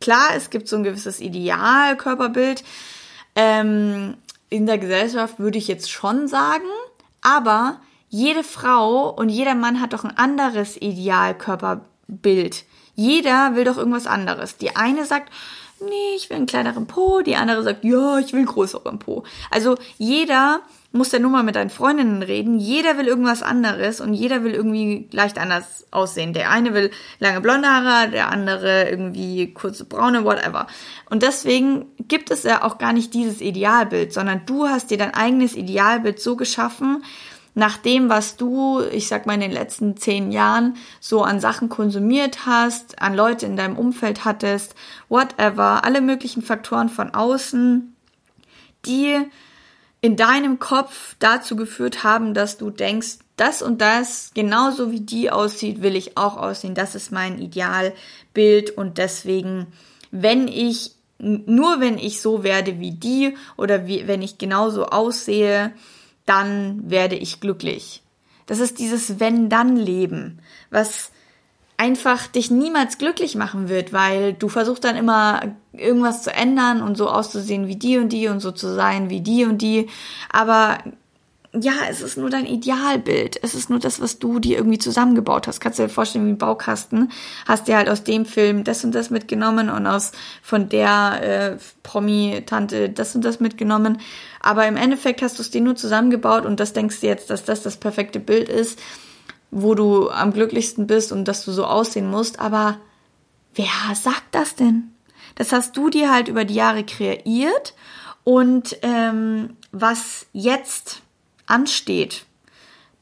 klar, 0.00 0.30
es 0.34 0.50
gibt 0.50 0.68
so 0.68 0.76
ein 0.76 0.84
gewisses 0.84 1.20
Idealkörperbild, 1.20 2.64
ähm, 3.36 4.16
in 4.48 4.66
der 4.66 4.78
Gesellschaft 4.78 5.38
würde 5.38 5.58
ich 5.58 5.68
jetzt 5.68 5.90
schon 5.90 6.26
sagen, 6.26 6.64
aber 7.20 7.80
jede 8.08 8.42
Frau 8.42 9.10
und 9.10 9.28
jeder 9.28 9.54
Mann 9.54 9.80
hat 9.80 9.92
doch 9.92 10.04
ein 10.04 10.16
anderes 10.16 10.76
Idealkörperbild. 10.76 12.64
Jeder 12.94 13.54
will 13.54 13.64
doch 13.64 13.76
irgendwas 13.76 14.06
anderes. 14.06 14.56
Die 14.56 14.74
eine 14.74 15.04
sagt, 15.04 15.32
nee, 15.80 16.16
ich 16.16 16.30
will 16.30 16.38
einen 16.38 16.46
kleineren 16.46 16.86
Po, 16.86 17.20
die 17.20 17.36
andere 17.36 17.62
sagt, 17.62 17.84
ja, 17.84 18.18
ich 18.18 18.32
will 18.32 18.40
einen 18.40 18.46
größeren 18.46 18.98
Po. 18.98 19.24
Also 19.50 19.76
jeder 19.98 20.60
muss 20.96 21.12
ja 21.12 21.18
nur 21.18 21.30
mal 21.30 21.42
mit 21.42 21.56
deinen 21.56 21.70
Freundinnen 21.70 22.22
reden. 22.22 22.58
Jeder 22.58 22.98
will 22.98 23.06
irgendwas 23.06 23.42
anderes 23.42 24.00
und 24.00 24.14
jeder 24.14 24.42
will 24.44 24.52
irgendwie 24.52 25.08
leicht 25.12 25.38
anders 25.38 25.86
aussehen. 25.90 26.32
Der 26.32 26.50
eine 26.50 26.74
will 26.74 26.90
lange 27.18 27.40
blonde 27.40 27.68
Haare, 27.68 28.10
der 28.10 28.30
andere 28.30 28.88
irgendwie 28.88 29.52
kurze 29.52 29.84
braune, 29.84 30.24
whatever. 30.24 30.66
Und 31.10 31.22
deswegen 31.22 31.86
gibt 32.08 32.30
es 32.30 32.42
ja 32.42 32.62
auch 32.62 32.78
gar 32.78 32.92
nicht 32.92 33.14
dieses 33.14 33.40
Idealbild, 33.40 34.12
sondern 34.12 34.46
du 34.46 34.66
hast 34.66 34.90
dir 34.90 34.98
dein 34.98 35.14
eigenes 35.14 35.54
Idealbild 35.54 36.20
so 36.20 36.36
geschaffen, 36.36 37.02
nach 37.56 37.78
dem, 37.78 38.10
was 38.10 38.36
du, 38.36 38.82
ich 38.92 39.08
sag 39.08 39.24
mal, 39.24 39.32
in 39.32 39.40
den 39.40 39.50
letzten 39.50 39.96
zehn 39.96 40.30
Jahren 40.30 40.76
so 41.00 41.22
an 41.22 41.40
Sachen 41.40 41.70
konsumiert 41.70 42.44
hast, 42.44 43.00
an 43.00 43.14
Leute 43.14 43.46
in 43.46 43.56
deinem 43.56 43.78
Umfeld 43.78 44.26
hattest, 44.26 44.74
whatever, 45.08 45.82
alle 45.82 46.02
möglichen 46.02 46.42
Faktoren 46.42 46.90
von 46.90 47.14
außen, 47.14 47.96
die 48.84 49.16
in 50.00 50.16
deinem 50.16 50.58
Kopf 50.58 51.16
dazu 51.18 51.56
geführt 51.56 52.04
haben, 52.04 52.34
dass 52.34 52.58
du 52.58 52.70
denkst, 52.70 53.18
das 53.36 53.60
und 53.60 53.80
das, 53.80 54.30
genauso 54.34 54.90
wie 54.90 55.00
die 55.00 55.30
aussieht, 55.30 55.82
will 55.82 55.96
ich 55.96 56.16
auch 56.16 56.36
aussehen. 56.36 56.74
Das 56.74 56.94
ist 56.94 57.12
mein 57.12 57.38
Idealbild 57.38 58.70
und 58.76 58.98
deswegen, 58.98 59.66
wenn 60.10 60.48
ich, 60.48 60.92
nur 61.18 61.80
wenn 61.80 61.98
ich 61.98 62.20
so 62.20 62.42
werde 62.44 62.80
wie 62.80 62.92
die 62.92 63.36
oder 63.56 63.86
wie, 63.86 64.06
wenn 64.06 64.22
ich 64.22 64.38
genauso 64.38 64.86
aussehe, 64.86 65.72
dann 66.24 66.90
werde 66.90 67.16
ich 67.16 67.40
glücklich. 67.40 68.02
Das 68.46 68.58
ist 68.58 68.78
dieses 68.78 69.18
Wenn-Dann-Leben, 69.20 70.40
was 70.70 71.10
einfach 71.76 72.26
dich 72.26 72.50
niemals 72.50 72.98
glücklich 72.98 73.34
machen 73.34 73.68
wird, 73.68 73.92
weil 73.92 74.32
du 74.32 74.48
versuchst 74.48 74.84
dann 74.84 74.96
immer 74.96 75.40
irgendwas 75.72 76.22
zu 76.22 76.32
ändern 76.32 76.82
und 76.82 76.96
so 76.96 77.08
auszusehen 77.08 77.66
wie 77.66 77.76
die 77.76 77.98
und 77.98 78.10
die 78.10 78.28
und 78.28 78.40
so 78.40 78.50
zu 78.50 78.74
sein 78.74 79.10
wie 79.10 79.20
die 79.20 79.44
und 79.44 79.60
die. 79.60 79.88
Aber 80.30 80.78
ja, 81.58 81.72
es 81.88 82.02
ist 82.02 82.16
nur 82.16 82.30
dein 82.30 82.46
Idealbild. 82.46 83.38
Es 83.42 83.54
ist 83.54 83.70
nur 83.70 83.78
das, 83.78 84.00
was 84.00 84.18
du 84.18 84.38
dir 84.40 84.58
irgendwie 84.58 84.78
zusammengebaut 84.78 85.46
hast. 85.46 85.60
Kannst 85.60 85.78
du 85.78 85.84
dir 85.84 85.88
vorstellen, 85.88 86.26
wie 86.26 86.30
ein 86.30 86.38
Baukasten. 86.38 87.10
Hast 87.46 87.68
dir 87.68 87.76
halt 87.76 87.88
aus 87.88 88.04
dem 88.04 88.26
Film 88.26 88.64
das 88.64 88.84
und 88.84 88.94
das 88.94 89.10
mitgenommen 89.10 89.70
und 89.70 89.86
aus 89.86 90.12
von 90.42 90.68
der 90.68 91.22
äh, 91.22 91.56
Promi-Tante 91.82 92.90
das 92.90 93.14
und 93.14 93.24
das 93.24 93.40
mitgenommen. 93.40 94.00
Aber 94.40 94.66
im 94.66 94.76
Endeffekt 94.76 95.22
hast 95.22 95.38
du 95.38 95.42
es 95.42 95.50
dir 95.50 95.60
nur 95.60 95.76
zusammengebaut 95.76 96.44
und 96.44 96.60
das 96.60 96.72
denkst 96.72 97.00
du 97.00 97.06
jetzt, 97.06 97.30
dass 97.30 97.44
das 97.44 97.62
das 97.62 97.76
perfekte 97.76 98.20
Bild 98.20 98.48
ist, 98.48 98.78
wo 99.50 99.74
du 99.74 100.10
am 100.10 100.32
glücklichsten 100.32 100.86
bist 100.86 101.12
und 101.12 101.26
dass 101.26 101.44
du 101.44 101.52
so 101.52 101.64
aussehen 101.64 102.10
musst. 102.10 102.40
Aber 102.40 102.78
wer 103.54 103.94
sagt 103.94 104.34
das 104.34 104.54
denn? 104.54 104.92
Das 105.34 105.52
hast 105.52 105.76
du 105.76 105.90
dir 105.90 106.12
halt 106.12 106.28
über 106.28 106.44
die 106.44 106.54
Jahre 106.54 106.84
kreiert 106.84 107.74
und 108.24 108.76
ähm, 108.82 109.56
was 109.70 110.26
jetzt 110.32 111.02
ansteht, 111.46 112.26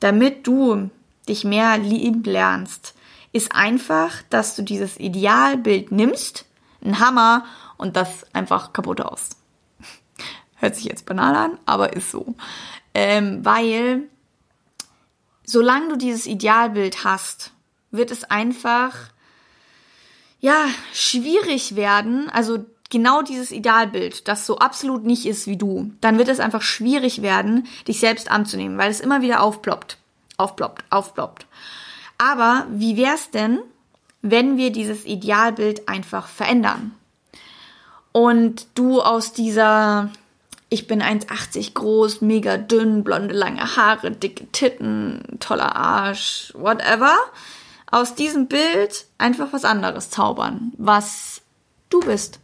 damit 0.01 0.47
du 0.47 0.91
dich 1.29 1.45
mehr 1.45 1.79
lieben 1.79 2.25
lernst, 2.25 2.95
ist 3.33 3.55
einfach, 3.55 4.23
dass 4.29 4.55
du 4.55 4.63
dieses 4.63 4.99
Idealbild 5.01 5.93
nimmst, 5.93 6.45
ein 6.85 6.99
Hammer 6.99 7.47
und 7.79 7.97
das 7.97 8.27
einfach 8.35 8.73
kaputt 8.73 9.01
aus. 9.01 9.31
Hört 10.57 10.77
sich 10.77 10.85
jetzt 10.85 11.07
banal 11.07 11.35
an, 11.35 11.59
aber 11.65 11.95
ist 11.95 12.11
so. 12.11 12.35
Ähm, 12.93 13.45
weil 13.45 14.03
solange 15.45 15.89
du 15.89 15.97
dieses 15.97 16.27
Idealbild 16.27 17.05
hast, 17.05 17.53
wird 17.91 18.11
es 18.11 18.25
einfach 18.25 18.95
ja 20.41 20.67
schwierig 20.93 21.77
werden. 21.77 22.29
Also 22.31 22.65
genau 22.91 23.23
dieses 23.23 23.51
Idealbild, 23.51 24.29
das 24.29 24.47
so 24.47 24.59
absolut 24.59 25.05
nicht 25.05 25.27
ist 25.27 25.47
wie 25.47 25.57
du, 25.57 25.93
dann 26.01 26.19
wird 26.19 26.29
es 26.29 26.41
einfach 26.41 26.63
schwierig 26.63 27.23
werden, 27.23 27.67
dich 27.89 28.01
selbst 28.01 28.31
anzunehmen, 28.31 28.79
weil 28.79 28.91
es 28.91 29.01
immer 29.01 29.23
wieder 29.23 29.43
aufploppt, 29.43 29.99
aufploppt, 30.37 30.85
aufploppt. 30.91 31.47
Aber 32.19 32.67
wie 32.71 32.97
wär's 32.97 33.31
denn, 33.31 33.61
wenn 34.23 34.57
wir 34.57 34.71
dieses 34.71 35.05
Idealbild 35.05 35.89
einfach 35.89 36.29
verändern? 36.29 36.95
Und 38.13 38.69
du 38.75 39.03
aus 39.03 39.33
dieser, 39.33 40.11
ich 40.75 40.89
bin 40.89 41.01
1,80 41.01 41.75
groß, 41.75 42.21
mega 42.21 42.57
dünn, 42.57 43.05
blonde 43.05 43.33
lange 43.33 43.77
Haare, 43.77 44.11
dicke 44.11 44.51
Titten, 44.51 45.23
toller 45.39 45.77
Arsch, 45.77 46.53
whatever, 46.57 47.15
aus 47.93 48.17
diesem 48.17 48.49
Bild 48.49 49.07
einfach 49.17 49.53
was 49.53 49.65
anderes 49.65 50.11
zaubern, 50.11 50.73
was 50.77 51.43
du 51.91 52.01
bist. 52.01 52.41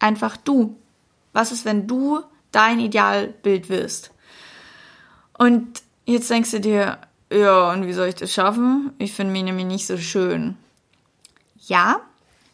Einfach 0.00 0.36
du. 0.36 0.76
Was 1.32 1.52
ist, 1.52 1.64
wenn 1.64 1.86
du 1.86 2.20
dein 2.50 2.80
Idealbild 2.80 3.68
wirst? 3.68 4.10
Und 5.38 5.82
jetzt 6.04 6.28
denkst 6.28 6.50
du 6.50 6.60
dir, 6.60 6.98
ja, 7.32 7.72
und 7.72 7.86
wie 7.86 7.92
soll 7.92 8.08
ich 8.08 8.16
das 8.16 8.32
schaffen? 8.34 8.92
Ich 8.98 9.12
finde 9.12 9.32
mich 9.32 9.44
nämlich 9.44 9.66
nicht 9.66 9.86
so 9.86 9.98
schön. 9.98 10.56
Ja, 11.60 12.00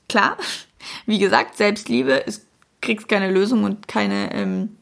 klar. 0.06 0.36
Wie 1.06 1.18
gesagt, 1.18 1.56
Selbstliebe 1.56 2.12
ist, 2.12 2.44
kriegst 2.82 3.08
keine 3.08 3.30
Lösung 3.30 3.64
und 3.64 3.88
keine, 3.88 4.34
ähm, 4.34 4.76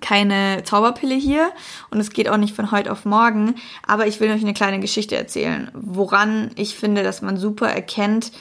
keine 0.00 0.62
Zauberpille 0.64 1.14
hier. 1.14 1.52
Und 1.90 2.00
es 2.00 2.10
geht 2.10 2.28
auch 2.28 2.36
nicht 2.36 2.54
von 2.54 2.70
heute 2.70 2.92
auf 2.92 3.04
morgen. 3.04 3.54
Aber 3.86 4.06
ich 4.06 4.20
will 4.20 4.30
euch 4.30 4.42
eine 4.42 4.54
kleine 4.54 4.80
Geschichte 4.80 5.16
erzählen, 5.16 5.70
woran 5.74 6.50
ich 6.56 6.76
finde, 6.76 7.02
dass 7.02 7.22
man 7.22 7.36
super 7.36 7.68
erkennt, 7.68 8.32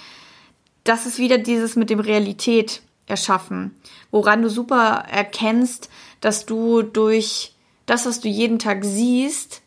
dass 0.83 1.05
es 1.05 1.19
wieder 1.19 1.37
dieses 1.37 1.75
mit 1.75 1.89
dem 1.89 1.99
Realität 1.99 2.81
erschaffen, 3.07 3.75
woran 4.11 4.41
du 4.41 4.49
super 4.49 5.05
erkennst, 5.09 5.89
dass 6.21 6.45
du 6.45 6.81
durch 6.81 7.53
das, 7.85 8.05
was 8.05 8.19
du 8.19 8.27
jeden 8.27 8.59
Tag 8.59 8.83
siehst, 8.83 9.61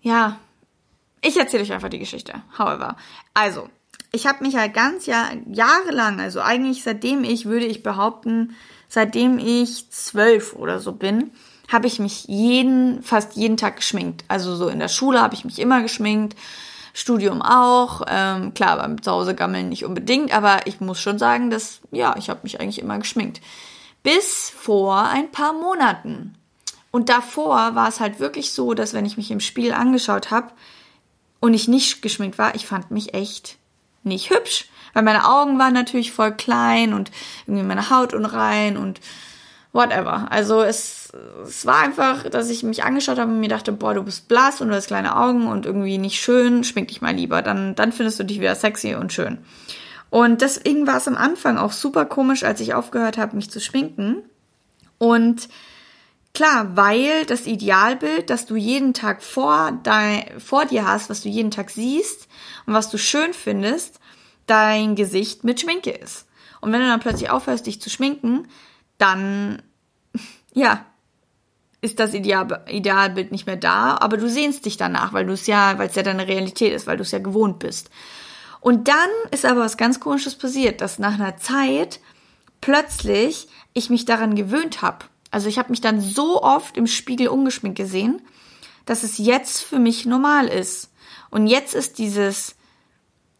ja, 0.00 0.38
ich 1.22 1.36
erzähle 1.36 1.64
euch 1.64 1.72
einfach 1.72 1.88
die 1.88 1.98
Geschichte. 1.98 2.34
However, 2.56 2.96
also, 3.34 3.68
ich 4.12 4.26
habe 4.26 4.44
mich 4.44 4.56
halt 4.56 4.74
ganz 4.74 5.06
Jahr, 5.06 5.30
jahrelang, 5.52 6.20
also 6.20 6.40
eigentlich 6.40 6.82
seitdem 6.84 7.24
ich, 7.24 7.46
würde 7.46 7.66
ich 7.66 7.82
behaupten, 7.82 8.54
seitdem 8.88 9.38
ich 9.38 9.90
zwölf 9.90 10.54
oder 10.54 10.78
so 10.80 10.92
bin, 10.92 11.30
habe 11.68 11.86
ich 11.86 11.98
mich 11.98 12.24
jeden, 12.26 13.02
fast 13.02 13.34
jeden 13.34 13.56
Tag 13.56 13.76
geschminkt. 13.76 14.24
Also 14.28 14.54
so 14.54 14.68
in 14.68 14.78
der 14.78 14.88
Schule 14.88 15.20
habe 15.20 15.34
ich 15.34 15.44
mich 15.44 15.58
immer 15.58 15.82
geschminkt. 15.82 16.36
Studium 16.94 17.42
auch. 17.42 18.02
Ähm, 18.08 18.54
klar, 18.54 18.78
beim 18.78 19.02
Zuhause 19.02 19.34
gammeln 19.34 19.68
nicht 19.68 19.84
unbedingt, 19.84 20.32
aber 20.32 20.66
ich 20.66 20.80
muss 20.80 21.00
schon 21.00 21.18
sagen, 21.18 21.50
dass, 21.50 21.80
ja, 21.90 22.14
ich 22.16 22.30
habe 22.30 22.40
mich 22.42 22.60
eigentlich 22.60 22.80
immer 22.80 22.98
geschminkt. 22.98 23.40
Bis 24.02 24.50
vor 24.56 25.02
ein 25.02 25.30
paar 25.30 25.52
Monaten. 25.52 26.36
Und 26.90 27.10
davor 27.10 27.74
war 27.74 27.88
es 27.88 28.00
halt 28.00 28.20
wirklich 28.20 28.52
so, 28.52 28.72
dass 28.72 28.94
wenn 28.94 29.04
ich 29.04 29.18
mich 29.18 29.30
im 29.30 29.40
Spiel 29.40 29.72
angeschaut 29.72 30.30
habe 30.30 30.52
und 31.40 31.52
ich 31.52 31.68
nicht 31.68 32.00
geschminkt 32.00 32.38
war, 32.38 32.54
ich 32.54 32.66
fand 32.66 32.90
mich 32.90 33.12
echt 33.12 33.58
nicht 34.02 34.30
hübsch. 34.30 34.70
Weil 34.96 35.02
meine 35.02 35.28
Augen 35.28 35.58
waren 35.58 35.74
natürlich 35.74 36.10
voll 36.10 36.32
klein 36.32 36.94
und 36.94 37.10
irgendwie 37.46 37.64
meine 37.64 37.90
Haut 37.90 38.14
unrein 38.14 38.78
und 38.78 38.98
whatever. 39.74 40.32
Also 40.32 40.62
es, 40.62 41.12
es 41.46 41.66
war 41.66 41.80
einfach, 41.82 42.22
dass 42.30 42.48
ich 42.48 42.62
mich 42.62 42.82
angeschaut 42.82 43.18
habe 43.18 43.30
und 43.30 43.40
mir 43.40 43.50
dachte, 43.50 43.72
boah, 43.72 43.92
du 43.92 44.02
bist 44.02 44.26
blass 44.26 44.62
und 44.62 44.68
du 44.68 44.74
hast 44.74 44.86
kleine 44.86 45.14
Augen 45.14 45.48
und 45.48 45.66
irgendwie 45.66 45.98
nicht 45.98 46.18
schön, 46.18 46.64
schmink 46.64 46.88
dich 46.88 47.02
mal 47.02 47.14
lieber, 47.14 47.42
dann, 47.42 47.74
dann 47.74 47.92
findest 47.92 48.18
du 48.20 48.24
dich 48.24 48.40
wieder 48.40 48.54
sexy 48.54 48.94
und 48.94 49.12
schön. 49.12 49.36
Und 50.08 50.40
deswegen 50.40 50.86
war 50.86 50.96
es 50.96 51.08
am 51.08 51.16
Anfang 51.18 51.58
auch 51.58 51.72
super 51.72 52.06
komisch, 52.06 52.42
als 52.42 52.60
ich 52.60 52.72
aufgehört 52.72 53.18
habe, 53.18 53.36
mich 53.36 53.50
zu 53.50 53.60
schminken. 53.60 54.22
Und 54.96 55.50
klar, 56.32 56.74
weil 56.74 57.26
das 57.26 57.46
Idealbild, 57.46 58.30
das 58.30 58.46
du 58.46 58.56
jeden 58.56 58.94
Tag 58.94 59.22
vor, 59.22 59.78
dein, 59.82 60.24
vor 60.40 60.64
dir 60.64 60.88
hast, 60.88 61.10
was 61.10 61.20
du 61.20 61.28
jeden 61.28 61.50
Tag 61.50 61.68
siehst 61.68 62.28
und 62.64 62.72
was 62.72 62.88
du 62.88 62.96
schön 62.96 63.34
findest, 63.34 64.00
dein 64.46 64.94
Gesicht 64.94 65.44
mit 65.44 65.60
Schminke 65.60 65.90
ist. 65.90 66.26
Und 66.60 66.72
wenn 66.72 66.80
du 66.80 66.86
dann 66.86 67.00
plötzlich 67.00 67.30
aufhörst, 67.30 67.66
dich 67.66 67.80
zu 67.80 67.90
schminken, 67.90 68.48
dann, 68.98 69.62
ja, 70.54 70.84
ist 71.80 72.00
das 72.00 72.14
Ideal, 72.14 72.64
Idealbild 72.68 73.30
nicht 73.30 73.46
mehr 73.46 73.56
da, 73.56 73.98
aber 74.00 74.16
du 74.16 74.28
sehnst 74.28 74.64
dich 74.64 74.76
danach, 74.76 75.12
weil 75.12 75.26
du 75.26 75.32
es 75.32 75.46
ja, 75.46 75.78
weil 75.78 75.88
es 75.88 75.94
ja 75.94 76.02
deine 76.02 76.26
Realität 76.26 76.72
ist, 76.72 76.86
weil 76.86 76.96
du 76.96 77.02
es 77.02 77.12
ja 77.12 77.18
gewohnt 77.18 77.58
bist. 77.58 77.90
Und 78.60 78.88
dann 78.88 79.10
ist 79.30 79.44
aber 79.44 79.60
was 79.60 79.76
ganz 79.76 80.00
Komisches 80.00 80.34
passiert, 80.34 80.80
dass 80.80 80.98
nach 80.98 81.14
einer 81.14 81.36
Zeit 81.36 82.00
plötzlich 82.60 83.46
ich 83.74 83.90
mich 83.90 84.06
daran 84.06 84.34
gewöhnt 84.34 84.82
habe. 84.82 85.04
Also 85.30 85.48
ich 85.48 85.58
habe 85.58 85.70
mich 85.70 85.80
dann 85.80 86.00
so 86.00 86.42
oft 86.42 86.76
im 86.76 86.86
Spiegel 86.86 87.28
ungeschminkt 87.28 87.76
gesehen, 87.78 88.22
dass 88.86 89.02
es 89.02 89.18
jetzt 89.18 89.62
für 89.62 89.78
mich 89.78 90.06
normal 90.06 90.48
ist. 90.48 90.90
Und 91.30 91.46
jetzt 91.46 91.74
ist 91.74 91.98
dieses, 91.98 92.56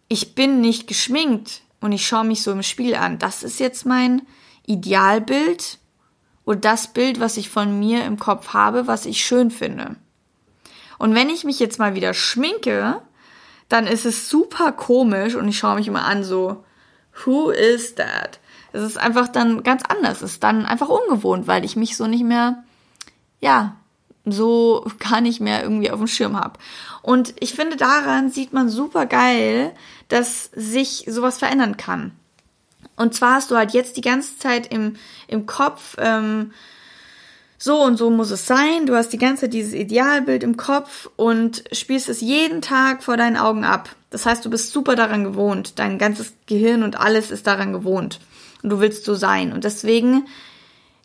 ich 0.09 0.35
bin 0.35 0.61
nicht 0.61 0.87
geschminkt 0.87 1.63
und 1.81 1.93
ich 1.93 2.07
schaue 2.07 2.25
mich 2.25 2.43
so 2.43 2.53
im 2.53 2.63
Spiegel 2.63 2.97
an. 2.97 3.19
Das 3.19 3.43
ist 3.43 3.61
jetzt 3.61 3.87
mein 3.87 4.23
Idealbild 4.67 5.79
oder 6.45 6.59
das 6.59 6.93
Bild, 6.93 7.21
was 7.21 7.37
ich 7.37 7.51
von 7.51 7.79
mir 7.79 8.05
im 8.05 8.19
Kopf 8.19 8.49
habe, 8.55 8.87
was 8.87 9.07
ich 9.07 9.25
schön 9.25 9.51
finde. 9.51 9.97
Und 10.99 11.15
wenn 11.15 11.29
ich 11.29 11.45
mich 11.45 11.59
jetzt 11.59 11.79
mal 11.79 11.95
wieder 11.95 12.15
schminke, 12.15 13.03
dann 13.69 13.87
ist 13.87 14.07
es 14.07 14.29
super 14.29 14.73
komisch 14.73 15.35
und 15.35 15.49
ich 15.49 15.59
schaue 15.59 15.77
mich 15.77 15.89
immer 15.89 16.05
an 16.05 16.25
so, 16.25 16.65
who 17.25 17.51
is 17.51 17.97
that? 17.97 18.39
Es 18.73 18.83
ist 18.83 18.99
einfach 18.99 19.29
dann 19.29 19.63
ganz 19.63 19.83
anders. 19.89 20.23
Es 20.23 20.33
ist 20.33 20.43
dann 20.43 20.67
einfach 20.67 20.89
ungewohnt, 20.89 21.47
weil 21.47 21.65
ich 21.65 21.77
mich 21.77 21.97
so 21.97 22.07
nicht 22.07 22.25
mehr, 22.25 22.63
ja, 23.41 23.77
so 24.33 24.85
gar 24.99 25.21
nicht 25.21 25.41
mehr 25.41 25.63
irgendwie 25.63 25.91
auf 25.91 25.99
dem 25.99 26.09
Schirm 26.09 26.39
habe. 26.39 26.59
Und 27.03 27.35
ich 27.41 27.55
finde, 27.55 27.77
daran 27.77 28.31
sieht 28.31 28.53
man 28.53 28.69
super 28.69 29.07
geil, 29.07 29.73
dass 30.09 30.51
sich 30.55 31.05
sowas 31.09 31.39
verändern 31.39 31.77
kann. 31.77 32.13
Und 32.97 33.15
zwar 33.15 33.35
hast 33.35 33.51
du 33.51 33.57
halt 33.57 33.73
jetzt 33.73 33.97
die 33.97 34.03
ganze 34.03 34.39
Zeit 34.39 34.73
im, 34.73 34.97
im 35.29 35.47
Kopf, 35.47 35.97
ähm, 35.99 36.53
so 37.59 37.83
und 37.83 37.97
so 37.97 38.11
muss 38.11 38.31
es 38.31 38.47
sein. 38.47 38.87
Du 38.87 38.95
hast 38.95 39.13
die 39.13 39.19
ganze 39.19 39.43
Zeit 39.43 39.55
dieses 39.55 39.73
Idealbild 39.73 40.43
im 40.43 40.57
Kopf 40.57 41.09
und 41.17 41.65
spielst 41.73 42.09
es 42.09 42.21
jeden 42.21 42.61
Tag 42.61 43.03
vor 43.03 43.17
deinen 43.17 43.37
Augen 43.37 43.65
ab. 43.65 43.89
Das 44.11 44.27
heißt, 44.27 44.45
du 44.45 44.51
bist 44.51 44.73
super 44.73 44.95
daran 44.95 45.25
gewohnt. 45.25 45.79
Dein 45.79 45.99
ganzes 45.99 46.35
Gehirn 46.47 46.83
und 46.83 46.99
alles 47.01 47.31
ist 47.31 47.47
daran 47.47 47.73
gewohnt. 47.73 48.21
Und 48.63 48.71
du 48.71 48.81
willst 48.81 49.05
so 49.05 49.15
sein. 49.15 49.53
Und 49.53 49.65
deswegen 49.65 50.27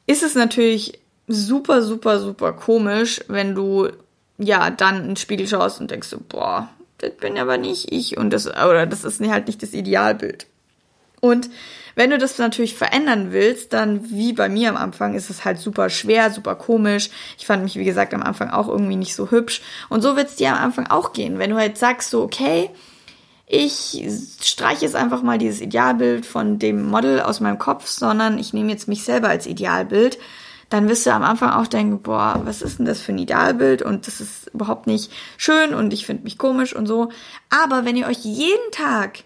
ist 0.07 0.23
es 0.23 0.35
natürlich 0.35 0.99
super, 1.31 1.81
super, 1.81 2.19
super 2.19 2.53
komisch, 2.53 3.21
wenn 3.27 3.55
du 3.55 3.89
ja 4.37 4.69
dann 4.69 5.01
in 5.01 5.07
den 5.07 5.15
Spiegel 5.17 5.47
schaust 5.47 5.79
und 5.79 5.91
denkst 5.91 6.07
so, 6.07 6.19
boah, 6.27 6.69
das 6.97 7.11
bin 7.11 7.37
aber 7.37 7.57
nicht 7.57 7.91
ich 7.91 8.17
und 8.17 8.31
das, 8.31 8.47
oder 8.47 8.85
das 8.85 9.03
ist 9.03 9.21
halt 9.21 9.47
nicht 9.47 9.61
das 9.63 9.73
Idealbild. 9.73 10.47
Und 11.19 11.49
wenn 11.95 12.09
du 12.09 12.17
das 12.17 12.37
natürlich 12.37 12.75
verändern 12.75 13.31
willst, 13.31 13.73
dann 13.73 14.09
wie 14.09 14.33
bei 14.33 14.49
mir 14.49 14.69
am 14.69 14.77
Anfang 14.77 15.13
ist 15.13 15.29
es 15.29 15.45
halt 15.45 15.59
super 15.59 15.89
schwer, 15.89 16.31
super 16.31 16.55
komisch. 16.55 17.09
Ich 17.37 17.45
fand 17.45 17.63
mich, 17.63 17.75
wie 17.75 17.83
gesagt, 17.83 18.13
am 18.13 18.23
Anfang 18.23 18.49
auch 18.49 18.67
irgendwie 18.67 18.95
nicht 18.95 19.15
so 19.15 19.29
hübsch. 19.29 19.61
Und 19.89 20.01
so 20.01 20.15
wird 20.15 20.29
es 20.29 20.35
dir 20.37 20.53
am 20.53 20.63
Anfang 20.63 20.87
auch 20.87 21.13
gehen. 21.13 21.37
Wenn 21.37 21.49
du 21.49 21.57
halt 21.57 21.77
sagst 21.77 22.09
so, 22.09 22.23
okay, 22.23 22.69
ich 23.45 24.07
streiche 24.41 24.85
jetzt 24.85 24.95
einfach 24.95 25.21
mal 25.21 25.37
dieses 25.37 25.59
Idealbild 25.59 26.25
von 26.25 26.57
dem 26.57 26.85
Model 26.85 27.19
aus 27.19 27.41
meinem 27.41 27.59
Kopf, 27.59 27.87
sondern 27.87 28.39
ich 28.39 28.53
nehme 28.53 28.71
jetzt 28.71 28.87
mich 28.87 29.03
selber 29.03 29.27
als 29.27 29.45
Idealbild, 29.45 30.17
dann 30.71 30.87
wirst 30.87 31.05
du 31.05 31.13
am 31.13 31.23
Anfang 31.23 31.49
auch 31.49 31.67
denken, 31.67 32.01
boah, 32.01 32.41
was 32.45 32.61
ist 32.61 32.79
denn 32.79 32.85
das 32.85 33.01
für 33.01 33.11
ein 33.11 33.17
Idealbild 33.17 33.81
und 33.81 34.07
das 34.07 34.21
ist 34.21 34.47
überhaupt 34.53 34.87
nicht 34.87 35.11
schön 35.35 35.73
und 35.73 35.91
ich 35.91 36.05
finde 36.05 36.23
mich 36.23 36.37
komisch 36.37 36.73
und 36.73 36.87
so. 36.87 37.09
Aber 37.49 37.83
wenn 37.83 37.97
ihr 37.97 38.07
euch 38.07 38.19
jeden 38.23 38.71
Tag 38.71 39.25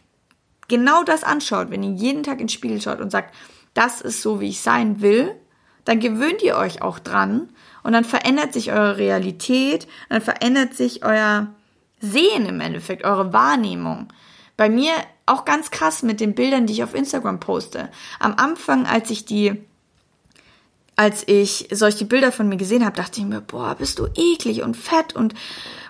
genau 0.67 1.03
das 1.03 1.23
anschaut, 1.23 1.69
wenn 1.69 1.83
ihr 1.83 1.91
jeden 1.91 2.23
Tag 2.23 2.41
ins 2.41 2.51
Spiegel 2.51 2.81
schaut 2.81 2.99
und 2.99 3.11
sagt, 3.11 3.35
das 3.75 4.01
ist 4.01 4.23
so, 4.23 4.41
wie 4.41 4.49
ich 4.49 4.61
sein 4.61 5.01
will, 5.01 5.35
dann 5.83 5.99
gewöhnt 5.99 6.41
ihr 6.41 6.57
euch 6.57 6.81
auch 6.81 6.97
dran 6.97 7.49
und 7.83 7.93
dann 7.93 8.05
verändert 8.05 8.51
sich 8.51 8.71
eure 8.71 8.97
Realität, 8.97 9.87
dann 10.09 10.23
verändert 10.23 10.73
sich 10.73 11.05
euer 11.05 11.53
Sehen 11.99 12.47
im 12.47 12.59
Endeffekt, 12.59 13.05
eure 13.05 13.33
Wahrnehmung. 13.33 14.07
Bei 14.57 14.67
mir 14.67 14.93
auch 15.27 15.45
ganz 15.45 15.69
krass 15.69 16.01
mit 16.01 16.19
den 16.19 16.33
Bildern, 16.33 16.65
die 16.65 16.73
ich 16.73 16.83
auf 16.83 16.95
Instagram 16.95 17.39
poste. 17.39 17.89
Am 18.19 18.33
Anfang, 18.35 18.87
als 18.87 19.11
ich 19.11 19.25
die 19.25 19.63
als 20.95 21.27
ich 21.27 21.67
solche 21.71 22.05
Bilder 22.05 22.31
von 22.31 22.47
mir 22.47 22.57
gesehen 22.57 22.85
habe, 22.85 22.95
dachte 22.95 23.19
ich 23.19 23.25
mir, 23.25 23.41
boah, 23.41 23.75
bist 23.75 23.99
du 23.99 24.07
eklig 24.15 24.61
und 24.61 24.77
fett 24.77 25.15
und 25.15 25.33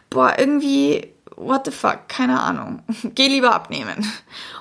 boah, 0.10 0.34
irgendwie, 0.38 1.14
what 1.36 1.66
the 1.66 1.72
fuck, 1.72 2.08
keine 2.08 2.40
Ahnung. 2.42 2.84
Geh 3.16 3.28
lieber 3.28 3.54
abnehmen. 3.54 4.12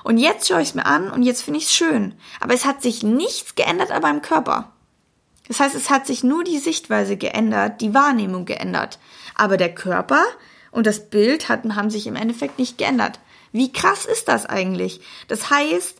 Und 0.03 0.17
jetzt 0.17 0.47
schaue 0.47 0.61
ich 0.61 0.69
es 0.69 0.75
mir 0.75 0.85
an 0.85 1.09
und 1.09 1.23
jetzt 1.23 1.41
finde 1.41 1.59
ich 1.59 1.65
es 1.65 1.73
schön. 1.73 2.13
Aber 2.39 2.53
es 2.53 2.65
hat 2.65 2.81
sich 2.81 3.03
nichts 3.03 3.55
geändert 3.55 3.91
an 3.91 4.01
meinem 4.01 4.21
Körper. 4.21 4.71
Das 5.47 5.59
heißt, 5.59 5.75
es 5.75 5.89
hat 5.89 6.07
sich 6.07 6.23
nur 6.23 6.43
die 6.43 6.57
Sichtweise 6.57 7.17
geändert, 7.17 7.81
die 7.81 7.93
Wahrnehmung 7.93 8.45
geändert. 8.45 8.99
Aber 9.35 9.57
der 9.57 9.73
Körper 9.73 10.23
und 10.71 10.87
das 10.87 11.09
Bild 11.09 11.49
hatten, 11.49 11.75
haben 11.75 11.89
sich 11.89 12.07
im 12.07 12.15
Endeffekt 12.15 12.59
nicht 12.59 12.77
geändert. 12.77 13.19
Wie 13.51 13.71
krass 13.71 14.05
ist 14.05 14.27
das 14.27 14.45
eigentlich? 14.45 15.01
Das 15.27 15.49
heißt, 15.49 15.99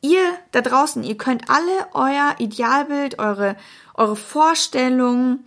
ihr 0.00 0.38
da 0.52 0.60
draußen, 0.60 1.02
ihr 1.02 1.16
könnt 1.16 1.50
alle 1.50 1.86
euer 1.92 2.34
Idealbild, 2.38 3.18
eure, 3.18 3.56
eure 3.94 4.16
Vorstellungen, 4.16 5.44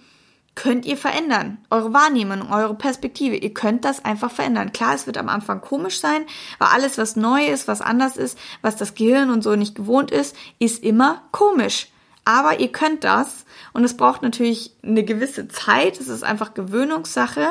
könnt 0.56 0.86
ihr 0.86 0.98
verändern. 0.98 1.58
Eure 1.70 1.94
Wahrnehmung, 1.94 2.52
eure 2.52 2.76
Perspektive. 2.76 3.38
Ihr 3.38 3.54
könnt 3.54 3.86
das 3.86 4.04
einfach 4.04 4.32
verändern. 4.32 4.74
Klar, 4.74 4.94
es 4.94 5.08
wird 5.08 5.18
am 5.18 5.30
Anfang 5.30 5.62
komisch 5.62 6.00
sein, 6.00 6.26
weil 6.60 6.68
alles, 6.70 6.98
was 6.98 7.16
neu 7.16 7.46
ist, 7.46 7.68
was 7.68 7.82
anders 7.82 8.18
ist, 8.18 8.38
was 8.62 8.76
das 8.76 8.94
Gehirn 8.94 9.30
und 9.30 9.44
so 9.44 9.56
nicht 9.56 9.76
gewohnt 9.76 10.12
ist, 10.12 10.36
ist 10.60 10.84
immer 10.84 11.24
komisch. 11.32 11.88
Aber 12.26 12.60
ihr 12.60 12.72
könnt 12.72 13.04
das 13.04 13.46
und 13.74 13.84
es 13.84 13.98
braucht 13.98 14.22
natürlich 14.22 14.76
eine 14.84 15.04
gewisse 15.04 15.48
Zeit. 15.48 16.00
Es 16.00 16.08
ist 16.08 16.24
einfach 16.24 16.54
Gewöhnungssache. 16.54 17.48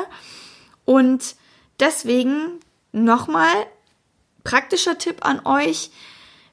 Und 0.85 1.35
deswegen 1.79 2.59
nochmal 2.91 3.65
praktischer 4.43 4.97
Tipp 4.97 5.25
an 5.25 5.45
euch. 5.45 5.91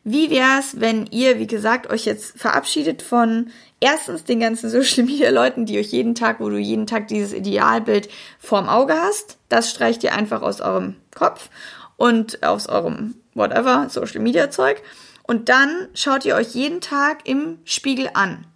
Wie 0.05 0.31
wär's, 0.31 0.81
wenn 0.81 1.07
ihr, 1.07 1.39
wie 1.39 1.47
gesagt, 1.47 1.91
euch 1.91 2.05
jetzt 2.05 2.39
verabschiedet 2.39 3.03
von 3.03 3.51
erstens 3.81 4.25
den 4.25 4.41
ganzen 4.41 4.71
Social 4.71 5.05
Media 5.05 5.31
Leuten, 5.31 5.67
die 5.67 5.79
euch 5.79 5.89
jeden 5.89 6.15
Tag, 6.15 6.41
wo 6.41 6.49
du 6.49 6.59
jeden 6.59 6.87
Tag 6.87 7.09
dieses 7.09 7.33
Idealbild 7.33 8.09
vorm 8.39 8.69
Auge 8.69 8.95
hast, 8.95 9.39
das 9.49 9.71
streicht 9.71 10.03
ihr 10.05 10.15
einfach 10.15 10.43
aus 10.43 10.61
eurem 10.61 10.97
Kopf 11.15 11.51
und 11.97 12.43
aus 12.43 12.69
eurem 12.69 13.15
whatever 13.35 13.89
Social 13.89 14.21
Media 14.21 14.51
Zeug 14.51 14.83
und 15.29 15.51
dann 15.51 15.89
schaut 15.93 16.25
ihr 16.25 16.35
euch 16.37 16.55
jeden 16.55 16.81
Tag 16.81 17.29
im 17.29 17.59
Spiegel 17.65 18.11
an. 18.15 18.47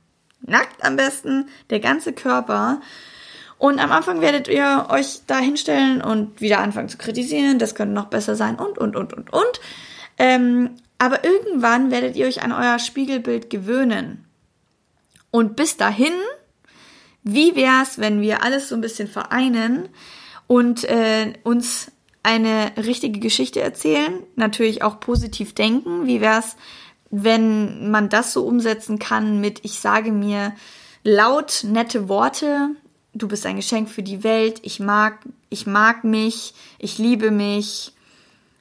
Nackt 0.40 0.82
am 0.82 0.96
besten, 0.96 1.50
der 1.68 1.80
ganze 1.80 2.14
Körper. 2.14 2.80
Und 3.58 3.78
am 3.78 3.92
Anfang 3.92 4.22
werdet 4.22 4.48
ihr 4.48 4.86
euch 4.88 5.20
da 5.26 5.38
hinstellen 5.38 6.00
und 6.00 6.40
wieder 6.40 6.60
anfangen 6.60 6.88
zu 6.88 6.96
kritisieren, 6.96 7.58
das 7.58 7.74
könnte 7.74 7.94
noch 7.94 8.06
besser 8.06 8.36
sein 8.36 8.56
und, 8.56 8.78
und, 8.78 8.96
und, 8.96 9.12
und, 9.12 9.32
und. 9.32 9.60
Ähm, 10.18 10.70
aber 11.02 11.24
irgendwann 11.24 11.90
werdet 11.90 12.14
ihr 12.14 12.28
euch 12.28 12.44
an 12.44 12.52
euer 12.52 12.78
Spiegelbild 12.78 13.50
gewöhnen. 13.50 14.24
Und 15.32 15.56
bis 15.56 15.76
dahin, 15.76 16.12
wie 17.24 17.56
wär's, 17.56 17.98
wenn 17.98 18.20
wir 18.20 18.44
alles 18.44 18.68
so 18.68 18.76
ein 18.76 18.80
bisschen 18.80 19.08
vereinen 19.08 19.88
und 20.46 20.84
äh, 20.84 21.32
uns 21.42 21.90
eine 22.22 22.70
richtige 22.76 23.18
Geschichte 23.18 23.60
erzählen, 23.60 24.22
natürlich 24.36 24.84
auch 24.84 25.00
positiv 25.00 25.56
denken. 25.56 26.06
Wie 26.06 26.20
wär's, 26.20 26.54
wenn 27.10 27.90
man 27.90 28.08
das 28.08 28.32
so 28.32 28.46
umsetzen 28.46 29.00
kann 29.00 29.40
mit 29.40 29.58
ich 29.64 29.80
sage 29.80 30.12
mir 30.12 30.54
laut 31.02 31.64
nette 31.68 32.08
Worte, 32.08 32.76
du 33.12 33.26
bist 33.26 33.44
ein 33.44 33.56
Geschenk 33.56 33.90
für 33.90 34.04
die 34.04 34.22
Welt, 34.22 34.60
ich 34.62 34.78
mag 34.78 35.18
ich 35.50 35.66
mag 35.66 36.04
mich, 36.04 36.54
ich 36.78 36.98
liebe 36.98 37.32
mich, 37.32 37.92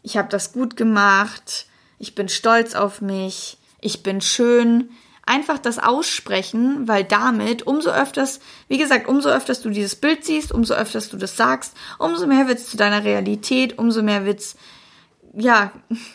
ich 0.02 0.18
habe 0.18 0.30
das 0.30 0.54
gut 0.54 0.76
gemacht, 0.76 1.68
ich 2.02 2.16
bin 2.16 2.30
stolz 2.30 2.74
auf 2.74 2.99
mich, 2.99 3.58
ich 3.80 4.02
bin 4.02 4.22
schön, 4.22 4.89
einfach 5.24 5.60
das 5.60 5.78
aussprechen, 5.78 6.88
weil 6.88 7.04
damit 7.04 7.68
umso 7.68 7.91
öfters, 7.91 8.39
wie 8.68 8.80
gesagt, 8.80 9.08
umso 9.08 9.30
öfters 9.30 9.62
du 9.62 9.70
dieses 9.70 9.95
Bild 9.95 10.26
siehst, 10.26 10.52
umso 10.52 10.74
öfters 10.74 11.10
du 11.10 11.18
das 11.18 11.38
sagst, 11.38 11.76
umso 11.99 12.26
mehr 12.26 12.47
wird's 12.47 12.68
zu 12.68 12.76
deiner 12.76 13.04
Realität, 13.04 13.78
umso 13.78 14.02
mehr 14.02 14.26
wird's, 14.26 14.56
ja, 15.34 15.72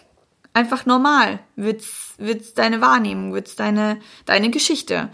einfach 0.53 0.87
normal, 0.87 1.39
wird's, 1.55 2.15
wird's 2.19 2.53
deine 2.53 2.81
Wahrnehmung, 2.81 3.33
wird's 3.33 3.55
deine, 3.55 4.01
deine 4.25 4.51
Geschichte. 4.51 5.09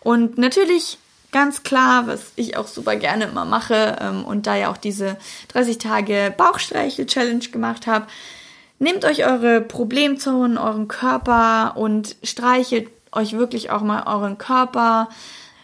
Und 0.00 0.36
natürlich 0.36 0.98
ganz 1.32 1.62
klar, 1.62 2.06
was 2.06 2.32
ich 2.36 2.58
auch 2.58 2.66
super 2.66 2.96
gerne 2.96 3.24
immer 3.24 3.46
mache 3.46 3.96
ähm, 3.98 4.24
und 4.24 4.46
da 4.46 4.56
ja 4.56 4.70
auch 4.70 4.76
diese 4.76 5.16
30 5.48 5.78
Tage 5.78 6.34
Bauchstreichel-Challenge 6.36 7.48
gemacht 7.48 7.86
habe, 7.86 8.06
nehmt 8.78 9.04
euch 9.04 9.26
eure 9.26 9.60
Problemzonen, 9.60 10.58
euren 10.58 10.88
Körper 10.88 11.76
und 11.76 12.16
streichelt 12.22 12.88
euch 13.12 13.32
wirklich 13.32 13.70
auch 13.70 13.82
mal 13.82 14.04
euren 14.06 14.38
Körper, 14.38 15.08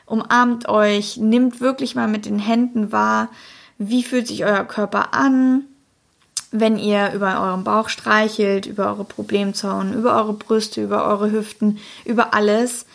umarmt 0.07 0.69
euch, 0.69 1.17
nimmt 1.17 1.61
wirklich 1.61 1.95
mal 1.95 2.09
mit 2.09 2.27
den 2.27 2.39
Händen 2.39 2.93
wahr, 2.93 3.29
wie 3.79 4.03
fühlt 4.03 4.29
sich 4.29 4.45
euer 4.45 4.65
Körper 4.65 5.15
an, 5.15 5.65
wenn 6.51 6.79
ihr 6.79 7.12
über 7.12 7.41
euren 7.41 7.65
Bauch 7.65 7.89
streichelt, 7.89 8.67
über 8.67 8.87
eure 8.87 9.05
Problemzonen, 9.05 9.95
über 9.95 10.17
eure 10.17 10.35
Brüste, 10.35 10.83
über 10.83 11.07
eure 11.07 11.33
Hüften, 11.33 11.79
über 12.05 12.33
alles. 12.33 12.87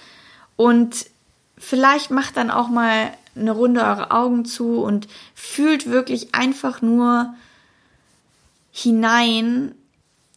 Und 0.55 1.07
vielleicht 1.57 2.09
macht 2.09 2.37
dann 2.37 2.51
auch 2.51 2.69
mal 2.69 3.11
eine 3.35 3.51
Runde 3.51 3.81
eure 3.81 4.11
Augen 4.11 4.45
zu 4.45 4.81
und 4.81 5.07
fühlt 5.35 5.89
wirklich 5.89 6.33
einfach 6.33 6.81
nur 6.81 7.33
hinein 8.71 9.75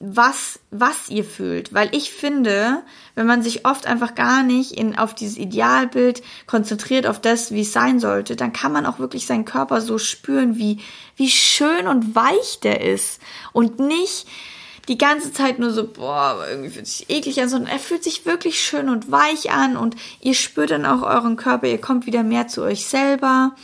was, 0.04 0.58
was 0.72 1.08
ihr 1.08 1.24
fühlt. 1.24 1.72
Weil 1.72 1.94
ich 1.94 2.12
finde, 2.12 2.82
wenn 3.14 3.26
man 3.26 3.40
sich 3.42 3.64
oft 3.64 3.86
einfach 3.86 4.16
gar 4.16 4.42
nicht 4.42 4.72
in, 4.72 4.98
auf 4.98 5.14
dieses 5.14 5.38
Idealbild 5.38 6.22
konzentriert, 6.46 7.06
auf 7.06 7.20
das, 7.20 7.52
wie 7.52 7.60
es 7.60 7.72
sein 7.72 8.00
sollte, 8.00 8.34
dann 8.34 8.52
kann 8.52 8.72
man 8.72 8.84
auch 8.84 8.98
wirklich 8.98 9.26
seinen 9.26 9.44
Körper 9.44 9.80
so 9.80 9.98
spüren, 9.98 10.58
wie, 10.58 10.80
wie 11.14 11.30
schön 11.30 11.86
und 11.86 12.16
weich 12.16 12.58
der 12.60 12.80
ist. 12.80 13.20
Und 13.52 13.78
nicht 13.78 14.26
die 14.88 14.98
ganze 14.98 15.32
Zeit 15.32 15.60
nur 15.60 15.70
so, 15.70 15.86
boah, 15.86 16.44
irgendwie 16.50 16.70
fühlt 16.70 16.88
sich 16.88 17.08
eklig 17.08 17.40
an, 17.40 17.48
sondern 17.48 17.70
er 17.70 17.78
fühlt 17.78 18.02
sich 18.02 18.26
wirklich 18.26 18.60
schön 18.60 18.88
und 18.88 19.12
weich 19.12 19.52
an 19.52 19.76
und 19.76 19.94
ihr 20.20 20.34
spürt 20.34 20.72
dann 20.72 20.84
auch 20.84 21.02
euren 21.02 21.36
Körper, 21.36 21.68
ihr 21.68 21.80
kommt 21.80 22.06
wieder 22.06 22.24
mehr 22.24 22.48
zu 22.48 22.62
euch 22.62 22.86
selber. 22.86 23.54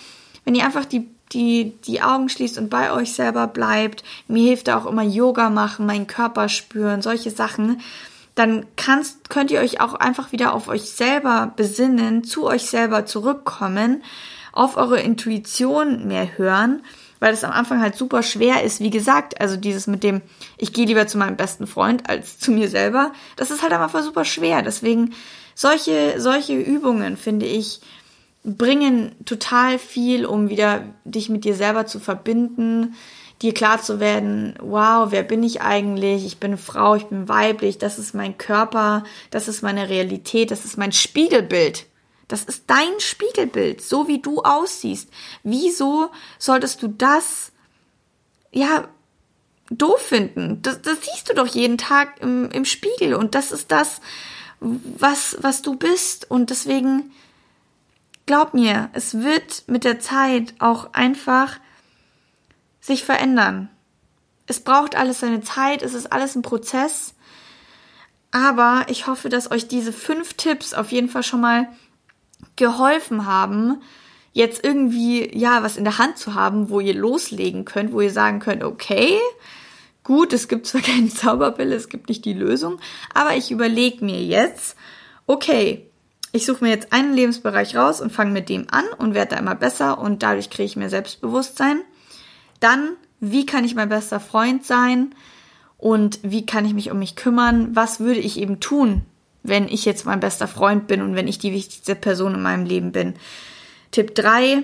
Wenn 0.44 0.54
ihr 0.54 0.64
einfach 0.64 0.84
die 0.84 1.08
die 1.32 1.74
die 1.86 2.02
Augen 2.02 2.28
schließt 2.28 2.58
und 2.58 2.70
bei 2.70 2.92
euch 2.92 3.12
selber 3.12 3.46
bleibt. 3.46 4.04
Mir 4.26 4.48
hilft 4.48 4.68
da 4.68 4.78
auch 4.78 4.86
immer 4.86 5.02
Yoga 5.02 5.50
machen, 5.50 5.86
meinen 5.86 6.06
Körper 6.06 6.48
spüren, 6.48 7.02
solche 7.02 7.30
Sachen. 7.30 7.80
Dann 8.34 8.66
kannst, 8.76 9.30
könnt 9.30 9.50
ihr 9.50 9.60
euch 9.60 9.80
auch 9.80 9.94
einfach 9.94 10.32
wieder 10.32 10.52
auf 10.52 10.68
euch 10.68 10.90
selber 10.90 11.52
besinnen, 11.56 12.22
zu 12.22 12.46
euch 12.46 12.66
selber 12.70 13.04
zurückkommen, 13.04 14.02
auf 14.52 14.76
eure 14.76 15.00
Intuition 15.00 16.06
mehr 16.06 16.38
hören, 16.38 16.82
weil 17.18 17.34
es 17.34 17.42
am 17.42 17.50
Anfang 17.50 17.80
halt 17.80 17.96
super 17.96 18.22
schwer 18.22 18.62
ist. 18.62 18.80
Wie 18.80 18.90
gesagt, 18.90 19.40
also 19.40 19.56
dieses 19.56 19.88
mit 19.88 20.04
dem, 20.04 20.22
ich 20.56 20.72
gehe 20.72 20.86
lieber 20.86 21.08
zu 21.08 21.18
meinem 21.18 21.36
besten 21.36 21.66
Freund 21.66 22.08
als 22.08 22.38
zu 22.38 22.52
mir 22.52 22.68
selber, 22.68 23.12
das 23.36 23.50
ist 23.50 23.62
halt 23.62 23.72
am 23.72 23.82
Anfang 23.82 24.04
super 24.04 24.24
schwer. 24.24 24.62
Deswegen 24.62 25.14
solche, 25.56 26.20
solche 26.20 26.54
Übungen 26.54 27.16
finde 27.16 27.46
ich, 27.46 27.80
bringen 28.56 29.14
total 29.24 29.78
viel, 29.78 30.26
um 30.26 30.48
wieder 30.48 30.82
dich 31.04 31.28
mit 31.28 31.44
dir 31.44 31.54
selber 31.54 31.86
zu 31.86 32.00
verbinden, 32.00 32.94
dir 33.42 33.54
klar 33.54 33.80
zu 33.80 34.00
werden, 34.00 34.54
wow, 34.60 35.10
wer 35.10 35.22
bin 35.22 35.42
ich 35.42 35.60
eigentlich? 35.60 36.26
Ich 36.26 36.38
bin 36.38 36.58
Frau, 36.58 36.96
ich 36.96 37.06
bin 37.06 37.28
weiblich, 37.28 37.78
das 37.78 37.98
ist 37.98 38.14
mein 38.14 38.36
Körper, 38.38 39.04
das 39.30 39.48
ist 39.48 39.62
meine 39.62 39.88
Realität, 39.88 40.50
das 40.50 40.64
ist 40.64 40.76
mein 40.76 40.92
Spiegelbild. 40.92 41.86
Das 42.26 42.44
ist 42.44 42.64
dein 42.66 42.98
Spiegelbild, 42.98 43.80
so 43.80 44.06
wie 44.06 44.20
du 44.20 44.42
aussiehst. 44.42 45.08
Wieso 45.44 46.10
solltest 46.38 46.82
du 46.82 46.88
das, 46.88 47.52
ja, 48.52 48.88
doof 49.70 50.00
finden? 50.00 50.60
Das, 50.62 50.82
das 50.82 50.98
siehst 51.02 51.30
du 51.30 51.34
doch 51.34 51.46
jeden 51.46 51.78
Tag 51.78 52.20
im, 52.20 52.50
im 52.50 52.64
Spiegel 52.64 53.14
und 53.14 53.34
das 53.34 53.52
ist 53.52 53.70
das, 53.70 54.00
was, 54.60 55.38
was 55.40 55.62
du 55.62 55.76
bist 55.76 56.30
und 56.30 56.50
deswegen 56.50 57.12
glaub 58.28 58.52
mir, 58.52 58.90
es 58.92 59.22
wird 59.22 59.64
mit 59.68 59.84
der 59.84 60.00
Zeit 60.00 60.54
auch 60.58 60.92
einfach 60.92 61.58
sich 62.78 63.02
verändern. 63.02 63.70
Es 64.46 64.60
braucht 64.60 64.96
alles 64.96 65.20
seine 65.20 65.40
Zeit, 65.40 65.82
es 65.82 65.94
ist 65.94 66.12
alles 66.12 66.36
ein 66.36 66.42
Prozess. 66.42 67.14
Aber 68.30 68.84
ich 68.88 69.06
hoffe, 69.06 69.30
dass 69.30 69.50
euch 69.50 69.66
diese 69.66 69.94
fünf 69.94 70.34
Tipps 70.34 70.74
auf 70.74 70.92
jeden 70.92 71.08
Fall 71.08 71.22
schon 71.22 71.40
mal 71.40 71.68
geholfen 72.56 73.24
haben, 73.24 73.80
jetzt 74.34 74.62
irgendwie, 74.62 75.34
ja, 75.36 75.62
was 75.62 75.78
in 75.78 75.84
der 75.84 75.96
Hand 75.96 76.18
zu 76.18 76.34
haben, 76.34 76.68
wo 76.68 76.80
ihr 76.80 76.94
loslegen 76.94 77.64
könnt, 77.64 77.92
wo 77.92 78.02
ihr 78.02 78.12
sagen 78.12 78.40
könnt, 78.40 78.62
okay, 78.62 79.18
gut, 80.04 80.34
es 80.34 80.48
gibt 80.48 80.66
zwar 80.66 80.80
keine 80.82 81.08
Zauberpille, 81.08 81.74
es 81.74 81.88
gibt 81.88 82.10
nicht 82.10 82.26
die 82.26 82.34
Lösung, 82.34 82.78
aber 83.14 83.36
ich 83.36 83.50
überlege 83.50 84.04
mir 84.04 84.22
jetzt, 84.22 84.76
okay, 85.26 85.87
ich 86.38 86.46
suche 86.46 86.62
mir 86.62 86.70
jetzt 86.70 86.92
einen 86.92 87.14
Lebensbereich 87.14 87.74
raus 87.74 88.00
und 88.00 88.12
fange 88.12 88.30
mit 88.30 88.48
dem 88.48 88.68
an 88.70 88.84
und 88.98 89.12
werde 89.12 89.34
da 89.34 89.40
immer 89.40 89.56
besser 89.56 89.98
und 89.98 90.22
dadurch 90.22 90.50
kriege 90.50 90.66
ich 90.66 90.76
mehr 90.76 90.88
Selbstbewusstsein. 90.88 91.80
Dann, 92.60 92.90
wie 93.18 93.44
kann 93.44 93.64
ich 93.64 93.74
mein 93.74 93.88
bester 93.88 94.20
Freund 94.20 94.64
sein 94.64 95.16
und 95.78 96.20
wie 96.22 96.46
kann 96.46 96.64
ich 96.64 96.74
mich 96.74 96.92
um 96.92 97.00
mich 97.00 97.16
kümmern? 97.16 97.74
Was 97.74 97.98
würde 97.98 98.20
ich 98.20 98.38
eben 98.38 98.60
tun, 98.60 99.02
wenn 99.42 99.66
ich 99.66 99.84
jetzt 99.84 100.06
mein 100.06 100.20
bester 100.20 100.46
Freund 100.46 100.86
bin 100.86 101.02
und 101.02 101.16
wenn 101.16 101.26
ich 101.26 101.40
die 101.40 101.52
wichtigste 101.52 101.96
Person 101.96 102.34
in 102.34 102.42
meinem 102.42 102.66
Leben 102.66 102.92
bin? 102.92 103.14
Tipp 103.90 104.14
3, 104.14 104.62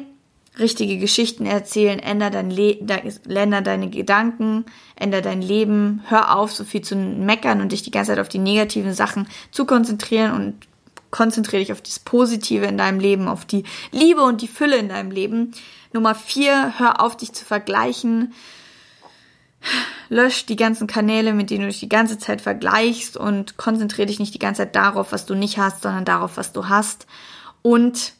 richtige 0.60 0.98
Geschichten 0.98 1.44
erzählen, 1.44 1.98
änder, 1.98 2.30
dein 2.30 2.52
änder 2.52 3.62
deine 3.62 3.90
Gedanken, 3.90 4.64
änder 4.94 5.22
dein 5.22 5.42
Leben, 5.42 6.04
hör 6.06 6.36
auf, 6.36 6.52
so 6.52 6.62
viel 6.62 6.82
zu 6.82 6.94
meckern 6.94 7.60
und 7.60 7.72
dich 7.72 7.82
die 7.82 7.90
ganze 7.90 8.12
Zeit 8.12 8.20
auf 8.20 8.28
die 8.28 8.38
negativen 8.38 8.94
Sachen 8.94 9.26
zu 9.50 9.64
konzentrieren 9.64 10.34
und 10.34 10.68
konzentriere 11.14 11.62
dich 11.62 11.70
auf 11.70 11.80
das 11.80 12.00
Positive 12.00 12.66
in 12.66 12.76
deinem 12.76 12.98
Leben, 12.98 13.28
auf 13.28 13.44
die 13.44 13.62
Liebe 13.92 14.20
und 14.22 14.42
die 14.42 14.48
Fülle 14.48 14.78
in 14.78 14.88
deinem 14.88 15.12
Leben. 15.12 15.52
Nummer 15.92 16.16
vier, 16.16 16.74
hör 16.76 17.00
auf, 17.00 17.16
dich 17.16 17.32
zu 17.32 17.44
vergleichen. 17.44 18.34
Lösch 20.08 20.44
die 20.44 20.56
ganzen 20.56 20.88
Kanäle, 20.88 21.32
mit 21.32 21.50
denen 21.50 21.60
du 21.60 21.66
dich 21.68 21.78
die 21.78 21.88
ganze 21.88 22.18
Zeit 22.18 22.40
vergleichst 22.40 23.16
und 23.16 23.56
konzentriere 23.56 24.08
dich 24.08 24.18
nicht 24.18 24.34
die 24.34 24.40
ganze 24.40 24.62
Zeit 24.62 24.74
darauf, 24.74 25.12
was 25.12 25.24
du 25.24 25.36
nicht 25.36 25.56
hast, 25.56 25.82
sondern 25.82 26.04
darauf, 26.04 26.36
was 26.36 26.52
du 26.52 26.68
hast. 26.68 27.06
Und 27.62 28.14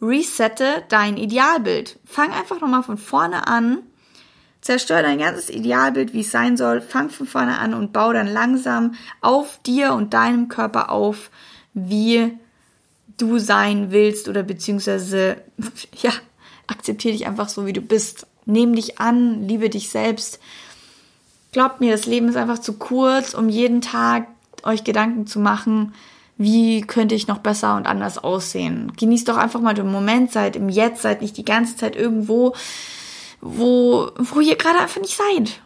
resette 0.00 0.82
dein 0.88 1.18
Idealbild. 1.18 1.98
Fang 2.06 2.32
einfach 2.32 2.58
nochmal 2.62 2.82
von 2.82 2.96
vorne 2.96 3.48
an. 3.48 3.80
Zerstör 4.62 5.02
dein 5.02 5.18
ganzes 5.18 5.50
Idealbild, 5.50 6.14
wie 6.14 6.20
es 6.20 6.30
sein 6.30 6.56
soll. 6.56 6.80
Fang 6.80 7.10
von 7.10 7.26
vorne 7.26 7.58
an 7.58 7.74
und 7.74 7.92
bau 7.92 8.14
dann 8.14 8.28
langsam 8.28 8.94
auf 9.20 9.60
dir 9.62 9.92
und 9.92 10.14
deinem 10.14 10.48
Körper 10.48 10.88
auf, 10.88 11.30
wie 11.74 12.32
du 13.16 13.38
sein 13.38 13.90
willst 13.90 14.28
oder 14.28 14.42
beziehungsweise, 14.42 15.36
ja, 16.02 16.12
akzeptiere 16.66 17.12
dich 17.12 17.26
einfach 17.26 17.48
so, 17.48 17.66
wie 17.66 17.72
du 17.72 17.80
bist. 17.80 18.26
Nehm 18.46 18.74
dich 18.74 18.98
an, 18.98 19.46
liebe 19.46 19.68
dich 19.70 19.90
selbst. 19.90 20.40
Glaubt 21.52 21.80
mir, 21.80 21.92
das 21.92 22.06
Leben 22.06 22.28
ist 22.28 22.36
einfach 22.36 22.60
zu 22.60 22.74
kurz, 22.74 23.34
um 23.34 23.48
jeden 23.48 23.80
Tag 23.80 24.28
euch 24.62 24.84
Gedanken 24.84 25.26
zu 25.26 25.40
machen, 25.40 25.94
wie 26.36 26.80
könnte 26.80 27.14
ich 27.14 27.26
noch 27.26 27.38
besser 27.38 27.76
und 27.76 27.86
anders 27.86 28.18
aussehen. 28.18 28.92
Genießt 28.96 29.28
doch 29.28 29.36
einfach 29.36 29.60
mal 29.60 29.74
den 29.74 29.90
Moment, 29.90 30.32
seid 30.32 30.56
im 30.56 30.68
Jetzt, 30.68 31.02
seid 31.02 31.20
nicht 31.20 31.36
die 31.36 31.44
ganze 31.44 31.76
Zeit 31.76 31.96
irgendwo, 31.96 32.54
wo, 33.40 34.10
wo 34.16 34.40
ihr 34.40 34.56
gerade 34.56 34.78
einfach 34.78 35.00
nicht 35.00 35.16
seid. 35.16 35.60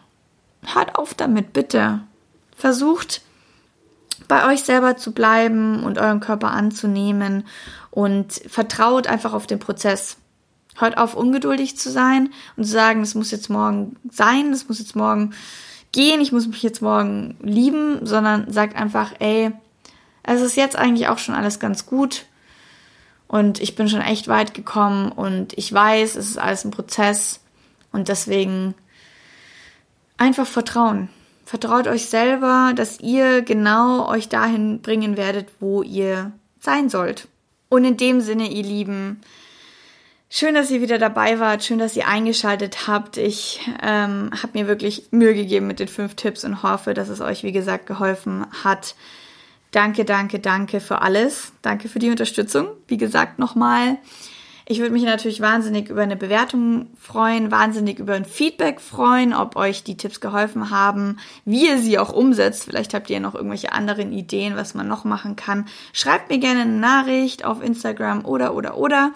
Hört 0.65 0.95
auf 0.97 1.13
damit, 1.13 1.53
bitte. 1.53 2.01
Versucht 2.57 3.21
bei 4.27 4.51
euch 4.51 4.63
selber 4.63 4.97
zu 4.97 5.11
bleiben 5.11 5.83
und 5.83 5.97
euren 5.97 6.19
Körper 6.19 6.51
anzunehmen 6.51 7.45
und 7.91 8.33
vertraut 8.47 9.07
einfach 9.07 9.33
auf 9.33 9.47
den 9.47 9.59
Prozess. 9.59 10.17
Hört 10.77 10.97
auf, 10.97 11.15
ungeduldig 11.15 11.77
zu 11.77 11.89
sein 11.89 12.29
und 12.57 12.65
zu 12.65 12.71
sagen, 12.71 13.01
es 13.01 13.15
muss 13.15 13.31
jetzt 13.31 13.49
morgen 13.49 13.95
sein, 14.11 14.51
es 14.51 14.67
muss 14.67 14.79
jetzt 14.79 14.95
morgen 14.95 15.33
gehen, 15.93 16.19
ich 16.19 16.33
muss 16.33 16.47
mich 16.47 16.61
jetzt 16.61 16.81
morgen 16.81 17.37
lieben, 17.41 18.05
sondern 18.05 18.51
sagt 18.51 18.75
einfach, 18.75 19.13
ey, 19.19 19.51
es 20.23 20.41
ist 20.41 20.57
jetzt 20.57 20.75
eigentlich 20.75 21.07
auch 21.07 21.19
schon 21.19 21.35
alles 21.35 21.59
ganz 21.59 21.85
gut 21.85 22.25
und 23.27 23.61
ich 23.61 23.75
bin 23.75 23.87
schon 23.87 24.01
echt 24.01 24.27
weit 24.27 24.53
gekommen 24.53 25.11
und 25.11 25.57
ich 25.57 25.71
weiß, 25.71 26.15
es 26.15 26.29
ist 26.29 26.37
alles 26.37 26.65
ein 26.65 26.71
Prozess 26.71 27.39
und 27.91 28.09
deswegen 28.09 28.75
einfach 30.17 30.47
vertrauen. 30.47 31.09
Vertraut 31.45 31.87
euch 31.87 32.07
selber, 32.07 32.73
dass 32.75 32.99
ihr 32.99 33.43
genau 33.43 34.09
euch 34.09 34.29
dahin 34.29 34.81
bringen 34.81 35.15
werdet, 35.15 35.47
wo 35.59 35.83
ihr 35.83 36.31
sein 36.59 36.89
sollt. 36.89 37.27
Und 37.69 37.85
in 37.85 37.97
dem 37.97 38.19
Sinne, 38.19 38.51
ihr 38.51 38.63
Lieben, 38.63 39.21
schön, 40.27 40.55
dass 40.55 40.71
ihr 40.71 40.81
wieder 40.81 40.97
dabei 40.97 41.39
wart, 41.39 41.63
schön, 41.63 41.77
dass 41.77 41.95
ihr 41.95 42.07
eingeschaltet 42.07 42.87
habt. 42.87 43.17
Ich 43.17 43.59
ähm, 43.83 44.31
habe 44.33 44.51
mir 44.53 44.67
wirklich 44.67 45.09
Mühe 45.11 45.35
gegeben 45.35 45.67
mit 45.67 45.79
den 45.79 45.87
fünf 45.87 46.15
Tipps 46.15 46.43
und 46.43 46.63
hoffe, 46.63 46.95
dass 46.95 47.09
es 47.09 47.21
euch, 47.21 47.43
wie 47.43 47.51
gesagt, 47.51 47.85
geholfen 47.85 48.47
hat. 48.63 48.95
Danke, 49.69 50.03
danke, 50.03 50.39
danke 50.39 50.79
für 50.79 51.03
alles. 51.03 51.51
Danke 51.61 51.89
für 51.89 51.99
die 51.99 52.09
Unterstützung. 52.09 52.69
Wie 52.87 52.97
gesagt, 52.97 53.37
nochmal. 53.37 53.97
Ich 54.67 54.79
würde 54.79 54.93
mich 54.93 55.03
natürlich 55.03 55.41
wahnsinnig 55.41 55.89
über 55.89 56.01
eine 56.01 56.15
Bewertung 56.15 56.87
freuen, 56.99 57.51
wahnsinnig 57.51 57.99
über 57.99 58.13
ein 58.13 58.25
Feedback 58.25 58.81
freuen, 58.81 59.33
ob 59.33 59.55
euch 59.55 59.83
die 59.83 59.95
Tipps 59.95 60.19
geholfen 60.19 60.71
haben, 60.71 61.19
wie 61.45 61.67
ihr 61.67 61.77
sie 61.77 61.99
auch 61.99 62.11
umsetzt. 62.11 62.63
Vielleicht 62.63 62.95
habt 62.95 63.09
ihr 63.11 63.19
noch 63.19 63.35
irgendwelche 63.35 63.73
anderen 63.73 64.11
Ideen, 64.11 64.55
was 64.55 64.73
man 64.73 64.87
noch 64.87 65.03
machen 65.03 65.35
kann. 65.35 65.67
Schreibt 65.93 66.31
mir 66.31 66.39
gerne 66.39 66.61
eine 66.61 66.71
Nachricht 66.71 67.45
auf 67.45 67.63
Instagram 67.63 68.25
oder 68.25 68.55
oder 68.55 68.77
oder. 68.77 69.11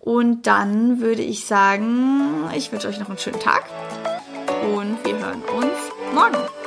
Und 0.00 0.46
dann 0.46 1.00
würde 1.02 1.22
ich 1.22 1.44
sagen, 1.44 2.48
ich 2.56 2.72
wünsche 2.72 2.88
euch 2.88 2.98
noch 2.98 3.10
einen 3.10 3.18
schönen 3.18 3.40
Tag 3.40 3.64
und 4.74 4.96
wir 5.04 5.18
hören 5.18 5.42
uns 5.42 6.14
morgen. 6.14 6.57